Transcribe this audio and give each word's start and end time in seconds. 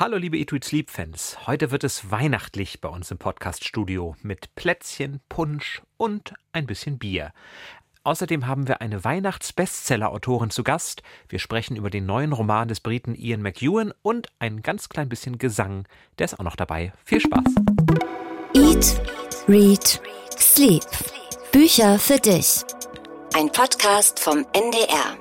Hallo 0.00 0.16
liebe 0.16 0.38
Eat 0.38 0.50
Read 0.50 0.64
Sleep 0.64 0.90
Fans. 0.90 1.36
Heute 1.46 1.72
wird 1.72 1.84
es 1.84 2.10
weihnachtlich 2.10 2.80
bei 2.80 2.88
uns 2.88 3.10
im 3.10 3.18
Podcast 3.18 3.66
Studio 3.66 4.16
mit 4.22 4.54
Plätzchen, 4.54 5.20
Punsch 5.28 5.82
und 5.98 6.32
ein 6.52 6.64
bisschen 6.64 6.98
Bier. 6.98 7.34
Außerdem 8.02 8.46
haben 8.46 8.66
wir 8.66 8.80
eine 8.80 9.04
Weihnachts-Bestseller-Autorin 9.04 10.48
zu 10.48 10.64
Gast. 10.64 11.02
Wir 11.28 11.38
sprechen 11.38 11.76
über 11.76 11.90
den 11.90 12.06
neuen 12.06 12.32
Roman 12.32 12.68
des 12.68 12.80
Briten 12.80 13.14
Ian 13.14 13.42
McEwan 13.42 13.92
und 14.00 14.28
ein 14.38 14.62
ganz 14.62 14.88
klein 14.88 15.10
bisschen 15.10 15.36
Gesang. 15.36 15.86
Der 16.18 16.24
ist 16.24 16.40
auch 16.40 16.44
noch 16.44 16.56
dabei. 16.56 16.94
Viel 17.04 17.20
Spaß. 17.20 17.54
Eat, 18.54 19.02
Read, 19.48 20.00
Sleep. 20.38 20.86
Bücher 21.52 21.98
für 21.98 22.16
dich. 22.18 22.62
Ein 23.34 23.52
Podcast 23.52 24.18
vom 24.18 24.46
NDR. 24.54 25.18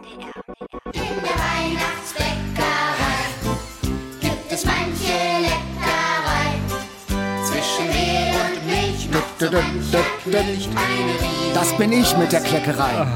Das 11.54 11.78
bin 11.78 11.93
ich 11.93 12.18
mit 12.18 12.32
der 12.32 12.42
Kleckerei. 12.42 13.07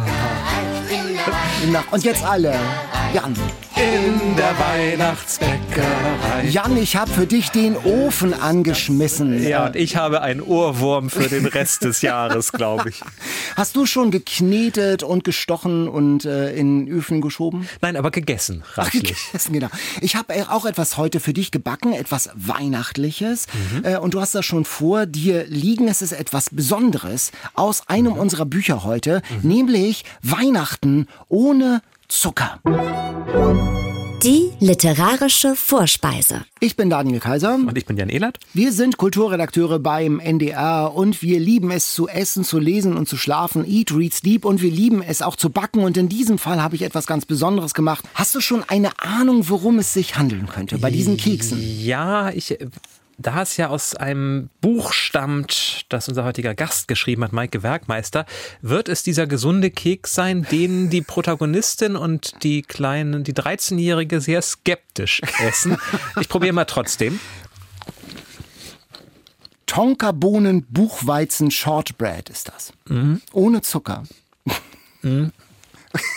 Na, 1.72 1.84
Und 1.91 2.04
jetzt 2.04 2.23
alle. 2.23 2.55
Jan. 3.13 3.36
In 3.76 4.36
der 4.36 4.54
Weihnachtsbäckerei. 4.59 6.48
Jan, 6.48 6.77
ich 6.77 6.95
habe 6.95 7.09
für 7.09 7.26
dich 7.26 7.50
den 7.50 7.76
Ofen 7.76 8.34
angeschmissen. 8.34 9.41
Ja, 9.48 9.66
und 9.66 9.76
ich 9.76 9.96
habe 9.96 10.22
einen 10.22 10.41
Ohrwurm 10.41 11.09
für 11.09 11.27
den 11.27 11.48
Rest 11.48 11.84
des 11.84 12.02
Jahres, 12.04 12.52
glaube 12.52 12.90
ich. 12.90 13.02
Hast 13.55 13.76
du 13.76 13.88
schon 13.88 14.12
geknetet 14.12 15.02
und 15.02 15.23
gestochen 15.23 15.88
und 15.88 16.23
äh, 16.26 16.54
in 16.55 16.88
Öfen 16.88 17.20
geschoben? 17.20 17.68
Nein, 17.82 17.96
aber 17.98 18.12
gegessen, 18.12 18.63
Ach, 18.73 18.77
reichlich. 18.77 19.16
gegessen, 19.27 19.54
genau. 19.54 19.70
Ich 20.02 20.16
habe 20.16 20.35
äh, 20.35 20.44
auch 20.44 20.66
etwas 20.66 20.98
heute 20.98 21.20
für 21.20 21.34
dich 21.34 21.49
gebacken, 21.49 21.94
etwas 21.94 22.30
Weihnachtliches. 22.35 23.48
Mhm. 23.74 23.85
Äh, 23.85 23.98
und 23.98 24.13
du 24.13 24.21
hast 24.21 24.35
das 24.35 24.46
schon 24.46 24.66
vor 24.66 25.08
dir 25.08 25.46
liegen. 25.48 25.87
Es 25.87 26.04
ist 26.04 26.12
etwas 26.12 26.52
Besonderes 26.52 27.32
aus 27.55 27.87
einem 27.90 28.13
Mhm. 28.13 28.20
unserer 28.20 28.46
Bücher 28.46 28.84
heute, 28.84 29.21
nämlich 29.41 30.05
Weihnachten 30.21 31.08
ohne 31.27 31.82
Zucker. 32.13 32.59
Die 34.23 34.51
literarische 34.59 35.55
Vorspeise. 35.55 36.45
Ich 36.59 36.75
bin 36.75 36.91
Daniel 36.91 37.19
Kaiser. 37.19 37.55
Und 37.55 37.75
ich 37.75 37.87
bin 37.87 37.97
Jan 37.97 38.09
Ehlert. 38.09 38.37
Wir 38.53 38.71
sind 38.71 38.97
Kulturredakteure 38.97 39.79
beim 39.79 40.19
NDR 40.19 40.93
und 40.93 41.23
wir 41.23 41.39
lieben 41.39 41.71
es 41.71 41.91
zu 41.91 42.07
essen, 42.07 42.43
zu 42.43 42.59
lesen 42.59 42.95
und 42.97 43.09
zu 43.09 43.17
schlafen. 43.17 43.65
Eat, 43.67 43.91
read, 43.91 44.13
sleep 44.13 44.45
und 44.45 44.61
wir 44.61 44.69
lieben 44.69 45.01
es 45.01 45.23
auch 45.23 45.35
zu 45.35 45.49
backen. 45.49 45.79
Und 45.79 45.97
in 45.97 46.07
diesem 46.07 46.37
Fall 46.37 46.61
habe 46.61 46.75
ich 46.75 46.84
etwas 46.84 47.07
ganz 47.07 47.25
Besonderes 47.25 47.73
gemacht. 47.73 48.05
Hast 48.13 48.35
du 48.35 48.41
schon 48.41 48.63
eine 48.67 48.99
Ahnung, 48.99 49.49
worum 49.49 49.79
es 49.79 49.91
sich 49.91 50.15
handeln 50.15 50.45
könnte 50.45 50.77
bei 50.77 50.91
diesen 50.91 51.17
Keksen? 51.17 51.59
Ja, 51.59 52.29
ich, 52.29 52.55
da 53.24 53.41
es 53.41 53.57
ja 53.57 53.70
aus 53.70 53.96
einem 53.96 54.49
Buch 54.62 54.93
stammt, 54.93 55.85
das 55.90 56.07
unser 56.07 56.24
heutiger 56.24 56.54
Gast 56.54 56.88
geschrieben 56.88 57.24
hat, 57.24 57.32
Maike 57.32 57.63
Werkmeister, 57.63 58.26
wird 58.62 58.90
es 58.90 59.02
dieser 59.02 59.26
gesunde 59.26 59.71
Keks 59.71 60.13
sein, 60.13 60.46
den 60.52 60.90
die 60.90 61.02
Protagonistin 61.02 61.96
und 61.96 62.43
die 62.43 62.62
kleinen, 62.62 63.24
die 63.24 63.34
13-Jährige 63.34 64.22
sehr 64.22 64.41
skeptisch 64.41 65.22
essen. 65.41 65.78
Ich 66.19 66.30
probiere 66.30 66.53
mal 66.53 66.66
trotzdem. 66.66 67.19
Tonkabohnen 69.66 70.66
Buchweizen 70.66 71.50
Shortbread 71.50 72.30
ist 72.30 72.50
das. 72.50 72.74
Ohne 73.31 73.62
Zucker. 73.62 74.03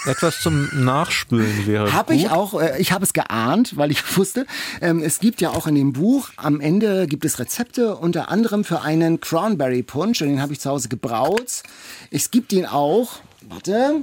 Etwas 0.07 0.41
zum 0.41 0.69
Nachspülen 0.73 1.67
wäre 1.67 1.93
Habe 1.93 2.15
ich 2.15 2.31
auch, 2.31 2.61
äh, 2.61 2.81
ich 2.81 2.93
habe 2.93 3.05
es 3.05 3.13
geahnt, 3.13 3.77
weil 3.77 3.91
ich 3.91 4.17
wusste, 4.17 4.47
ähm, 4.81 5.03
es 5.03 5.19
gibt 5.19 5.41
ja 5.41 5.51
auch 5.51 5.67
in 5.67 5.75
dem 5.75 5.93
Buch, 5.93 6.31
am 6.37 6.61
Ende 6.61 7.07
gibt 7.07 7.25
es 7.25 7.39
Rezepte, 7.39 7.97
unter 7.97 8.31
anderem 8.31 8.65
für 8.65 8.83
einen 8.83 9.21
Cranberry 9.21 9.83
Punch, 9.83 10.23
und 10.23 10.29
den 10.29 10.41
habe 10.41 10.53
ich 10.53 10.61
zu 10.61 10.71
Hause 10.71 10.89
gebraut. 10.89 11.63
Es 12.11 12.31
gibt 12.31 12.53
ihn 12.53 12.67
auch, 12.67 13.19
warte, 13.49 14.03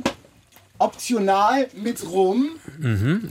optional 0.78 1.67
mit 1.75 2.06
Rum. 2.06 2.50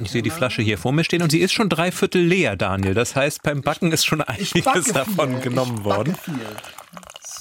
Ich 0.03 0.11
sehe 0.11 0.23
die 0.23 0.31
Flasche 0.31 0.63
hier 0.63 0.79
vor 0.79 0.93
mir 0.93 1.05
stehen 1.05 1.23
und 1.23 1.31
sie 1.31 1.41
ist 1.41 1.53
schon 1.53 1.69
drei 1.69 1.93
Viertel 1.93 2.23
leer, 2.23 2.57
Daniel. 2.57 2.95
Das 2.95 3.15
heißt, 3.15 3.43
beim 3.43 3.63
Backen 3.63 3.93
ist 3.93 4.07
schon 4.07 4.23
einiges 4.23 4.87
davon 4.93 5.41
genommen 5.43 5.79
ich 5.79 5.85
worden. 5.85 6.17
Viel. 6.17 6.35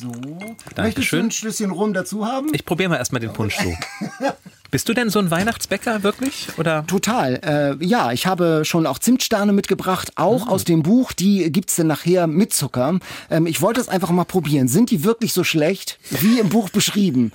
So. 0.01 0.07
Möchtest 0.07 0.67
du 0.69 0.75
Dankeschön. 0.75 1.25
ein 1.25 1.31
Schlüsschen 1.31 1.72
Rum 1.72 1.94
dazu 1.94 2.25
haben? 2.25 2.50
Ich 2.53 2.66
probiere 2.66 2.90
mal 2.90 2.97
erstmal 2.97 3.22
den 3.22 3.34
Punsch 3.34 3.57
so. 3.57 3.73
Bist 4.71 4.87
du 4.87 4.93
denn 4.93 5.09
so 5.09 5.19
ein 5.19 5.29
Weihnachtsbäcker 5.29 6.01
wirklich? 6.03 6.47
Oder? 6.57 6.87
Total. 6.87 7.77
Äh, 7.81 7.85
ja, 7.85 8.13
ich 8.13 8.25
habe 8.25 8.63
schon 8.63 8.87
auch 8.87 8.99
Zimtsterne 8.99 9.51
mitgebracht, 9.51 10.13
auch 10.15 10.47
aus 10.47 10.63
dem 10.63 10.81
Buch. 10.81 11.11
Die 11.11 11.51
gibt's 11.51 11.75
dann 11.75 11.87
nachher 11.87 12.25
mit 12.25 12.53
Zucker. 12.53 12.99
Ähm, 13.29 13.47
ich 13.47 13.61
wollte 13.61 13.81
es 13.81 13.89
einfach 13.89 14.11
mal 14.11 14.23
probieren. 14.23 14.69
Sind 14.69 14.89
die 14.89 15.03
wirklich 15.03 15.33
so 15.33 15.43
schlecht, 15.43 15.99
wie 16.09 16.39
im 16.39 16.47
Buch 16.47 16.69
beschrieben? 16.69 17.33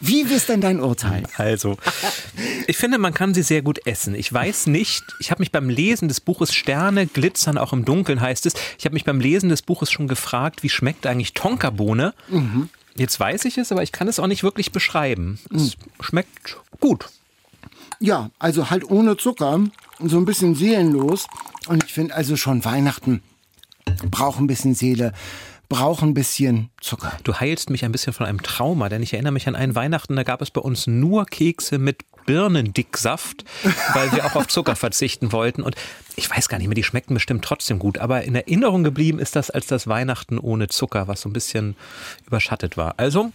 Wie 0.00 0.20
ist 0.20 0.48
denn 0.48 0.60
dein 0.60 0.80
Urteil? 0.80 1.24
Also, 1.36 1.76
ich 2.68 2.76
finde, 2.76 2.98
man 2.98 3.12
kann 3.12 3.34
sie 3.34 3.42
sehr 3.42 3.62
gut 3.62 3.84
essen. 3.84 4.14
Ich 4.14 4.32
weiß 4.32 4.68
nicht, 4.68 5.02
ich 5.18 5.32
habe 5.32 5.40
mich 5.42 5.50
beim 5.50 5.68
Lesen 5.68 6.06
des 6.06 6.20
Buches 6.20 6.54
Sterne 6.54 7.06
glitzern 7.06 7.58
auch 7.58 7.72
im 7.72 7.84
Dunkeln 7.84 8.20
heißt 8.20 8.46
es. 8.46 8.54
Ich 8.78 8.84
habe 8.84 8.94
mich 8.94 9.04
beim 9.04 9.18
Lesen 9.20 9.48
des 9.48 9.62
Buches 9.62 9.90
schon 9.90 10.06
gefragt, 10.06 10.62
wie 10.62 10.68
schmeckt 10.68 11.06
eigentlich 11.06 11.34
Tonkabohne? 11.34 12.14
Jetzt 12.98 13.18
weiß 13.18 13.44
ich 13.46 13.58
es, 13.58 13.72
aber 13.72 13.82
ich 13.82 13.92
kann 13.92 14.08
es 14.08 14.18
auch 14.18 14.26
nicht 14.26 14.42
wirklich 14.42 14.72
beschreiben. 14.72 15.38
Es 15.54 15.76
schmeckt 16.00 16.58
gut. 16.80 17.08
Ja, 18.00 18.30
also 18.38 18.70
halt 18.70 18.88
ohne 18.90 19.16
Zucker 19.16 19.54
und 19.98 20.08
so 20.08 20.18
ein 20.18 20.24
bisschen 20.24 20.54
seelenlos. 20.54 21.26
Und 21.68 21.84
ich 21.84 21.92
finde 21.92 22.14
also 22.14 22.36
schon 22.36 22.64
Weihnachten 22.64 23.22
braucht 24.10 24.38
ein 24.38 24.46
bisschen 24.46 24.74
Seele, 24.74 25.12
braucht 25.68 26.02
ein 26.02 26.14
bisschen 26.14 26.70
Zucker. 26.80 27.16
Du 27.24 27.34
heilst 27.34 27.70
mich 27.70 27.84
ein 27.84 27.92
bisschen 27.92 28.12
von 28.12 28.26
einem 28.26 28.42
Trauma, 28.42 28.88
denn 28.88 29.02
ich 29.02 29.12
erinnere 29.12 29.32
mich 29.32 29.48
an 29.48 29.56
einen 29.56 29.74
Weihnachten, 29.74 30.16
da 30.16 30.22
gab 30.22 30.42
es 30.42 30.50
bei 30.50 30.60
uns 30.60 30.86
nur 30.86 31.26
Kekse 31.26 31.78
mit 31.78 32.04
Birnendicksaft, 32.28 33.46
weil 33.94 34.12
wir 34.12 34.26
auch 34.26 34.34
auf 34.34 34.48
Zucker 34.48 34.76
verzichten 34.76 35.32
wollten. 35.32 35.62
Und 35.62 35.76
ich 36.14 36.28
weiß 36.28 36.50
gar 36.50 36.58
nicht 36.58 36.68
mehr, 36.68 36.74
die 36.74 36.84
schmeckten 36.84 37.14
bestimmt 37.14 37.42
trotzdem 37.42 37.78
gut. 37.78 37.96
Aber 37.96 38.22
in 38.22 38.34
Erinnerung 38.34 38.84
geblieben 38.84 39.18
ist 39.18 39.34
das 39.34 39.50
als 39.50 39.66
das 39.66 39.86
Weihnachten 39.86 40.38
ohne 40.38 40.68
Zucker, 40.68 41.08
was 41.08 41.22
so 41.22 41.30
ein 41.30 41.32
bisschen 41.32 41.74
überschattet 42.26 42.76
war. 42.76 42.94
Also 42.98 43.32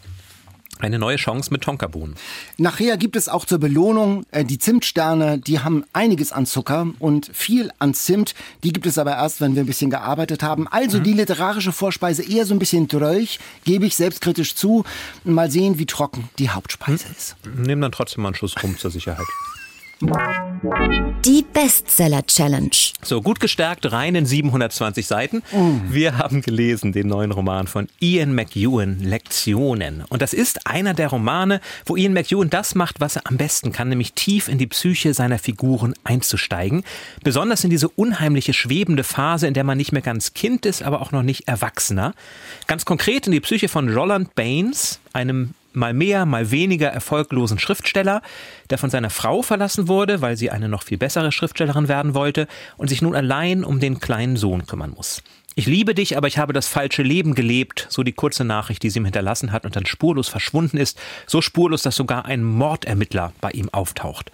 eine 0.80 1.00
neue 1.00 1.16
Chance 1.18 1.52
mit 1.52 1.62
Tonkabohnen. 1.62 2.16
Nachher 2.58 2.98
gibt 2.98 3.16
es 3.16 3.30
auch 3.30 3.46
zur 3.46 3.60
Belohnung 3.60 4.26
äh, 4.32 4.44
die 4.44 4.60
Zimtsterne, 4.60 5.38
die 5.38 5.60
haben 5.60 5.86
einiges 5.94 6.32
an 6.32 6.46
Zucker 6.46 6.88
und 7.00 7.30
viel 7.34 7.72
an 7.80 7.94
Zimt. 7.94 8.36
Die 8.64 8.74
gibt 8.74 8.86
es 8.86 8.98
aber 8.98 9.12
erst, 9.12 9.42
wenn 9.42 9.56
wir 9.56 9.64
ein 9.64 9.68
bisschen 9.68 9.90
gearbeitet 9.90 10.44
haben. 10.44 10.68
Also 10.68 11.00
die 11.00 11.14
literarische 11.14 11.72
Vorspeise 11.72 12.24
eher 12.24 12.46
so 12.46 12.54
ein 12.54 12.60
bisschen 12.60 12.88
dröch, 12.88 13.40
gebe 13.64 13.86
ich 13.86 13.96
selbstkritisch 13.96 14.56
zu. 14.56 14.84
Mal 15.24 15.50
sehen, 15.50 15.80
wie 15.80 15.86
trocken 15.86 16.30
die 16.40 16.50
Hauptspeise 16.50 17.06
ist. 17.18 17.36
Nehmen 17.56 17.82
dann 17.82 17.92
trotzdem 17.92 18.24
mal 18.24 18.30
einen 18.30 18.36
Schuss 18.36 18.56
rum 18.62 18.78
zur 18.78 18.92
Sicherheit. 18.92 19.26
Die 20.02 21.46
Bestseller 21.54 22.26
Challenge. 22.26 22.70
So, 23.02 23.22
gut 23.22 23.40
gestärkt, 23.40 23.90
rein 23.92 24.16
in 24.16 24.26
720 24.26 25.08
Seiten. 25.08 25.44
Wir 25.90 26.18
haben 26.18 26.42
gelesen 26.42 26.92
den 26.92 27.08
neuen 27.08 27.32
Roman 27.32 27.68
von 27.68 27.88
Ian 28.02 28.36
McEwan, 28.36 29.00
Lektionen. 29.00 30.04
Und 30.10 30.22
das 30.22 30.34
ist 30.34 30.68
einer 30.68 30.94
der 30.94 31.08
Romane, 31.08 31.62
wo 31.86 31.96
Ian 31.96 32.14
McEwan 32.14 32.50
das 32.50 32.76
macht, 32.76 33.00
was 33.00 33.16
er 33.16 33.28
am 33.28 33.38
besten 33.38 33.72
kann, 33.72 33.88
nämlich 33.88 34.12
tief 34.14 34.50
in 34.50 34.58
die 34.58 34.68
Psyche 34.68 35.14
seiner 35.14 35.40
Figuren 35.40 35.94
einzusteigen. 36.04 36.84
Besonders 37.24 37.64
in 37.64 37.70
diese 37.70 37.88
unheimliche, 37.88 38.54
schwebende 38.54 39.06
Phase, 39.06 39.48
in 39.48 39.54
der 39.54 39.64
man 39.64 39.78
nicht 39.78 39.94
mehr 39.94 40.02
ganz 40.02 40.34
Kind 40.34 40.66
ist, 40.66 40.84
aber 40.84 41.02
auch 41.02 41.14
noch 41.14 41.24
nicht 41.24 41.48
Erwachsener. 41.48 42.14
Ganz 42.68 42.84
konkret 42.84 43.26
in 43.26 43.32
die 43.32 43.40
Psyche 43.40 43.70
von 43.70 43.88
Roland 43.88 44.36
Baines, 44.36 45.00
einem 45.14 45.54
mal 45.76 45.94
mehr, 45.94 46.26
mal 46.26 46.52
weniger 46.52 46.88
erfolglosen 46.90 47.60
Schriftsteller, 47.60 48.22
der 48.70 48.78
von 48.78 48.90
seiner 48.90 49.10
Frau 49.10 49.42
verlassen 49.42 49.88
wurde, 49.88 50.22
weil 50.22 50.38
sie 50.38 50.50
eine 50.50 50.70
noch 50.70 50.84
viel 50.84 50.98
bessere 50.98 51.32
Schriftstellerin 51.32 51.88
werden 51.88 52.14
wollte 52.14 52.48
und 52.78 52.90
sich 52.90 53.02
nun 53.02 53.16
allein 53.16 53.64
um 53.64 53.80
den 53.80 54.00
kleinen 54.00 54.38
Sohn 54.38 54.66
kümmern 54.66 54.94
muss. 54.96 55.22
Ich 55.56 55.68
liebe 55.68 55.94
dich, 55.94 56.18
aber 56.18 56.28
ich 56.28 56.40
habe 56.40 56.52
das 56.52 56.68
falsche 56.68 57.04
Leben 57.04 57.36
gelebt, 57.36 57.86
so 57.90 58.02
die 58.02 58.12
kurze 58.12 58.44
Nachricht, 58.44 58.82
die 58.82 58.90
sie 58.90 59.00
ihm 59.00 59.06
hinterlassen 59.06 59.52
hat 59.52 59.66
und 59.66 59.76
dann 59.76 59.86
spurlos 59.86 60.28
verschwunden 60.28 60.78
ist, 60.78 61.00
so 61.28 61.42
spurlos, 61.42 61.84
dass 61.84 61.96
sogar 61.96 62.26
ein 62.26 62.44
Mordermittler 62.44 63.34
bei 63.40 63.52
ihm 63.52 63.70
auftaucht. 63.70 64.32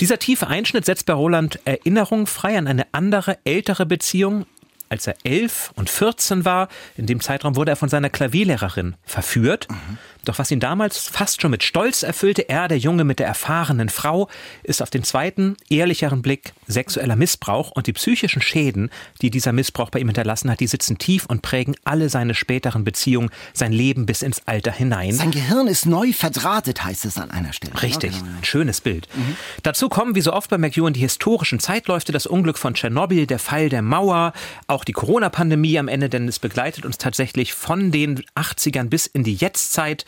Dieser 0.00 0.18
tiefe 0.18 0.48
Einschnitt 0.48 0.84
setzt 0.84 1.06
bei 1.06 1.12
Roland 1.12 1.60
Erinnerung 1.64 2.26
frei 2.26 2.58
an 2.58 2.66
eine 2.66 2.86
andere, 2.90 3.38
ältere 3.44 3.86
Beziehung, 3.86 4.46
als 4.88 5.06
er 5.06 5.14
elf 5.22 5.70
und 5.76 5.90
14 5.90 6.44
war. 6.44 6.68
In 6.96 7.06
dem 7.06 7.20
Zeitraum 7.20 7.54
wurde 7.54 7.72
er 7.72 7.76
von 7.76 7.88
seiner 7.88 8.10
Klavierlehrerin 8.10 8.96
verführt. 9.04 9.68
Mhm. 9.70 9.98
Doch 10.24 10.38
was 10.38 10.50
ihn 10.50 10.60
damals 10.60 11.08
fast 11.08 11.40
schon 11.40 11.50
mit 11.50 11.62
Stolz 11.62 12.02
erfüllte, 12.02 12.48
er, 12.48 12.68
der 12.68 12.78
Junge 12.78 13.04
mit 13.04 13.18
der 13.18 13.26
erfahrenen 13.26 13.88
Frau, 13.88 14.28
ist 14.62 14.82
auf 14.82 14.90
den 14.90 15.04
zweiten, 15.04 15.56
ehrlicheren 15.70 16.22
Blick 16.22 16.52
sexueller 16.66 17.16
Missbrauch 17.16 17.70
und 17.70 17.86
die 17.86 17.92
psychischen 17.92 18.42
Schäden, 18.42 18.90
die 19.22 19.30
dieser 19.30 19.52
Missbrauch 19.52 19.90
bei 19.90 20.00
ihm 20.00 20.08
hinterlassen 20.08 20.50
hat, 20.50 20.60
die 20.60 20.66
sitzen 20.66 20.98
tief 20.98 21.26
und 21.26 21.42
prägen 21.42 21.76
alle 21.84 22.08
seine 22.08 22.34
späteren 22.34 22.84
Beziehungen, 22.84 23.30
sein 23.52 23.72
Leben 23.72 24.06
bis 24.06 24.22
ins 24.22 24.42
Alter 24.46 24.72
hinein. 24.72 25.12
Sein 25.12 25.30
Gehirn 25.30 25.66
ist 25.66 25.86
neu 25.86 26.12
verdrahtet, 26.12 26.84
heißt 26.84 27.04
es 27.04 27.16
an 27.16 27.30
einer 27.30 27.52
Stelle. 27.52 27.80
Richtig, 27.80 28.12
genau. 28.12 28.36
ein 28.36 28.44
schönes 28.44 28.80
Bild. 28.80 29.08
Mhm. 29.14 29.36
Dazu 29.62 29.88
kommen, 29.88 30.14
wie 30.14 30.20
so 30.20 30.32
oft 30.32 30.50
bei 30.50 30.58
McEwan, 30.58 30.92
die 30.92 31.00
historischen 31.00 31.60
Zeitläufe, 31.60 32.12
das 32.12 32.26
Unglück 32.26 32.58
von 32.58 32.74
Tschernobyl, 32.74 33.26
der 33.26 33.38
Fall 33.38 33.68
der 33.68 33.82
Mauer, 33.82 34.32
auch 34.66 34.84
die 34.84 34.92
Corona-Pandemie 34.92 35.78
am 35.78 35.88
Ende, 35.88 36.08
denn 36.08 36.28
es 36.28 36.38
begleitet 36.38 36.84
uns 36.84 36.98
tatsächlich 36.98 37.54
von 37.54 37.90
den 37.90 38.22
80ern 38.36 38.84
bis 38.88 39.06
in 39.06 39.24
die 39.24 39.34
Jetztzeit. 39.34 40.04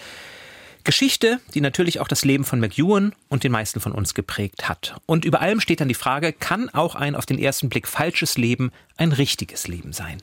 Geschichte, 0.85 1.41
die 1.55 1.61
natürlich 1.61 2.01
auch 2.01 2.09
das 2.09 2.25
Leben 2.25 2.45
von 2.45 2.59
McEwan 2.59 3.15
und 3.29 3.45
den 3.45 3.53
meisten 3.53 3.81
von 3.81 3.93
uns 3.93 4.15
geprägt 4.15 4.69
hat. 4.69 4.97
Und 5.07 5.25
über 5.25 5.41
allem 5.41 5.61
steht 5.61 5.81
dann 5.81 5.89
die 5.89 5.95
Frage, 5.95 6.33
kann 6.33 6.71
auch 6.71 6.95
ein 6.95 7.15
auf 7.15 7.27
den 7.27 7.39
ersten 7.39 7.69
Blick 7.69 7.87
falsches 7.87 8.39
Leben 8.39 8.73
ein 8.97 9.13
richtiges 9.13 9.69
Leben 9.69 9.93
sein? 9.93 10.23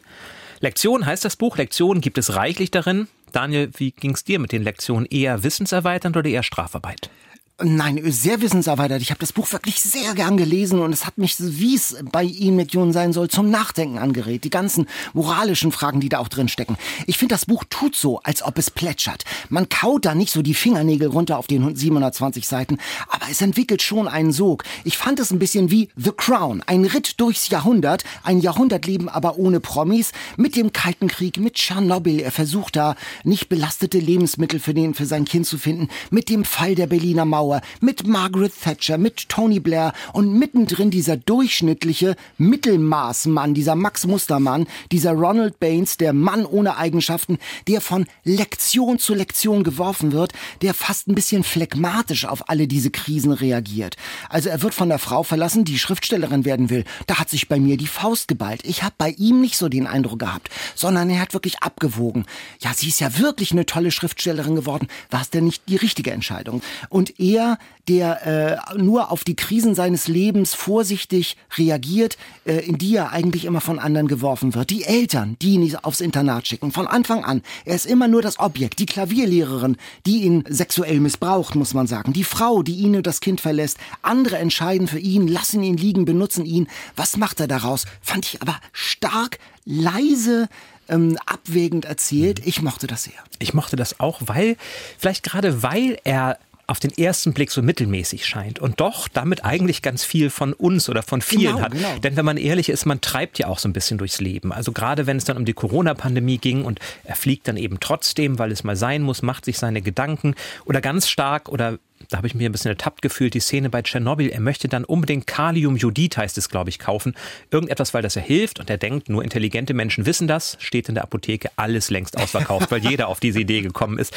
Lektion 0.60 1.06
heißt 1.06 1.24
das 1.24 1.36
Buch. 1.36 1.58
Lektionen 1.58 2.02
gibt 2.02 2.18
es 2.18 2.36
reichlich 2.36 2.72
darin. 2.72 3.08
Daniel, 3.32 3.70
wie 3.78 3.92
ging 3.92 4.12
es 4.12 4.24
dir 4.24 4.40
mit 4.40 4.52
den 4.52 4.64
Lektionen? 4.64 5.06
Eher 5.06 5.44
wissenserweiternd 5.44 6.18
oder 6.18 6.30
eher 6.30 6.44
Strafarbeit? 6.44 7.12
Nein, 7.60 8.00
sehr 8.06 8.42
wissenserweitert. 8.42 9.02
Ich 9.02 9.10
habe 9.10 9.20
das 9.20 9.34
Buch 9.34 9.52
wirklich 9.52 9.82
sehr 9.82 10.14
gern 10.14 10.38
gelesen 10.38 10.80
und 10.80 10.94
es 10.94 11.08
hat 11.08 11.18
mich, 11.18 11.38
wie 11.40 11.74
es 11.74 11.98
bei 12.12 12.24
Ian 12.24 12.56
McEwan 12.56 12.94
sein 12.94 13.14
soll, 13.14 13.30
zum 13.30 13.50
Nachdenken 13.50 13.98
angeregt. 13.98 14.44
Die 14.44 14.52
ganzen 14.52 14.86
moralischen 15.14 15.72
Fragen, 15.72 16.00
die 16.00 16.10
da 16.10 16.20
auch 16.20 16.28
drin 16.28 16.50
stecken. 16.50 16.78
Ich 17.08 17.18
finde, 17.18 17.34
das 17.34 17.48
Buch 17.48 17.64
tut 17.68 17.96
so, 17.96 18.20
als 18.20 18.44
ob 18.44 18.60
es 18.60 18.70
plätschert. 18.70 19.26
Man 19.50 19.70
kaut 19.70 20.06
da 20.06 20.14
nicht 20.14 20.32
so 20.32 20.44
die 20.44 20.54
Fingernägel 20.54 21.08
runter 21.08 21.40
auf 21.40 21.48
den 21.48 21.76
720 21.76 22.48
Seiten, 22.48 22.78
aber 23.10 23.26
es 23.32 23.42
entwickelt 23.42 23.82
schon 23.82 24.08
einen 24.08 24.32
Sog. 24.32 24.64
Ich 24.84 24.96
fand 24.96 25.20
es 25.20 25.32
ein 25.32 25.40
bisschen 25.40 25.72
wie 25.72 25.90
The 25.96 26.12
Crown, 26.16 26.62
ein 26.68 26.86
Ritt 26.86 27.20
durchs 27.20 27.50
Jahrhundert, 27.50 28.04
ein 28.22 28.40
Jahrhundertleben 28.40 29.10
aber 29.10 29.40
ohne 29.40 29.62
Promis, 29.62 30.12
mit 30.36 30.56
dem 30.56 30.74
Kalten 30.74 31.08
Krieg, 31.08 31.38
mit 31.40 31.56
Tschernobyl. 31.56 32.20
Er 32.20 32.32
versucht 32.32 32.76
da 32.76 32.96
nicht 33.24 33.50
belastete 33.50 33.98
Lebensmittel 33.98 34.60
für 34.60 34.76
den, 34.76 34.94
für 34.94 35.08
sein 35.08 35.26
Kind 35.26 35.48
zu 35.48 35.58
finden, 35.58 35.90
mit 36.12 36.30
dem 36.30 36.46
Fall 36.46 36.76
der 36.76 36.86
Berliner 36.86 37.26
Mauer 37.26 37.47
Mauer, 37.48 37.62
mit 37.80 38.06
Margaret 38.06 38.52
Thatcher, 38.62 38.98
mit 38.98 39.30
Tony 39.30 39.60
Blair 39.60 39.94
und 40.12 40.34
mittendrin 40.34 40.92
dieser 40.92 41.16
durchschnittliche 41.16 42.16
Mittelmaßmann, 42.38 43.54
dieser 43.54 43.76
Max 43.76 44.06
Mustermann, 44.06 44.68
dieser 44.92 45.14
Ronald 45.14 45.60
Baines, 45.60 45.98
der 45.98 46.12
Mann 46.12 46.46
ohne 46.46 46.78
Eigenschaften, 46.78 47.38
der 47.68 47.80
von 47.80 48.06
Lektion 48.24 49.00
zu 49.00 49.14
Lektion 49.14 49.64
geworfen 49.64 50.12
wird, 50.12 50.34
der 50.62 50.74
fast 50.74 51.08
ein 51.08 51.16
bisschen 51.16 51.44
phlegmatisch 51.44 52.26
auf 52.26 52.50
alle 52.50 52.68
diese 52.68 52.92
Krisen 52.92 53.32
reagiert. 53.32 53.96
Also 54.30 54.50
er 54.50 54.62
wird 54.62 54.74
von 54.74 54.90
der 54.90 55.00
Frau 55.00 55.24
verlassen, 55.24 55.64
die 55.64 55.80
Schriftstellerin 55.80 56.44
werden 56.44 56.70
will. 56.70 56.84
Da 57.06 57.20
hat 57.20 57.30
sich 57.30 57.48
bei 57.48 57.60
mir 57.60 57.78
die 57.78 57.88
Faust 57.88 58.28
geballt. 58.28 58.62
Ich 58.66 58.84
habe 58.84 58.96
bei 58.98 59.12
ihm 59.12 59.40
nicht 59.40 59.58
so 59.58 59.70
den 59.70 59.88
Eindruck 59.88 60.20
gehabt, 60.20 60.50
sondern 60.76 61.10
er 61.10 61.22
hat 61.22 61.34
wirklich 61.34 61.60
abgewogen. 61.60 62.26
Ja, 62.60 62.74
sie 62.74 62.90
ist 62.90 63.00
ja 63.00 63.18
wirklich 63.20 63.54
eine 63.54 63.66
tolle 63.66 63.92
Schriftstellerin 63.92 64.56
geworden. 64.56 64.88
War 65.10 65.22
es 65.22 65.30
denn 65.30 65.46
nicht 65.46 65.64
die 65.70 65.78
richtige 65.78 66.12
Entscheidung? 66.12 66.62
Und 66.90 67.20
er 67.20 67.37
der, 67.38 67.58
der 67.88 68.62
äh, 68.74 68.78
nur 68.78 69.12
auf 69.12 69.24
die 69.24 69.36
Krisen 69.36 69.76
seines 69.76 70.08
Lebens 70.08 70.54
vorsichtig 70.54 71.38
reagiert, 71.58 72.18
äh, 72.46 72.66
in 72.66 72.78
die 72.78 72.96
er 72.96 73.12
eigentlich 73.12 73.46
immer 73.46 73.62
von 73.62 73.80
anderen 73.80 74.08
geworfen 74.08 74.56
wird. 74.56 74.72
Die 74.72 74.84
Eltern, 74.84 75.38
die 75.42 75.54
ihn 75.54 75.76
aufs 75.84 76.02
Internat 76.02 76.48
schicken, 76.48 76.72
von 76.72 76.88
Anfang 76.88 77.24
an. 77.24 77.44
Er 77.66 77.76
ist 77.76 77.86
immer 77.86 78.08
nur 78.08 78.22
das 78.22 78.40
Objekt. 78.40 78.80
Die 78.80 78.88
Klavierlehrerin, 78.88 79.78
die 80.06 80.24
ihn 80.24 80.44
sexuell 80.50 81.00
missbraucht, 81.00 81.56
muss 81.56 81.74
man 81.74 81.86
sagen. 81.86 82.12
Die 82.14 82.24
Frau, 82.24 82.64
die 82.64 82.76
ihn 82.76 82.96
und 82.96 83.06
das 83.08 83.22
Kind 83.22 83.40
verlässt. 83.40 83.78
Andere 84.02 84.38
entscheiden 84.38 84.88
für 84.88 85.00
ihn, 85.00 85.28
lassen 85.28 85.62
ihn 85.62 85.78
liegen, 85.78 86.06
benutzen 86.06 86.46
ihn. 86.46 86.68
Was 86.96 87.18
macht 87.18 87.40
er 87.40 87.48
daraus? 87.48 87.86
Fand 88.02 88.26
ich 88.26 88.42
aber 88.42 88.56
stark, 88.74 89.38
leise, 89.66 90.50
ähm, 90.90 91.18
abwägend 91.26 91.86
erzählt. 91.86 92.46
Ich 92.46 92.62
mochte 92.62 92.88
das 92.88 93.04
sehr. 93.04 93.14
Ich 93.40 93.54
mochte 93.54 93.76
das 93.76 94.00
auch, 94.00 94.22
weil, 94.26 94.58
vielleicht 94.98 95.24
gerade 95.24 95.64
weil 95.64 96.00
er 96.04 96.40
auf 96.68 96.82
den 96.82 96.92
ersten 96.92 97.34
Blick 97.34 97.50
so 97.50 97.62
mittelmäßig 97.62 98.26
scheint 98.26 98.60
und 98.60 98.82
doch 98.82 99.08
damit 99.08 99.46
eigentlich 99.46 99.82
ganz 99.82 100.04
viel 100.04 100.30
von 100.30 100.52
uns 100.52 100.90
oder 100.90 101.02
von 101.02 101.22
vielen 101.22 101.56
genau, 101.56 101.62
hat. 101.62 101.72
Genau. 101.72 101.98
Denn 102.00 102.18
wenn 102.18 102.26
man 102.26 102.36
ehrlich 102.36 102.68
ist, 102.68 102.86
man 102.86 103.00
treibt 103.00 103.40
ja 103.40 103.48
auch 103.48 103.58
so 103.58 103.70
ein 103.70 103.74
bisschen 103.74 103.98
durchs 103.98 104.20
Leben. 104.20 104.52
Also 104.52 104.74
gerade 104.74 105.08
wenn 105.08 105.16
es 105.16 105.24
dann 105.24 105.38
um 105.38 105.46
die 105.46 105.54
Corona-Pandemie 105.54 106.38
ging 106.38 106.66
und 106.66 106.80
er 107.06 107.16
fliegt 107.16 107.48
dann 107.48 107.56
eben 107.56 107.80
trotzdem, 107.80 108.38
weil 108.38 108.52
es 108.52 108.66
mal 108.66 108.76
sein 108.76 109.02
muss, 109.02 109.22
macht 109.22 109.46
sich 109.46 109.58
seine 109.58 109.82
Gedanken 109.82 110.36
oder 110.66 110.82
ganz 110.82 111.08
stark 111.08 111.48
oder 111.48 111.80
da 112.10 112.18
habe 112.18 112.28
ich 112.28 112.36
mir 112.36 112.48
ein 112.50 112.52
bisschen 112.52 112.70
ertappt 112.70 113.02
gefühlt, 113.02 113.34
die 113.34 113.40
Szene 113.40 113.70
bei 113.70 113.82
Tschernobyl. 113.82 114.30
Er 114.30 114.40
möchte 114.40 114.68
dann 114.68 114.86
unbedingt 114.86 115.26
Kaliumjodid, 115.26 116.18
heißt 116.18 116.38
es, 116.38 116.48
glaube 116.48 116.70
ich, 116.70 116.80
kaufen. 116.80 117.16
Irgendetwas, 117.50 117.94
weil 117.94 118.04
das 118.04 118.16
ja 118.16 118.22
hilft. 118.22 118.60
Und 118.60 118.70
er 118.70 118.78
denkt, 118.78 119.10
nur 119.10 119.24
intelligente 119.24 119.74
Menschen 119.74 120.06
wissen 120.06 120.28
das. 120.28 120.58
Steht 120.60 120.90
in 120.90 120.96
der 120.96 121.04
Apotheke, 121.04 121.50
alles 121.56 121.90
längst 121.90 122.18
ausverkauft, 122.18 122.70
weil 122.72 122.86
jeder 122.86 123.08
auf 123.08 123.20
diese 123.20 123.40
Idee 123.40 123.62
gekommen 123.62 123.98
ist. 123.98 124.14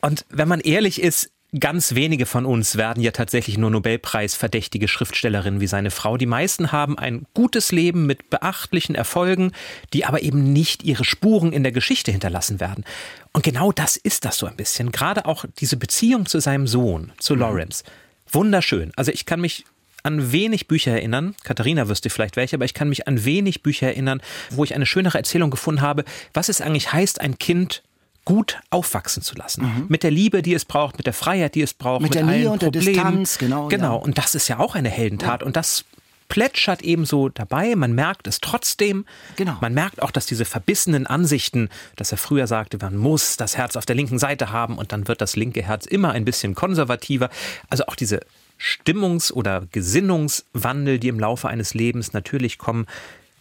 Und 0.00 0.24
wenn 0.28 0.48
man 0.48 0.60
ehrlich 0.60 1.00
ist, 1.00 1.30
Ganz 1.60 1.94
wenige 1.94 2.26
von 2.26 2.46
uns 2.46 2.76
werden 2.76 3.00
ja 3.00 3.12
tatsächlich 3.12 3.58
nur 3.58 3.70
Nobelpreis-verdächtige 3.70 4.88
Schriftstellerinnen 4.88 5.60
wie 5.60 5.68
seine 5.68 5.92
Frau. 5.92 6.16
Die 6.16 6.26
meisten 6.26 6.72
haben 6.72 6.98
ein 6.98 7.26
gutes 7.32 7.70
Leben 7.70 8.06
mit 8.06 8.28
beachtlichen 8.28 8.96
Erfolgen, 8.96 9.52
die 9.92 10.04
aber 10.04 10.22
eben 10.22 10.52
nicht 10.52 10.82
ihre 10.82 11.04
Spuren 11.04 11.52
in 11.52 11.62
der 11.62 11.70
Geschichte 11.70 12.10
hinterlassen 12.10 12.58
werden. 12.58 12.84
Und 13.32 13.44
genau 13.44 13.70
das 13.70 13.96
ist 13.96 14.24
das 14.24 14.36
so 14.36 14.46
ein 14.46 14.56
bisschen. 14.56 14.90
Gerade 14.90 15.26
auch 15.26 15.44
diese 15.58 15.76
Beziehung 15.76 16.26
zu 16.26 16.40
seinem 16.40 16.66
Sohn, 16.66 17.12
zu 17.18 17.34
mhm. 17.34 17.40
Lawrence. 17.40 17.84
Wunderschön. 18.32 18.90
Also 18.96 19.12
ich 19.12 19.24
kann 19.24 19.40
mich 19.40 19.64
an 20.02 20.32
wenig 20.32 20.66
Bücher 20.66 20.92
erinnern. 20.92 21.36
Katharina 21.44 21.88
wüsste 21.88 22.10
vielleicht 22.10 22.36
welche, 22.36 22.56
aber 22.56 22.64
ich 22.64 22.74
kann 22.74 22.88
mich 22.88 23.06
an 23.06 23.24
wenig 23.24 23.62
Bücher 23.62 23.86
erinnern, 23.86 24.20
wo 24.50 24.64
ich 24.64 24.74
eine 24.74 24.86
schönere 24.86 25.18
Erzählung 25.18 25.50
gefunden 25.50 25.82
habe, 25.82 26.04
was 26.32 26.48
es 26.48 26.60
eigentlich 26.60 26.92
heißt, 26.92 27.20
ein 27.20 27.38
Kind 27.38 27.82
gut 28.24 28.60
aufwachsen 28.70 29.22
zu 29.22 29.34
lassen. 29.34 29.64
Mhm. 29.64 29.86
Mit 29.88 30.02
der 30.02 30.10
Liebe, 30.10 30.42
die 30.42 30.54
es 30.54 30.64
braucht, 30.64 30.96
mit 30.96 31.06
der 31.06 31.12
Freiheit, 31.12 31.54
die 31.54 31.62
es 31.62 31.74
braucht, 31.74 32.02
mit, 32.02 32.10
mit 32.10 32.14
der 32.14 32.24
Nähe 32.24 32.50
und 32.50 32.62
der 32.62 32.70
Distanz, 32.70 33.38
genau. 33.38 33.68
Genau, 33.68 33.96
ja. 33.96 34.02
und 34.02 34.18
das 34.18 34.34
ist 34.34 34.48
ja 34.48 34.58
auch 34.58 34.74
eine 34.74 34.88
Heldentat 34.88 35.40
ja. 35.40 35.46
und 35.46 35.56
das 35.56 35.84
plätschert 36.28 36.82
ebenso 36.82 37.28
dabei. 37.28 37.76
Man 37.76 37.92
merkt 37.94 38.26
es 38.26 38.40
trotzdem. 38.40 39.04
Genau. 39.36 39.56
Man 39.60 39.74
merkt 39.74 40.02
auch, 40.02 40.10
dass 40.10 40.26
diese 40.26 40.44
verbissenen 40.44 41.06
Ansichten, 41.06 41.68
dass 41.96 42.12
er 42.12 42.18
früher 42.18 42.46
sagte, 42.46 42.78
man 42.80 42.96
muss 42.96 43.36
das 43.36 43.56
Herz 43.56 43.76
auf 43.76 43.86
der 43.86 43.94
linken 43.94 44.18
Seite 44.18 44.50
haben 44.50 44.78
und 44.78 44.92
dann 44.92 45.06
wird 45.06 45.20
das 45.20 45.36
linke 45.36 45.62
Herz 45.62 45.86
immer 45.86 46.12
ein 46.12 46.24
bisschen 46.24 46.54
konservativer. 46.54 47.30
Also 47.68 47.84
auch 47.86 47.94
diese 47.94 48.20
Stimmungs- 48.58 49.32
oder 49.32 49.66
Gesinnungswandel, 49.70 50.98
die 50.98 51.08
im 51.08 51.20
Laufe 51.20 51.48
eines 51.48 51.74
Lebens 51.74 52.12
natürlich 52.12 52.58
kommen, 52.58 52.86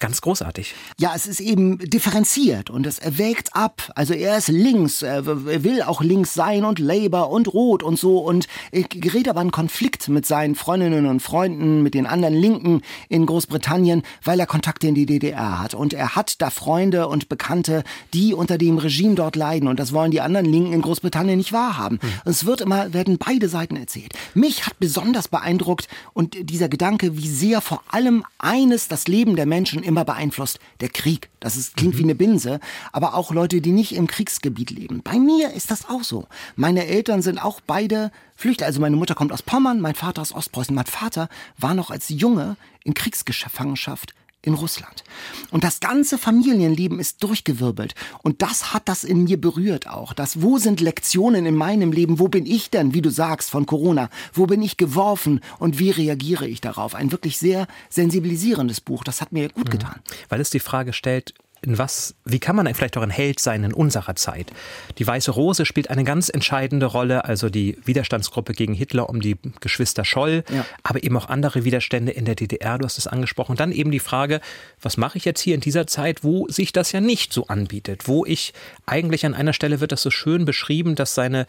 Ganz 0.04 0.20
großartig. 0.20 0.76
Ja, 1.00 1.14
es 1.16 1.28
ist 1.28 1.40
eben 1.40 1.78
differenziert 1.78 2.70
und 2.70 2.86
es 2.86 3.00
erwägt 3.00 3.56
ab. 3.56 3.90
Also 3.96 4.14
er 4.14 4.38
ist 4.38 4.50
links, 4.50 5.02
er 5.02 5.26
will 5.26 5.82
auch 5.82 6.02
links 6.02 6.34
sein 6.34 6.66
und 6.66 6.78
Labour 6.78 7.30
und 7.30 7.54
Rot 7.54 7.84
und 7.84 7.98
so 7.98 8.18
und 8.18 8.50
gerät 8.74 9.30
aber 9.30 9.42
in 9.42 9.52
Konflikt 9.52 10.10
mit 10.10 10.26
seinen 10.26 10.56
Freundinnen 10.56 11.06
und 11.06 11.22
Freunden, 11.22 11.84
mit 11.84 11.94
den 11.94 12.06
anderen 12.06 12.34
Linken 12.34 12.82
in 13.08 13.26
Großbritannien, 13.26 14.04
weil 14.26 14.42
er 14.42 14.46
Kontakte 14.46 14.90
in 14.90 14.96
die 14.96 15.06
DDR 15.06 15.62
hat. 15.62 15.74
Und 15.74 15.94
er 15.94 16.18
hat 16.18 16.42
da 16.42 16.50
Freunde 16.50 17.08
und 17.08 17.30
Bekannte, 17.30 17.86
die 18.14 18.34
unter 18.34 18.58
dem 18.58 18.80
Regime 18.80 19.16
dort 19.16 19.38
leiden 19.38 19.70
und 19.70 19.80
das 19.80 19.94
wollen 19.94 20.12
die 20.12 20.20
anderen 20.20 20.48
Linken 20.48 20.74
in 20.74 20.82
Großbritannien 20.82 21.38
nicht 21.38 21.54
wahrhaben. 21.54 22.02
Mhm. 22.02 22.30
Es 22.30 22.46
wird 22.46 22.60
immer, 22.60 22.92
werden 22.92 23.20
beide 23.20 23.48
Seiten 23.48 23.78
erzählt. 23.78 24.12
Mich 24.34 24.66
hat 24.66 24.78
besonders 24.80 25.30
beeindruckt 25.30 25.88
und 26.12 26.36
dieser 26.50 26.68
Gedanke, 26.68 27.16
wie 27.16 27.30
sehr 27.30 27.62
vor 27.62 27.82
allem 27.88 28.26
eines 28.38 28.90
das 28.90 29.08
Leben 29.08 29.38
der 29.38 29.46
Menschen 29.46 29.82
im 29.82 29.93
immer 29.94 30.06
beeinflusst. 30.06 30.60
Der 30.82 30.90
Krieg, 30.90 31.30
das 31.40 31.56
ist, 31.56 31.78
klingt 31.78 31.94
mhm. 31.94 32.00
wie 32.00 32.04
eine 32.04 32.16
Binse, 32.16 32.60
aber 32.92 33.14
auch 33.14 33.32
Leute, 33.32 33.62
die 33.62 33.72
nicht 33.72 33.96
im 33.96 34.08
Kriegsgebiet 34.08 34.72
leben. 34.72 35.02
Bei 35.04 35.20
mir 35.20 35.54
ist 35.54 35.70
das 35.70 35.88
auch 35.88 36.04
so. 36.04 36.28
Meine 36.56 36.88
Eltern 36.88 37.22
sind 37.22 37.38
auch 37.38 37.62
beide 37.62 38.12
Flüchtlinge. 38.36 38.68
Also 38.68 38.82
meine 38.82 38.96
Mutter 38.96 39.14
kommt 39.14 39.32
aus 39.32 39.44
Pommern, 39.44 39.80
mein 39.80 39.96
Vater 39.96 40.22
aus 40.22 40.34
Ostpreußen. 40.34 40.74
Mein 40.74 40.86
Vater 40.86 41.30
war 41.58 41.76
noch 41.76 41.92
als 41.92 42.10
Junge 42.10 42.58
in 42.84 42.96
Kriegsgefangenschaft 42.96 44.16
in 44.44 44.54
Russland. 44.54 45.04
Und 45.52 45.64
das 45.64 45.80
ganze 45.80 46.18
Familienleben 46.18 47.00
ist 47.00 47.24
durchgewirbelt. 47.24 47.96
Und 48.22 48.42
das 48.42 48.74
hat 48.74 48.90
das 48.90 49.04
in 49.04 49.24
mir 49.24 49.40
berührt 49.40 49.88
auch. 49.88 50.14
Das, 50.14 50.42
wo 50.42 50.58
sind 50.58 50.82
Lektionen 50.82 51.46
in 51.46 51.56
meinem 51.56 51.92
Leben? 51.92 52.20
Wo 52.20 52.28
bin 52.28 52.46
ich 52.46 52.70
denn, 52.70 52.94
wie 52.94 53.02
du 53.02 53.10
sagst, 53.10 53.50
von 53.50 53.66
Corona? 53.66 54.10
Wo 54.34 54.46
bin 54.46 54.62
ich 54.62 54.78
geworfen 54.78 55.40
und 55.60 55.80
wie 55.80 55.92
reagiere 55.92 56.48
ich 56.48 56.62
darauf? 56.62 56.94
Ein 56.94 57.12
wirklich 57.12 57.38
sehr 57.38 57.68
sensibilisierendes 57.90 58.82
Buch. 58.82 59.04
Das 59.04 59.22
hat 59.22 59.32
mir 59.32 59.50
gut 59.50 59.68
mhm. 59.68 59.72
getan. 59.72 60.02
Weil 60.30 60.42
es 60.42 60.50
die 60.50 60.60
Frage 60.60 60.94
stellt, 60.94 61.34
in 61.64 61.78
was, 61.78 62.16
wie 62.26 62.40
kann 62.40 62.56
man 62.56 62.72
vielleicht 62.74 62.98
auch 62.98 63.02
ein 63.02 63.10
Held 63.10 63.40
sein 63.40 63.64
in 63.64 63.74
unserer 63.74 64.16
Zeit? 64.16 64.52
Die 64.98 65.08
Weiße 65.08 65.32
Rose 65.32 65.66
spielt 65.66 65.90
eine 65.90 66.04
ganz 66.04 66.30
entscheidende 66.30 66.86
Rolle, 66.86 67.26
also 67.26 67.50
die 67.50 67.78
Widerstandsgruppe 67.86 68.54
gegen 68.54 68.74
Hitler 68.74 69.10
um 69.10 69.22
die 69.22 69.38
Geschwister 69.62 70.06
Scholl, 70.06 70.44
Ja. 70.50 70.66
aber 70.84 71.04
eben 71.04 71.16
auch 71.18 71.30
andere 71.30 71.64
Widerstände 71.64 72.12
in 72.12 72.26
der 72.26 72.36
DDR, 72.36 72.78
du 72.78 72.86
hast 72.86 72.98
es 72.98 73.08
angesprochen. 73.08 73.56
Dann 73.56 73.72
eben 73.72 73.92
die 73.92 74.00
Frage, 74.00 74.42
was 74.82 74.98
mache 74.98 75.18
ich 75.18 75.26
jetzt 75.26 75.40
hier 75.42 75.56
in 75.56 75.62
dieser 75.62 75.88
Zeit, 75.88 76.24
wo 76.24 76.48
sich 76.50 76.74
das 76.74 76.92
ja 76.92 77.02
nicht 77.02 77.34
so 77.34 77.48
anbietet, 77.48 78.08
wo 78.08 78.26
ich 78.26 78.54
eigentlich 78.86 79.26
an 79.26 79.34
einer 79.34 79.54
Stelle 79.54 79.80
wird 79.80 79.92
das 79.92 80.02
so 80.02 80.12
schön 80.12 80.46
beschrieben, 80.46 80.96
dass 80.96 81.16
seine 81.16 81.46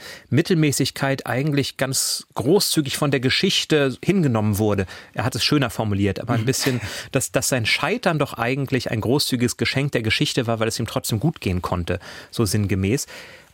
Mittelmäßigkeit 0.49 1.27
eigentlich 1.27 1.77
ganz 1.79 2.27
großzügig 2.35 2.97
von 2.97 3.11
der 3.11 3.21
Geschichte 3.21 3.97
hingenommen 4.05 4.59
wurde. 4.59 4.87
Er 5.15 5.25
hat 5.25 5.35
es 5.35 5.43
schöner 5.45 5.71
formuliert, 5.71 6.21
aber 6.21 6.35
ein 6.35 6.45
bisschen, 6.45 6.81
dass, 7.13 7.33
dass 7.33 7.49
sein 7.49 7.67
Scheitern 7.67 8.19
doch 8.19 8.35
eigentlich 8.35 8.91
ein 8.91 9.01
großzügiges 9.01 9.57
Geschenk 9.57 9.93
der 9.93 10.03
Geschichte 10.05 10.47
war, 10.47 10.61
weil 10.61 10.69
es 10.69 10.79
ihm 10.79 10.87
trotzdem 10.87 11.19
gut 11.19 11.41
gehen 11.41 11.61
konnte, 11.61 11.99
so 12.31 12.45
sinngemäß. 12.45 13.07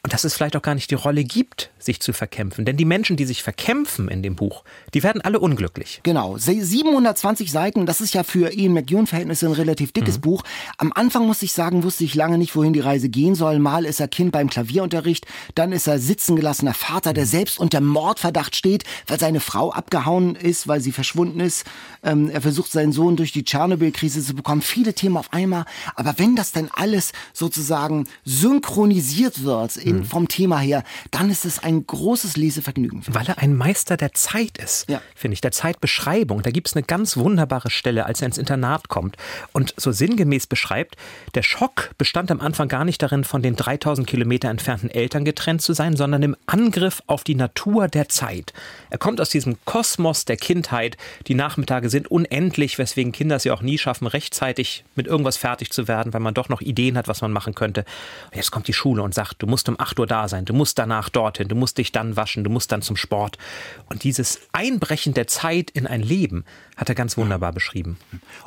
Und 0.03 0.15
dass 0.15 0.25
es 0.25 0.33
vielleicht 0.35 0.57
auch 0.57 0.63
gar 0.63 0.75
nicht 0.75 0.91
die 0.91 0.95
Rolle 0.95 1.25
gibt, 1.25 1.71
sich 1.79 2.01
zu 2.01 2.15
verkämpfen. 2.15 2.65
Denn 2.65 2.79
die 2.79 2.87
Menschen, 2.87 3.19
die 3.19 3.27
sich 3.27 3.43
verkämpfen 3.43 4.09
in 4.09 4.23
dem 4.23 4.35
Buch, 4.35 4.65
die 4.95 5.03
werden 5.03 5.21
alle 5.21 5.39
unglücklich. 5.39 6.01
Genau, 6.05 6.39
Se- 6.39 6.65
720 6.65 7.53
Seiten, 7.53 7.85
das 7.85 8.01
ist 8.01 8.15
ja 8.15 8.23
für 8.23 8.51
Ian 8.51 8.73
McEwan-Verhältnisse 8.73 9.45
ein 9.47 9.53
relativ 9.53 9.93
dickes 9.93 10.17
Mhm. 10.17 10.21
Buch. 10.23 10.43
Am 10.79 10.91
Anfang 10.95 11.27
muss 11.27 11.43
ich 11.43 11.53
sagen, 11.53 11.83
wusste 11.83 12.05
ich 12.05 12.15
lange 12.15 12.39
nicht, 12.39 12.57
wohin 12.57 12.73
die 12.73 12.81
Reise 12.81 13.11
gehen 13.11 13.35
soll. 13.35 13.59
Mal 13.59 13.85
ist 13.85 14.01
er 14.01 14.09
Kind 14.09 14.33
beim 14.33 14.49
Klavierunterricht, 14.49 15.27
dann 15.55 15.71
ist 15.71 15.87
er 15.87 15.99
sitzen 15.99 16.35
gelassener 16.35 16.73
Vater, 16.75 17.11
Mhm. 17.11 17.15
der 17.17 17.27
selbst 17.27 17.59
unter 17.59 17.83
Mordverdacht 17.83 18.57
steht, 18.57 18.85
weil 19.07 19.21
seine 19.21 19.41
Frau 19.41 19.71
abgehauen 19.71 20.35
ist, 20.35 20.67
weil 20.67 20.81
sie 20.81 20.93
verschwunden 20.93 21.41
ist. 21.41 21.67
Ähm, 22.03 22.31
er 22.31 22.41
versucht 22.41 22.73
seinen 22.73 22.93
Sohn 22.93 23.17
durch 23.17 23.33
die 23.33 23.45
Tschernobyl-Krise 23.45 24.25
zu 24.25 24.35
bekommen. 24.35 24.63
Viele 24.63 24.95
Themen 24.95 25.19
auf 25.19 25.31
einmal. 25.35 25.67
Aber 25.95 26.15
wenn 26.17 26.37
das 26.37 26.53
denn 26.53 26.71
alles 26.73 27.13
sozusagen 27.35 28.07
synchronisiert 28.25 29.45
wird 29.45 29.77
Mhm. 29.93 29.99
in, 29.99 30.05
vom 30.05 30.29
Thema 30.29 30.59
her, 30.59 30.83
dann 31.11 31.31
ist 31.31 31.45
es 31.45 31.63
ein 31.63 31.87
großes 31.87 32.37
Lesevergnügen. 32.37 33.03
Weil 33.09 33.27
er 33.27 33.39
ein 33.39 33.55
Meister 33.57 33.97
der 33.97 34.13
Zeit 34.13 34.59
ist, 34.59 34.89
Ja. 34.89 35.01
finde 35.15 35.35
ich, 35.35 35.41
der 35.41 35.53
Zeitbeschreibung. 35.53 36.43
Da 36.43 36.51
gibt 36.51 36.69
es 36.69 36.75
eine 36.75 36.83
ganz 36.83 37.17
wunderbare 37.17 37.71
Stelle, 37.71 38.07
als 38.07 38.21
er 38.21 38.27
ins 38.27 38.39
Internat 38.39 38.89
kommt 38.89 39.17
und 39.53 39.75
so 39.77 39.93
sinngemäß 39.93 40.47
beschreibt, 40.47 40.97
der 41.35 41.43
Schock 41.43 41.91
bestand 41.99 42.31
am 42.31 42.41
Anfang 42.41 42.69
gar 42.69 42.85
nicht 42.85 43.03
darin, 43.03 43.25
von 43.25 43.43
den 43.43 43.57
3000 43.57 44.07
Kilometer 44.07 44.49
entfernten 44.49 44.91
Eltern 44.91 45.25
getrennt 45.25 45.63
zu 45.63 45.73
sein, 45.73 45.97
sondern 45.97 46.23
im 46.23 46.37
Angriff 46.47 47.03
auf 47.07 47.25
die 47.25 47.35
Natur 47.35 47.89
der 47.89 48.09
Zeit. 48.09 48.53
Er 48.91 48.99
kommt 48.99 49.21
aus 49.21 49.31
diesem 49.31 49.57
Kosmos 49.65 50.25
der 50.25 50.37
Kindheit. 50.37 50.97
Die 51.27 51.35
Nachmittage 51.35 51.91
sind 51.91 52.11
unendlich, 52.11 52.79
weswegen 52.79 53.13
Kinder 53.13 53.37
es 53.37 53.45
ja 53.45 53.55
auch 53.55 53.63
nie 53.63 53.79
schaffen, 53.79 54.07
rechtzeitig 54.07 54.85
mit 54.95 55.07
irgendwas 55.07 55.37
fertig 55.37 55.71
zu 55.71 55.89
werden, 55.89 56.13
weil 56.13 56.21
man 56.21 56.35
doch 56.35 56.49
noch 56.49 56.61
Ideen 56.61 56.97
hat, 56.97 57.09
was 57.09 57.21
man 57.23 57.33
machen 57.33 57.55
könnte. 57.55 57.85
Und 58.31 58.37
jetzt 58.37 58.51
kommt 58.51 58.69
die 58.69 58.73
Schule 58.73 59.03
und 59.03 59.15
sagt, 59.15 59.37
du 59.43 59.47
musst 59.47 59.69
um 59.69 59.79
8 59.81 59.99
Uhr 59.99 60.07
da 60.07 60.29
sein, 60.29 60.45
du 60.45 60.53
musst 60.53 60.79
danach 60.79 61.09
dorthin, 61.09 61.49
du 61.49 61.55
musst 61.55 61.79
dich 61.79 61.93
dann 61.93 62.17
waschen, 62.17 62.45
du 62.45 62.51
musst 62.51 62.73
dann 62.73 62.83
zum 62.83 62.97
Sport. 62.97 63.39
Und 63.87 64.05
dieses 64.05 64.41
Einbrechen 64.53 65.15
der 65.15 65.27
Zeit 65.27 65.71
in 65.71 65.87
ein 65.87 66.03
Leben 66.03 66.45
hat 66.81 66.89
er 66.89 66.95
ganz 66.95 67.19
wunderbar 67.19 67.53
beschrieben. 67.53 67.99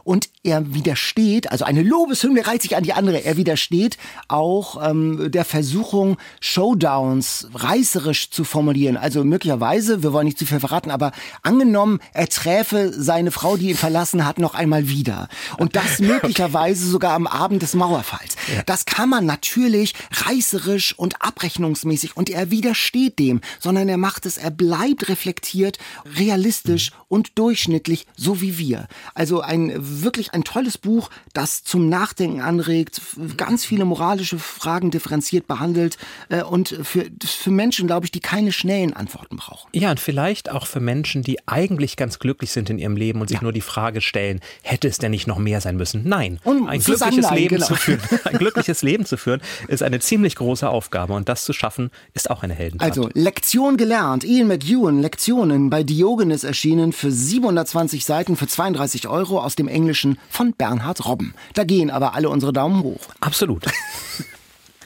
Und 0.03 0.27
er 0.41 0.73
widersteht, 0.73 1.51
also 1.51 1.65
eine 1.65 1.83
Lobeshymne 1.83 2.47
reiht 2.47 2.63
sich 2.63 2.75
an 2.75 2.83
die 2.83 2.93
andere, 2.93 3.23
er 3.23 3.37
widersteht 3.37 3.99
auch 4.27 4.89
ähm, 4.89 5.31
der 5.31 5.45
Versuchung, 5.45 6.17
Showdowns 6.41 7.47
reißerisch 7.53 8.31
zu 8.31 8.43
formulieren. 8.43 8.97
Also 8.97 9.23
möglicherweise, 9.23 10.01
wir 10.01 10.13
wollen 10.13 10.25
nicht 10.25 10.39
zu 10.39 10.47
viel 10.47 10.59
verraten, 10.59 10.89
aber 10.89 11.11
angenommen, 11.43 11.99
er 12.11 12.27
träfe 12.27 12.91
seine 12.91 13.29
Frau, 13.29 13.55
die 13.55 13.69
ihn 13.69 13.77
verlassen 13.77 14.25
hat, 14.25 14.39
noch 14.39 14.55
einmal 14.55 14.89
wieder. 14.89 15.29
Und 15.59 15.75
das 15.75 15.99
möglicherweise 15.99 16.87
sogar 16.87 17.13
am 17.13 17.27
Abend 17.27 17.61
des 17.61 17.75
Mauerfalls. 17.75 18.35
Das 18.65 18.85
kann 18.85 19.09
man 19.09 19.27
natürlich 19.27 19.93
reißerisch 20.25 20.97
und 20.97 21.21
abrechnungsmäßig 21.21 22.17
und 22.17 22.31
er 22.31 22.49
widersteht 22.49 23.19
dem, 23.19 23.41
sondern 23.59 23.87
er 23.89 23.97
macht 23.97 24.25
es, 24.25 24.37
er 24.37 24.49
bleibt 24.49 25.07
reflektiert, 25.07 25.77
realistisch 26.17 26.91
und 27.09 27.37
durchschnittlich, 27.37 28.07
so 28.23 28.41
wie 28.41 28.57
wir. 28.57 28.87
Also 29.13 29.41
ein 29.41 29.71
wirklich 29.75 30.33
ein 30.33 30.43
tolles 30.43 30.77
Buch, 30.77 31.09
das 31.33 31.63
zum 31.63 31.89
Nachdenken 31.89 32.41
anregt, 32.41 33.01
ganz 33.37 33.65
viele 33.65 33.85
moralische 33.85 34.39
Fragen 34.39 34.91
differenziert 34.91 35.47
behandelt 35.47 35.97
äh, 36.29 36.43
und 36.43 36.69
für, 36.83 37.05
für 37.23 37.51
Menschen, 37.51 37.87
glaube 37.87 38.05
ich, 38.05 38.11
die 38.11 38.19
keine 38.19 38.51
schnellen 38.51 38.93
Antworten 38.93 39.37
brauchen. 39.37 39.69
Ja, 39.73 39.91
und 39.91 39.99
vielleicht 39.99 40.49
auch 40.49 40.65
für 40.65 40.79
Menschen, 40.79 41.21
die 41.23 41.37
eigentlich 41.47 41.97
ganz 41.97 42.19
glücklich 42.19 42.51
sind 42.51 42.69
in 42.69 42.79
ihrem 42.79 42.95
Leben 42.95 43.21
und 43.21 43.27
sich 43.27 43.41
nur 43.41 43.53
die 43.53 43.61
Frage 43.61 44.01
stellen, 44.01 44.39
hätte 44.61 44.87
es 44.87 44.97
denn 44.97 45.11
nicht 45.11 45.27
noch 45.27 45.37
mehr 45.37 45.61
sein 45.61 45.75
müssen? 45.75 46.03
Nein, 46.07 46.39
Und 46.43 46.67
ein 46.67 46.79
glückliches 46.79 47.29
Leben 47.31 47.55
genau. 47.55 47.67
zu 47.67 47.75
führen, 47.75 48.01
ein 48.23 48.37
glückliches 48.37 48.81
Leben 48.81 49.05
zu 49.05 49.17
führen, 49.17 49.41
ist 49.67 49.83
eine 49.83 49.99
ziemlich 49.99 50.35
große 50.35 50.67
Aufgabe 50.67 51.13
und 51.13 51.29
das 51.29 51.43
zu 51.43 51.53
schaffen, 51.53 51.91
ist 52.13 52.29
auch 52.29 52.43
eine 52.43 52.53
Heldentat. 52.53 52.89
Also, 52.89 53.09
Lektion 53.13 53.77
gelernt. 53.77 54.23
Ian 54.23 54.47
McEwan, 54.47 55.01
Lektionen 55.01 55.69
bei 55.69 55.83
Diogenes 55.83 56.43
erschienen 56.43 56.93
für 56.93 57.11
720 57.11 58.05
Seiten 58.05 58.12
für 58.35 58.47
32 58.47 59.07
Euro 59.07 59.39
aus 59.41 59.55
dem 59.55 59.67
Englischen 59.67 60.19
von 60.29 60.53
Bernhard 60.53 61.05
Robben. 61.05 61.33
Da 61.53 61.63
gehen 61.63 61.89
aber 61.89 62.13
alle 62.13 62.29
unsere 62.29 62.53
Daumen 62.53 62.83
hoch. 62.83 63.01
Absolut. 63.19 63.65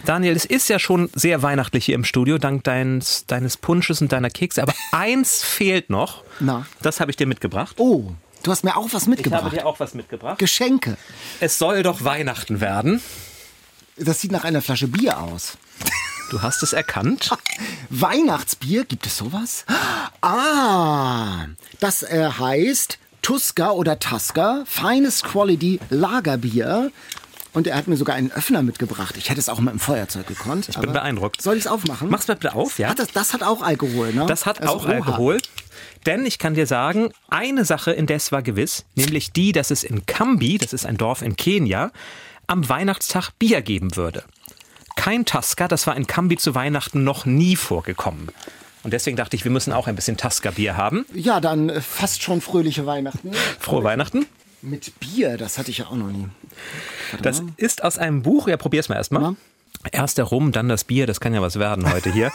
Daniel, 0.05 0.35
es 0.35 0.45
ist 0.45 0.69
ja 0.69 0.79
schon 0.79 1.09
sehr 1.13 1.41
weihnachtlich 1.41 1.85
hier 1.85 1.95
im 1.95 2.05
Studio, 2.05 2.37
dank 2.37 2.63
deines, 2.63 3.25
deines 3.25 3.57
Punsches 3.57 4.01
und 4.01 4.11
deiner 4.11 4.29
Kekse. 4.29 4.61
Aber 4.63 4.73
eins 4.91 5.43
fehlt 5.43 5.89
noch. 5.89 6.23
Na? 6.39 6.65
Das 6.81 6.99
habe 6.99 7.11
ich 7.11 7.17
dir 7.17 7.27
mitgebracht. 7.27 7.75
Oh, 7.79 8.11
du 8.43 8.51
hast 8.51 8.63
mir 8.63 8.77
auch 8.77 8.85
was 8.93 8.93
Ich 8.93 8.99
habe 9.01 9.09
mitgebracht. 9.11 9.51
dir 9.53 9.65
auch 9.65 9.79
was 9.79 9.93
mitgebracht. 9.93 10.39
Geschenke. 10.39 10.97
Es 11.39 11.57
soll 11.57 11.83
doch 11.83 12.03
Weihnachten 12.03 12.61
werden. 12.61 13.01
Das 13.97 14.21
sieht 14.21 14.31
nach 14.31 14.43
einer 14.43 14.61
Flasche 14.61 14.87
Bier 14.87 15.19
aus. 15.19 15.57
Du 16.29 16.41
hast 16.41 16.61
es 16.61 16.73
erkannt. 16.73 17.31
Weihnachtsbier, 17.89 18.85
gibt 18.85 19.05
es 19.07 19.17
sowas? 19.17 19.65
Ah, 20.21 21.45
das 21.79 22.03
äh, 22.03 22.29
heißt 22.37 22.99
Tuska 23.27 23.71
oder 23.71 23.99
Tasker, 23.99 24.63
Finest 24.65 25.25
Quality 25.25 25.81
Lagerbier. 25.89 26.93
Und 27.51 27.67
er 27.67 27.75
hat 27.75 27.89
mir 27.89 27.97
sogar 27.97 28.15
einen 28.15 28.31
Öffner 28.31 28.63
mitgebracht. 28.63 29.17
Ich 29.17 29.29
hätte 29.29 29.41
es 29.41 29.49
auch 29.49 29.59
mit 29.59 29.73
dem 29.73 29.81
Feuerzeug 29.81 30.27
gekonnt. 30.27 30.69
Ich 30.69 30.77
bin 30.77 30.93
beeindruckt. 30.93 31.41
Soll 31.41 31.55
ich 31.57 31.65
es 31.65 31.67
aufmachen? 31.67 32.09
Mach's 32.09 32.29
mal 32.29 32.35
bitte 32.35 32.55
auf, 32.55 32.79
ja? 32.79 32.87
Hat 32.87 32.99
das, 32.99 33.09
das 33.11 33.33
hat 33.33 33.43
auch 33.43 33.61
Alkohol, 33.61 34.13
ne? 34.13 34.27
Das 34.27 34.45
hat 34.45 34.61
Also 34.61 34.75
auch 34.75 34.85
Oha. 34.85 34.93
Alkohol. 34.93 35.41
Denn 36.05 36.25
ich 36.25 36.39
kann 36.39 36.53
dir 36.53 36.67
sagen, 36.67 37.11
eine 37.29 37.65
Sache 37.65 37.91
indes 37.91 38.31
war 38.31 38.43
gewiss, 38.43 38.85
nämlich 38.95 39.33
die, 39.33 39.51
dass 39.51 39.71
es 39.71 39.83
in 39.83 40.05
Kambi, 40.05 40.57
das 40.57 40.71
ist 40.71 40.85
ein 40.85 40.95
Dorf 40.95 41.21
in 41.21 41.35
Kenia, 41.35 41.91
am 42.47 42.69
Weihnachtstag 42.69 43.31
Bier 43.39 43.61
geben 43.61 43.97
würde. 43.97 44.23
Kein 44.95 45.25
Tasker, 45.25 45.67
das 45.67 45.85
war 45.85 45.97
in 45.97 46.07
Kambi 46.07 46.37
zu 46.37 46.55
Weihnachten 46.55 47.03
noch 47.03 47.25
nie 47.25 47.57
vorgekommen. 47.57 48.29
Und 48.87 48.91
deswegen 48.91 49.17
dachte 49.17 49.35
ich, 49.35 49.43
wir 49.43 49.51
müssen 49.51 49.73
auch 49.73 49.87
ein 49.87 49.97
bisschen 49.97 50.15
Tasker-Bier 50.15 50.77
haben. 50.77 51.05
Ja, 51.13 51.41
dann 51.41 51.67
äh, 51.67 51.81
fast 51.81 52.23
schon 52.23 52.39
fröhliche 52.39 52.85
Weihnachten. 52.85 53.33
Frohe 53.59 53.83
Weihnachten. 53.83 54.27
Mit 54.61 54.97
Bier, 55.01 55.35
das 55.35 55.57
hatte 55.57 55.71
ich 55.71 55.79
ja 55.79 55.87
auch 55.87 55.97
noch 55.97 56.07
nie. 56.07 56.29
Das 57.21 57.43
ist 57.57 57.83
aus 57.83 57.97
einem 57.97 58.21
Buch, 58.21 58.47
ja, 58.47 58.55
probier's 58.55 58.87
mal 58.87 58.95
erstmal. 58.95 59.21
Na? 59.21 59.35
Erst 59.91 60.17
der 60.19 60.23
Rum, 60.23 60.53
dann 60.53 60.69
das 60.69 60.85
Bier, 60.85 61.05
das 61.05 61.19
kann 61.19 61.33
ja 61.33 61.41
was 61.41 61.59
werden 61.59 61.91
heute 61.91 62.13
hier. 62.13 62.31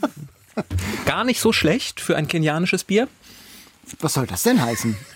Gar 1.04 1.24
nicht 1.24 1.42
so 1.42 1.52
schlecht 1.52 2.00
für 2.00 2.16
ein 2.16 2.28
kenianisches 2.28 2.84
Bier. 2.84 3.06
Was 4.00 4.14
soll 4.14 4.26
das 4.26 4.44
denn 4.44 4.62
heißen? 4.62 4.96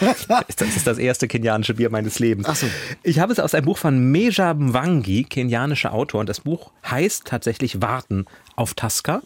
Das 0.00 0.60
ist 0.76 0.88
das 0.88 0.98
erste 0.98 1.28
kenianische 1.28 1.74
Bier 1.74 1.88
meines 1.88 2.18
Lebens. 2.18 2.48
Ach 2.48 2.56
so. 2.56 2.66
Ich 3.04 3.20
habe 3.20 3.32
es 3.32 3.38
aus 3.38 3.54
einem 3.54 3.66
Buch 3.66 3.78
von 3.78 4.10
Meja 4.10 4.54
Mwangi, 4.54 5.22
kenianischer 5.22 5.94
Autor. 5.94 6.20
Und 6.20 6.28
das 6.28 6.40
Buch 6.40 6.72
heißt 6.90 7.26
tatsächlich 7.26 7.80
Warten 7.80 8.26
auf 8.56 8.74
Tasca. 8.74 9.22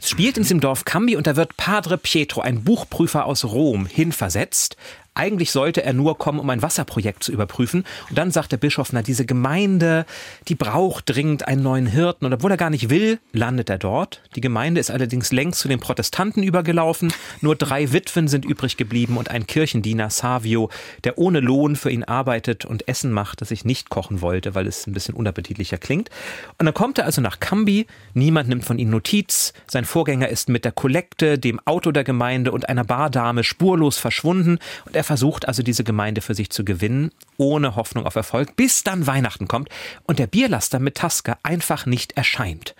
Es 0.00 0.10
spielt 0.10 0.36
in 0.36 0.42
diesem 0.42 0.60
Dorf 0.60 0.84
Cambi 0.84 1.16
und 1.16 1.26
da 1.26 1.36
wird 1.36 1.56
Padre 1.56 1.98
Pietro, 1.98 2.40
ein 2.40 2.64
Buchprüfer 2.64 3.26
aus 3.26 3.44
Rom, 3.44 3.86
hinversetzt. 3.86 4.76
Eigentlich 5.14 5.52
sollte 5.52 5.84
er 5.84 5.92
nur 5.92 6.18
kommen, 6.18 6.40
um 6.40 6.50
ein 6.50 6.60
Wasserprojekt 6.60 7.22
zu 7.22 7.30
überprüfen. 7.30 7.84
Und 8.08 8.18
dann 8.18 8.32
sagt 8.32 8.50
der 8.50 8.56
Bischof, 8.56 8.92
na, 8.92 9.00
diese 9.00 9.24
Gemeinde, 9.24 10.06
die 10.48 10.56
braucht 10.56 11.14
dringend 11.14 11.46
einen 11.46 11.62
neuen 11.62 11.86
Hirten. 11.86 12.26
Und 12.26 12.32
obwohl 12.32 12.50
er 12.50 12.56
gar 12.56 12.70
nicht 12.70 12.90
will, 12.90 13.20
landet 13.32 13.70
er 13.70 13.78
dort. 13.78 14.20
Die 14.34 14.40
Gemeinde 14.40 14.80
ist 14.80 14.90
allerdings 14.90 15.30
längst 15.30 15.60
zu 15.60 15.68
den 15.68 15.78
Protestanten 15.78 16.42
übergelaufen. 16.42 17.12
Nur 17.40 17.54
drei 17.54 17.92
Witwen 17.92 18.26
sind 18.26 18.44
übrig 18.44 18.76
geblieben 18.76 19.16
und 19.16 19.30
ein 19.30 19.46
Kirchendiener, 19.46 20.10
Savio, 20.10 20.68
der 21.04 21.16
ohne 21.16 21.38
Lohn 21.38 21.76
für 21.76 21.90
ihn 21.90 22.02
arbeitet 22.02 22.64
und 22.64 22.88
Essen 22.88 23.12
macht, 23.12 23.40
das 23.40 23.52
ich 23.52 23.64
nicht 23.64 23.90
kochen 23.90 24.20
wollte, 24.20 24.56
weil 24.56 24.66
es 24.66 24.86
ein 24.88 24.94
bisschen 24.94 25.14
unappetitlicher 25.14 25.78
klingt. 25.78 26.10
Und 26.58 26.66
dann 26.66 26.74
kommt 26.74 26.98
er 26.98 27.04
also 27.04 27.20
nach 27.20 27.38
Cambi. 27.38 27.86
Niemand 28.14 28.48
nimmt 28.48 28.64
von 28.64 28.78
ihm 28.78 28.90
Notiz. 28.90 29.52
Sein 29.68 29.84
Vorgänger 29.84 30.28
ist 30.28 30.48
mit 30.48 30.64
der 30.64 30.72
Kollekte, 30.72 31.38
dem 31.38 31.60
Auto 31.64 31.92
der 31.92 32.02
Gemeinde 32.02 32.50
und 32.50 32.68
einer 32.68 32.84
Bardame 32.84 33.44
spurlos 33.44 33.96
verschwunden. 33.96 34.58
Und 34.86 34.96
er 34.96 35.03
versucht 35.04 35.46
also 35.46 35.62
diese 35.62 35.84
Gemeinde 35.84 36.20
für 36.20 36.34
sich 36.34 36.50
zu 36.50 36.64
gewinnen, 36.64 37.10
ohne 37.36 37.76
Hoffnung 37.76 38.06
auf 38.06 38.16
Erfolg, 38.16 38.56
bis 38.56 38.84
dann 38.84 39.06
Weihnachten 39.06 39.48
kommt 39.48 39.68
und 40.04 40.18
der 40.18 40.26
Bierlaster 40.26 40.78
mit 40.78 40.96
Tasker 40.96 41.38
einfach 41.42 41.86
nicht 41.86 42.16
erscheint. 42.16 42.74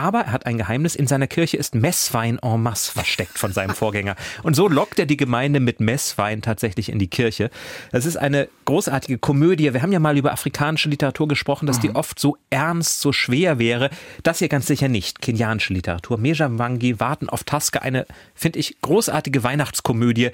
Aber 0.00 0.20
er 0.20 0.32
hat 0.32 0.46
ein 0.46 0.56
Geheimnis. 0.56 0.94
In 0.94 1.06
seiner 1.06 1.26
Kirche 1.26 1.58
ist 1.58 1.74
Messwein 1.74 2.38
en 2.42 2.62
masse 2.62 2.92
versteckt 2.92 3.38
von 3.38 3.52
seinem 3.52 3.74
Vorgänger. 3.74 4.16
Und 4.42 4.54
so 4.54 4.66
lockt 4.66 4.98
er 4.98 5.06
die 5.06 5.16
Gemeinde 5.18 5.60
mit 5.60 5.80
Messwein 5.80 6.42
tatsächlich 6.42 6.90
in 6.90 6.98
die 6.98 7.08
Kirche. 7.08 7.50
Das 7.92 8.06
ist 8.06 8.16
eine 8.16 8.48
großartige 8.64 9.18
Komödie. 9.18 9.74
Wir 9.74 9.82
haben 9.82 9.92
ja 9.92 10.00
mal 10.00 10.16
über 10.16 10.32
afrikanische 10.32 10.88
Literatur 10.88 11.28
gesprochen, 11.28 11.66
dass 11.66 11.80
die 11.80 11.90
oft 11.94 12.18
so 12.18 12.38
ernst, 12.48 13.00
so 13.00 13.12
schwer 13.12 13.58
wäre. 13.58 13.90
Das 14.22 14.38
hier 14.38 14.48
ganz 14.48 14.66
sicher 14.66 14.88
nicht. 14.88 15.20
Kenianische 15.20 15.74
Literatur. 15.74 16.18
Meja 16.18 16.48
Mwangi, 16.48 16.98
Warten 16.98 17.28
auf 17.28 17.44
Taske. 17.44 17.82
Eine, 17.82 18.06
finde 18.34 18.58
ich, 18.58 18.76
großartige 18.80 19.42
Weihnachtskomödie. 19.42 20.30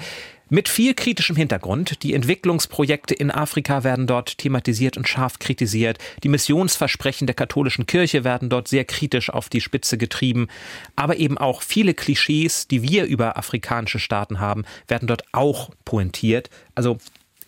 Mit 0.48 0.68
viel 0.68 0.94
kritischem 0.94 1.34
Hintergrund. 1.34 2.04
Die 2.04 2.14
Entwicklungsprojekte 2.14 3.14
in 3.14 3.32
Afrika 3.32 3.82
werden 3.82 4.06
dort 4.06 4.38
thematisiert 4.38 4.96
und 4.96 5.08
scharf 5.08 5.40
kritisiert. 5.40 5.98
Die 6.22 6.28
Missionsversprechen 6.28 7.26
der 7.26 7.34
katholischen 7.34 7.86
Kirche 7.86 8.22
werden 8.22 8.48
dort 8.48 8.68
sehr 8.68 8.84
kritisch 8.84 9.28
auf 9.28 9.48
die 9.48 9.60
Spitze 9.60 9.98
getrieben. 9.98 10.46
Aber 10.94 11.16
eben 11.16 11.36
auch 11.36 11.62
viele 11.62 11.94
Klischees, 11.94 12.68
die 12.68 12.82
wir 12.82 13.06
über 13.06 13.36
afrikanische 13.36 13.98
Staaten 13.98 14.38
haben, 14.38 14.64
werden 14.86 15.08
dort 15.08 15.24
auch 15.32 15.70
pointiert. 15.84 16.48
Also 16.76 16.98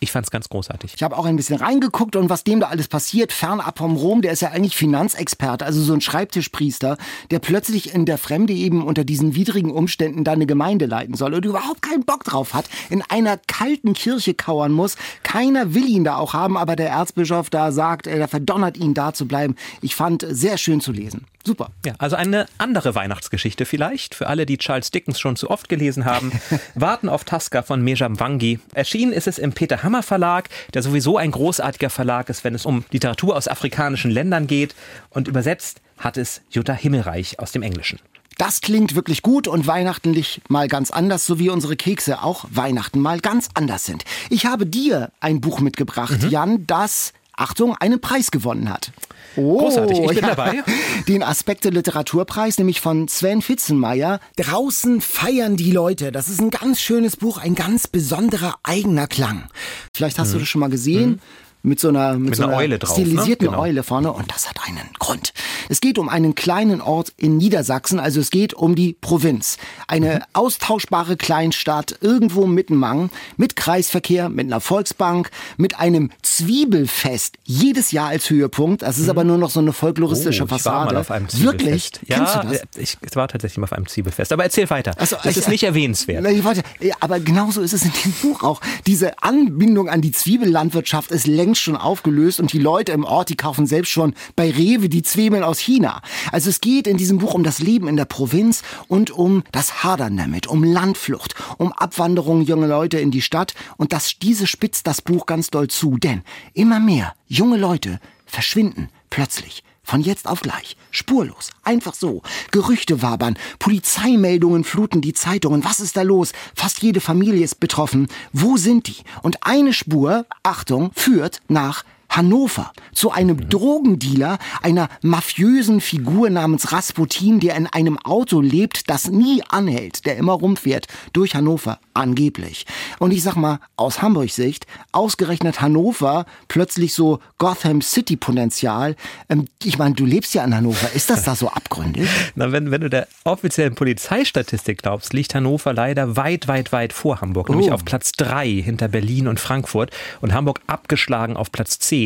ich 0.00 0.12
fand 0.12 0.26
es 0.26 0.30
ganz 0.30 0.48
großartig. 0.48 0.94
Ich 0.94 1.02
habe 1.02 1.16
auch 1.16 1.24
ein 1.24 1.36
bisschen 1.36 1.56
reingeguckt 1.56 2.16
und 2.16 2.30
was 2.30 2.44
dem 2.44 2.60
da 2.60 2.68
alles 2.68 2.88
passiert, 2.88 3.32
fernab 3.32 3.78
vom 3.78 3.96
Rom, 3.96 4.22
der 4.22 4.32
ist 4.32 4.42
ja 4.42 4.50
eigentlich 4.50 4.76
Finanzexperte, 4.76 5.64
also 5.64 5.82
so 5.82 5.92
ein 5.92 6.00
Schreibtischpriester, 6.00 6.96
der 7.30 7.38
plötzlich 7.38 7.94
in 7.94 8.06
der 8.06 8.18
Fremde 8.18 8.52
eben 8.52 8.84
unter 8.84 9.04
diesen 9.04 9.34
widrigen 9.34 9.70
Umständen 9.70 10.24
da 10.24 10.32
eine 10.32 10.46
Gemeinde 10.46 10.86
leiten 10.86 11.14
soll 11.14 11.34
und 11.34 11.44
überhaupt 11.44 11.82
keinen 11.82 12.04
Bock 12.04 12.24
drauf 12.24 12.54
hat, 12.54 12.66
in 12.90 13.02
einer 13.08 13.38
kalten 13.46 13.94
Kirche 13.94 14.34
kauern 14.34 14.72
muss. 14.72 14.96
Keiner 15.22 15.74
will 15.74 15.88
ihn 15.88 16.04
da 16.04 16.16
auch 16.16 16.32
haben, 16.32 16.56
aber 16.56 16.76
der 16.76 16.90
Erzbischof 16.90 17.50
da 17.50 17.72
sagt, 17.72 18.06
er 18.06 18.28
verdonnert 18.28 18.76
ihn 18.76 18.94
da 18.94 19.12
zu 19.12 19.26
bleiben. 19.26 19.56
Ich 19.82 19.94
fand 19.94 20.24
sehr 20.28 20.58
schön 20.58 20.80
zu 20.80 20.92
lesen. 20.92 21.26
Super. 21.48 21.70
Ja, 21.86 21.94
also 21.96 22.14
eine 22.14 22.46
andere 22.58 22.94
Weihnachtsgeschichte 22.94 23.64
vielleicht 23.64 24.14
für 24.14 24.26
alle, 24.26 24.44
die 24.44 24.58
Charles 24.58 24.90
Dickens 24.90 25.18
schon 25.18 25.34
zu 25.34 25.48
oft 25.48 25.70
gelesen 25.70 26.04
haben. 26.04 26.30
Warten 26.74 27.08
auf 27.08 27.24
Tasca 27.24 27.62
von 27.62 27.80
Mejam 27.80 28.20
Wangi. 28.20 28.60
Erschienen 28.74 29.14
ist 29.14 29.26
es 29.26 29.38
im 29.38 29.52
Peter 29.52 29.82
Hammer 29.88 30.02
Verlag, 30.02 30.50
der 30.74 30.82
sowieso 30.82 31.16
ein 31.16 31.30
großartiger 31.30 31.88
Verlag 31.88 32.28
ist, 32.28 32.44
wenn 32.44 32.54
es 32.54 32.66
um 32.66 32.84
Literatur 32.90 33.34
aus 33.34 33.48
afrikanischen 33.48 34.10
Ländern 34.10 34.46
geht. 34.46 34.74
Und 35.08 35.28
übersetzt 35.28 35.80
hat 35.96 36.18
es 36.18 36.42
Jutta 36.50 36.74
Himmelreich 36.74 37.38
aus 37.38 37.52
dem 37.52 37.62
Englischen. 37.62 37.98
Das 38.36 38.60
klingt 38.60 38.94
wirklich 38.94 39.22
gut 39.22 39.48
und 39.48 39.66
weihnachtlich 39.66 40.42
mal 40.50 40.68
ganz 40.68 40.90
anders, 40.90 41.24
so 41.24 41.38
wie 41.38 41.48
unsere 41.48 41.74
Kekse 41.74 42.22
auch 42.22 42.44
Weihnachten 42.50 43.00
mal 43.00 43.20
ganz 43.20 43.48
anders 43.54 43.86
sind. 43.86 44.04
Ich 44.28 44.44
habe 44.44 44.66
dir 44.66 45.10
ein 45.20 45.40
Buch 45.40 45.60
mitgebracht, 45.60 46.22
Jan, 46.28 46.66
das, 46.66 47.14
Achtung, 47.38 47.76
einen 47.76 48.00
Preis 48.00 48.30
gewonnen 48.30 48.68
hat. 48.70 48.90
Oh, 49.36 49.58
Großartig, 49.58 49.98
ich 50.00 50.08
bin 50.08 50.20
dabei. 50.20 50.62
Den 51.08 51.22
Aspekte 51.22 51.70
Literaturpreis, 51.70 52.58
nämlich 52.58 52.80
von 52.80 53.06
Sven 53.06 53.42
Fitzenmeier. 53.42 54.20
Draußen 54.36 55.00
feiern 55.00 55.56
die 55.56 55.70
Leute. 55.70 56.10
Das 56.10 56.28
ist 56.28 56.40
ein 56.40 56.50
ganz 56.50 56.80
schönes 56.80 57.16
Buch, 57.16 57.38
ein 57.38 57.54
ganz 57.54 57.86
besonderer 57.86 58.56
eigener 58.64 59.06
Klang. 59.06 59.48
Vielleicht 59.94 60.18
hast 60.18 60.34
du 60.34 60.38
das 60.38 60.48
schon 60.48 60.60
mal 60.60 60.70
gesehen. 60.70 61.20
Mit 61.68 61.80
so 61.80 61.88
einer, 61.88 62.14
mit 62.18 62.34
so 62.36 62.44
einer 62.44 62.56
Eule 62.56 62.78
drauf, 62.78 62.96
ne? 62.96 63.04
stilisierten 63.04 63.48
Genau. 63.48 63.60
Eule 63.60 63.82
vorne 63.82 64.12
und 64.12 64.32
das 64.32 64.48
hat 64.48 64.56
einen 64.66 64.88
Grund. 64.98 65.32
Es 65.68 65.80
geht 65.80 65.98
um 65.98 66.08
einen 66.08 66.34
kleinen 66.34 66.80
Ort 66.80 67.12
in 67.16 67.36
Niedersachsen, 67.36 68.00
also 68.00 68.20
es 68.20 68.30
geht 68.30 68.54
um 68.54 68.74
die 68.74 68.94
Provinz. 69.00 69.58
Eine 69.86 70.22
austauschbare 70.32 71.16
Kleinstadt 71.16 71.96
irgendwo 72.00 72.46
mittenmang 72.46 73.10
mit 73.36 73.54
Kreisverkehr, 73.56 74.28
mit 74.28 74.46
einer 74.46 74.60
Volksbank, 74.60 75.30
mit 75.58 75.78
einem 75.78 76.10
Zwiebelfest 76.22 77.36
jedes 77.44 77.92
Jahr 77.92 78.08
als 78.08 78.30
Höhepunkt. 78.30 78.82
Das 78.82 78.98
ist 78.98 79.08
aber 79.08 79.24
nur 79.24 79.38
noch 79.38 79.50
so 79.50 79.60
eine 79.60 79.72
folkloristische 79.72 80.42
Oh, 80.42 80.46
ich 80.46 80.50
Fassade. 80.50 80.76
war 80.86 80.92
mal 80.92 80.96
auf 81.00 81.10
einem 81.10 81.26
Wirklich? 81.32 81.92
Zwiebelfest. 81.92 82.00
Kennst 82.08 82.34
Ja, 82.34 82.42
du 82.42 82.48
das? 82.48 82.62
ich 82.76 82.96
ich 83.02 83.16
war 83.16 83.28
tatsächlich 83.28 83.58
mal 83.58 83.64
auf 83.64 83.72
einem 83.72 83.86
Zwiebelfest. 83.86 84.32
Aber 84.32 84.44
erzähl 84.44 84.68
weiter. 84.70 84.92
Also, 84.98 85.16
das 85.16 85.32
ich- 85.32 85.36
ist 85.38 85.48
nicht 85.48 85.62
erwähnenswert. 85.64 86.22
Na, 86.22 86.30
ich 86.30 86.42
ja, 86.80 86.94
aber 87.00 87.20
genauso 87.20 87.60
ist 87.60 87.72
es 87.74 87.84
in 87.84 87.92
dem 88.04 88.12
Buch 88.22 88.42
auch. 88.42 88.60
Diese 88.86 89.22
Anbindung 89.22 89.88
an 89.88 90.00
die 90.00 90.12
Zwiebellandwirtschaft 90.12 91.10
ist 91.10 91.26
längst 91.26 91.57
schon 91.60 91.76
aufgelöst 91.76 92.40
und 92.40 92.52
die 92.52 92.58
Leute 92.58 92.92
im 92.92 93.04
Ort, 93.04 93.28
die 93.28 93.36
kaufen 93.36 93.66
selbst 93.66 93.90
schon 93.90 94.14
bei 94.36 94.50
Rewe 94.50 94.88
die 94.88 95.02
Zwiebeln 95.02 95.42
aus 95.42 95.58
China. 95.58 96.02
Also 96.32 96.50
es 96.50 96.60
geht 96.60 96.86
in 96.86 96.96
diesem 96.96 97.18
Buch 97.18 97.34
um 97.34 97.44
das 97.44 97.58
Leben 97.58 97.88
in 97.88 97.96
der 97.96 98.04
Provinz 98.04 98.62
und 98.88 99.10
um 99.10 99.44
das 99.52 99.82
Hadern 99.82 100.16
damit, 100.16 100.46
um 100.46 100.64
Landflucht, 100.64 101.34
um 101.58 101.72
Abwanderung 101.72 102.42
junger 102.42 102.68
Leute 102.68 102.98
in 102.98 103.10
die 103.10 103.22
Stadt 103.22 103.54
und 103.76 103.92
das, 103.92 104.18
diese 104.20 104.46
spitzt 104.46 104.86
das 104.86 105.02
Buch 105.02 105.26
ganz 105.26 105.50
doll 105.50 105.68
zu, 105.68 105.96
denn 105.96 106.22
immer 106.54 106.80
mehr 106.80 107.14
junge 107.26 107.56
Leute 107.56 108.00
verschwinden 108.26 108.88
plötzlich. 109.10 109.62
Von 109.88 110.02
jetzt 110.02 110.28
auf 110.28 110.42
gleich. 110.42 110.76
Spurlos. 110.90 111.48
Einfach 111.64 111.94
so. 111.94 112.20
Gerüchte 112.50 113.00
wabern. 113.00 113.38
Polizeimeldungen 113.58 114.64
fluten 114.64 115.00
die 115.00 115.14
Zeitungen. 115.14 115.64
Was 115.64 115.80
ist 115.80 115.96
da 115.96 116.02
los? 116.02 116.32
Fast 116.54 116.82
jede 116.82 117.00
Familie 117.00 117.42
ist 117.42 117.58
betroffen. 117.58 118.08
Wo 118.34 118.58
sind 118.58 118.86
die? 118.86 119.02
Und 119.22 119.46
eine 119.46 119.72
Spur, 119.72 120.26
Achtung, 120.42 120.90
führt 120.94 121.40
nach 121.48 121.84
Hannover 122.08 122.72
zu 122.92 123.10
einem 123.12 123.48
Drogendealer, 123.48 124.38
einer 124.62 124.88
mafiösen 125.02 125.80
Figur 125.80 126.30
namens 126.30 126.72
Rasputin, 126.72 127.38
der 127.40 127.54
in 127.56 127.66
einem 127.66 127.98
Auto 127.98 128.40
lebt, 128.40 128.88
das 128.90 129.08
nie 129.08 129.42
anhält, 129.48 130.06
der 130.06 130.16
immer 130.16 130.32
rumfährt 130.32 130.86
durch 131.12 131.34
Hannover, 131.34 131.78
angeblich. 131.94 132.66
Und 132.98 133.12
ich 133.12 133.22
sag 133.22 133.36
mal, 133.36 133.60
aus 133.76 134.02
Hamburgs 134.02 134.36
Sicht, 134.36 134.66
ausgerechnet 134.92 135.60
Hannover, 135.60 136.26
plötzlich 136.48 136.94
so 136.94 137.20
Gotham 137.38 137.82
City 137.82 138.16
Potenzial. 138.16 138.96
Ähm, 139.28 139.44
ich 139.62 139.78
meine, 139.78 139.94
du 139.94 140.04
lebst 140.04 140.34
ja 140.34 140.44
in 140.44 140.54
Hannover, 140.54 140.90
ist 140.94 141.10
das 141.10 141.24
da 141.24 141.34
so 141.36 141.48
abgründig? 141.48 142.08
Na, 142.34 142.52
wenn, 142.52 142.70
wenn 142.70 142.80
du 142.80 142.88
der 142.90 143.06
offiziellen 143.24 143.74
Polizeistatistik 143.74 144.82
glaubst, 144.82 145.12
liegt 145.12 145.34
Hannover 145.34 145.72
leider 145.74 146.16
weit, 146.16 146.48
weit, 146.48 146.72
weit 146.72 146.92
vor 146.92 147.20
Hamburg. 147.20 147.48
Nämlich 147.50 147.70
Oh. 147.70 147.74
auf 147.74 147.84
Platz 147.84 148.12
3 148.12 148.48
hinter 148.48 148.88
Berlin 148.88 149.28
und 149.28 149.38
Frankfurt. 149.40 149.90
Und 150.20 150.32
Hamburg 150.32 150.60
abgeschlagen 150.66 151.36
auf 151.36 151.52
Platz 151.52 151.78
10, 151.80 151.97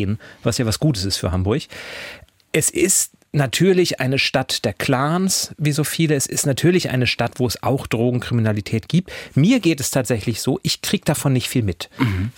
was 0.43 0.57
ja 0.57 0.65
was 0.65 0.79
Gutes 0.79 1.05
ist 1.05 1.17
für 1.17 1.31
Hamburg. 1.31 1.63
Es 2.51 2.69
ist 2.69 3.11
natürlich 3.33 3.99
eine 3.99 4.19
Stadt 4.19 4.63
der 4.63 4.73
Clans, 4.73 5.53
wie 5.57 5.71
so 5.71 5.83
viele. 5.83 6.15
Es 6.15 6.27
ist 6.27 6.45
natürlich 6.45 6.91
eine 6.91 7.07
Stadt, 7.07 7.39
wo 7.39 7.47
es 7.47 7.61
auch 7.63 7.87
Drogenkriminalität 7.87 8.87
gibt. 8.87 9.11
Mir 9.33 9.59
geht 9.59 9.79
es 9.79 9.89
tatsächlich 9.89 10.39
so, 10.39 10.59
ich 10.61 10.81
krieg 10.81 11.03
davon 11.03 11.33
nicht 11.33 11.49
viel 11.49 11.63
mit. 11.63 11.89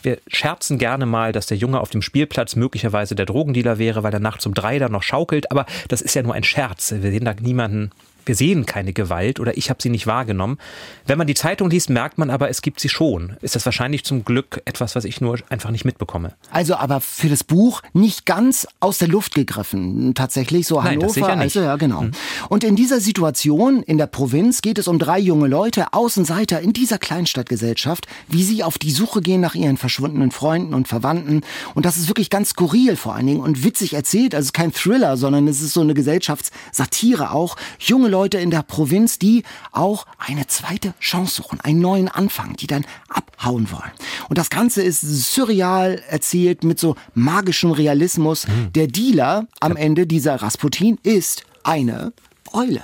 Wir 0.02 0.20
scherzen 0.28 0.78
gerne 0.78 1.06
mal, 1.06 1.34
dass 1.34 1.48
der 1.48 1.58
Junge 1.58 1.82
auf 1.82 1.90
dem 1.90 2.02
Spielplatz 2.02 2.56
möglicherweise 2.56 3.14
der 3.14 3.26
Drogendealer 3.26 3.78
wäre, 3.78 4.04
weil 4.04 4.14
er 4.14 4.20
nachts 4.20 4.46
um 4.46 4.54
drei 4.54 4.80
da 4.80 4.88
noch 4.88 5.04
schaukelt. 5.04 5.52
Aber 5.52 5.66
das 5.90 6.02
ist 6.02 6.16
ja 6.16 6.24
nur 6.24 6.34
ein 6.34 6.46
Scherz. 6.46 6.94
Wir 6.98 7.12
sehen 7.12 7.26
da 7.26 7.34
niemanden. 7.34 7.92
Wir 8.26 8.36
sehen 8.36 8.66
keine 8.66 8.94
Gewalt 8.94 9.40
oder 9.40 9.58
ich 9.58 9.70
habe 9.70 9.82
sie 9.82 9.90
nicht 9.90 10.08
wahrgenommen. 10.08 10.58
Wenn 11.06 11.18
man 11.18 11.28
die 11.28 11.34
Zeitung 11.34 11.70
liest, 11.70 11.90
merkt 11.90 12.18
man 12.18 12.30
aber, 12.30 12.50
es 12.50 12.62
gibt 12.62 12.80
sie 12.80 12.90
schon. 12.90 13.38
Ist 13.42 13.56
das 13.56 13.66
wahrscheinlich 13.66 14.04
zum 14.04 14.26
Glück 14.26 14.62
etwas, 14.66 14.96
was 14.96 15.06
ich 15.06 15.22
nur 15.22 15.40
einfach 15.50 15.72
nicht 15.72 15.86
mitbekomme. 15.86 16.34
Also 16.52 16.76
aber 16.76 17.02
für 17.02 17.30
das 17.30 17.44
Buch 17.44 17.82
nicht 17.94 18.26
ganz 18.26 18.68
aus 18.80 18.98
der 18.98 19.08
Luft 19.08 19.36
gegriffen. 19.36 20.14
Tatsächlich 20.16 20.68
so 20.68 20.82
Nein, 20.82 21.00
Hannover. 21.00 21.36
nicht. 21.36 21.56
Also 21.56 21.62
ja, 21.62 21.76
genau. 21.76 22.06
Und 22.50 22.64
in 22.64 22.76
dieser 22.76 23.00
Situation 23.00 23.84
in 23.84 23.98
der 23.98 24.08
Provinz 24.08 24.62
geht 24.62 24.78
es 24.78 24.88
um 24.88 25.00
drei 25.00 25.20
junge 25.20 25.48
Leute, 25.48 25.94
Außenseiter 25.94 26.60
in 26.62 26.74
dieser 26.74 26.98
Kleinstadtgesellschaft, 26.98 28.08
wie 28.28 28.44
sie 28.44 28.64
auf 28.64 28.78
die 28.78 28.92
Suche 28.92 29.22
gehen 29.22 29.42
nach 29.42 29.56
ihren 29.56 29.78
verschwundenen 29.78 30.32
Freunden 30.32 30.74
und 30.74 30.88
Verwandten. 30.88 31.42
Und 31.74 31.86
das 31.86 31.98
ist 31.98 32.08
wirklich 32.08 32.30
ganz 32.30 32.50
skurril 32.50 32.96
vor 32.96 33.16
allen 33.16 33.28
Dingen 33.28 33.42
und 33.42 33.64
witzig 33.64 33.94
erzählt. 33.94 34.36
Also 34.36 34.52
kein 34.52 34.74
Thriller, 34.74 35.18
sondern 35.18 35.48
es 35.48 35.62
ist 35.62 35.74
so 35.74 35.82
eine 35.82 35.94
Gesellschaftssatire 35.94 37.32
auch. 37.32 37.56
Junge 37.80 38.10
Leute 38.16 38.38
in 38.38 38.50
der 38.50 38.64
Provinz, 38.64 39.20
die 39.20 39.44
auch 39.74 40.06
eine 40.18 40.48
zweite 40.48 40.94
Chance 41.02 41.36
suchen, 41.36 41.60
einen 41.60 41.82
neuen 41.82 42.08
Anfang, 42.08 42.56
die 42.56 42.66
dann 42.66 42.86
abhauen 43.10 43.70
wollen. 43.72 43.92
Und 44.30 44.38
das 44.38 44.50
Ganze 44.50 44.82
ist 44.82 45.02
surreal 45.02 46.02
erzählt 46.08 46.64
mit 46.64 46.80
so 46.80 46.96
magischem 47.14 47.72
Realismus. 47.72 48.48
Der 48.74 48.88
Dealer 48.88 49.48
am 49.60 49.76
Ende 49.76 50.08
dieser 50.08 50.36
Rasputin 50.36 50.98
ist 51.04 51.44
eine 51.64 52.14
Eule. 52.54 52.84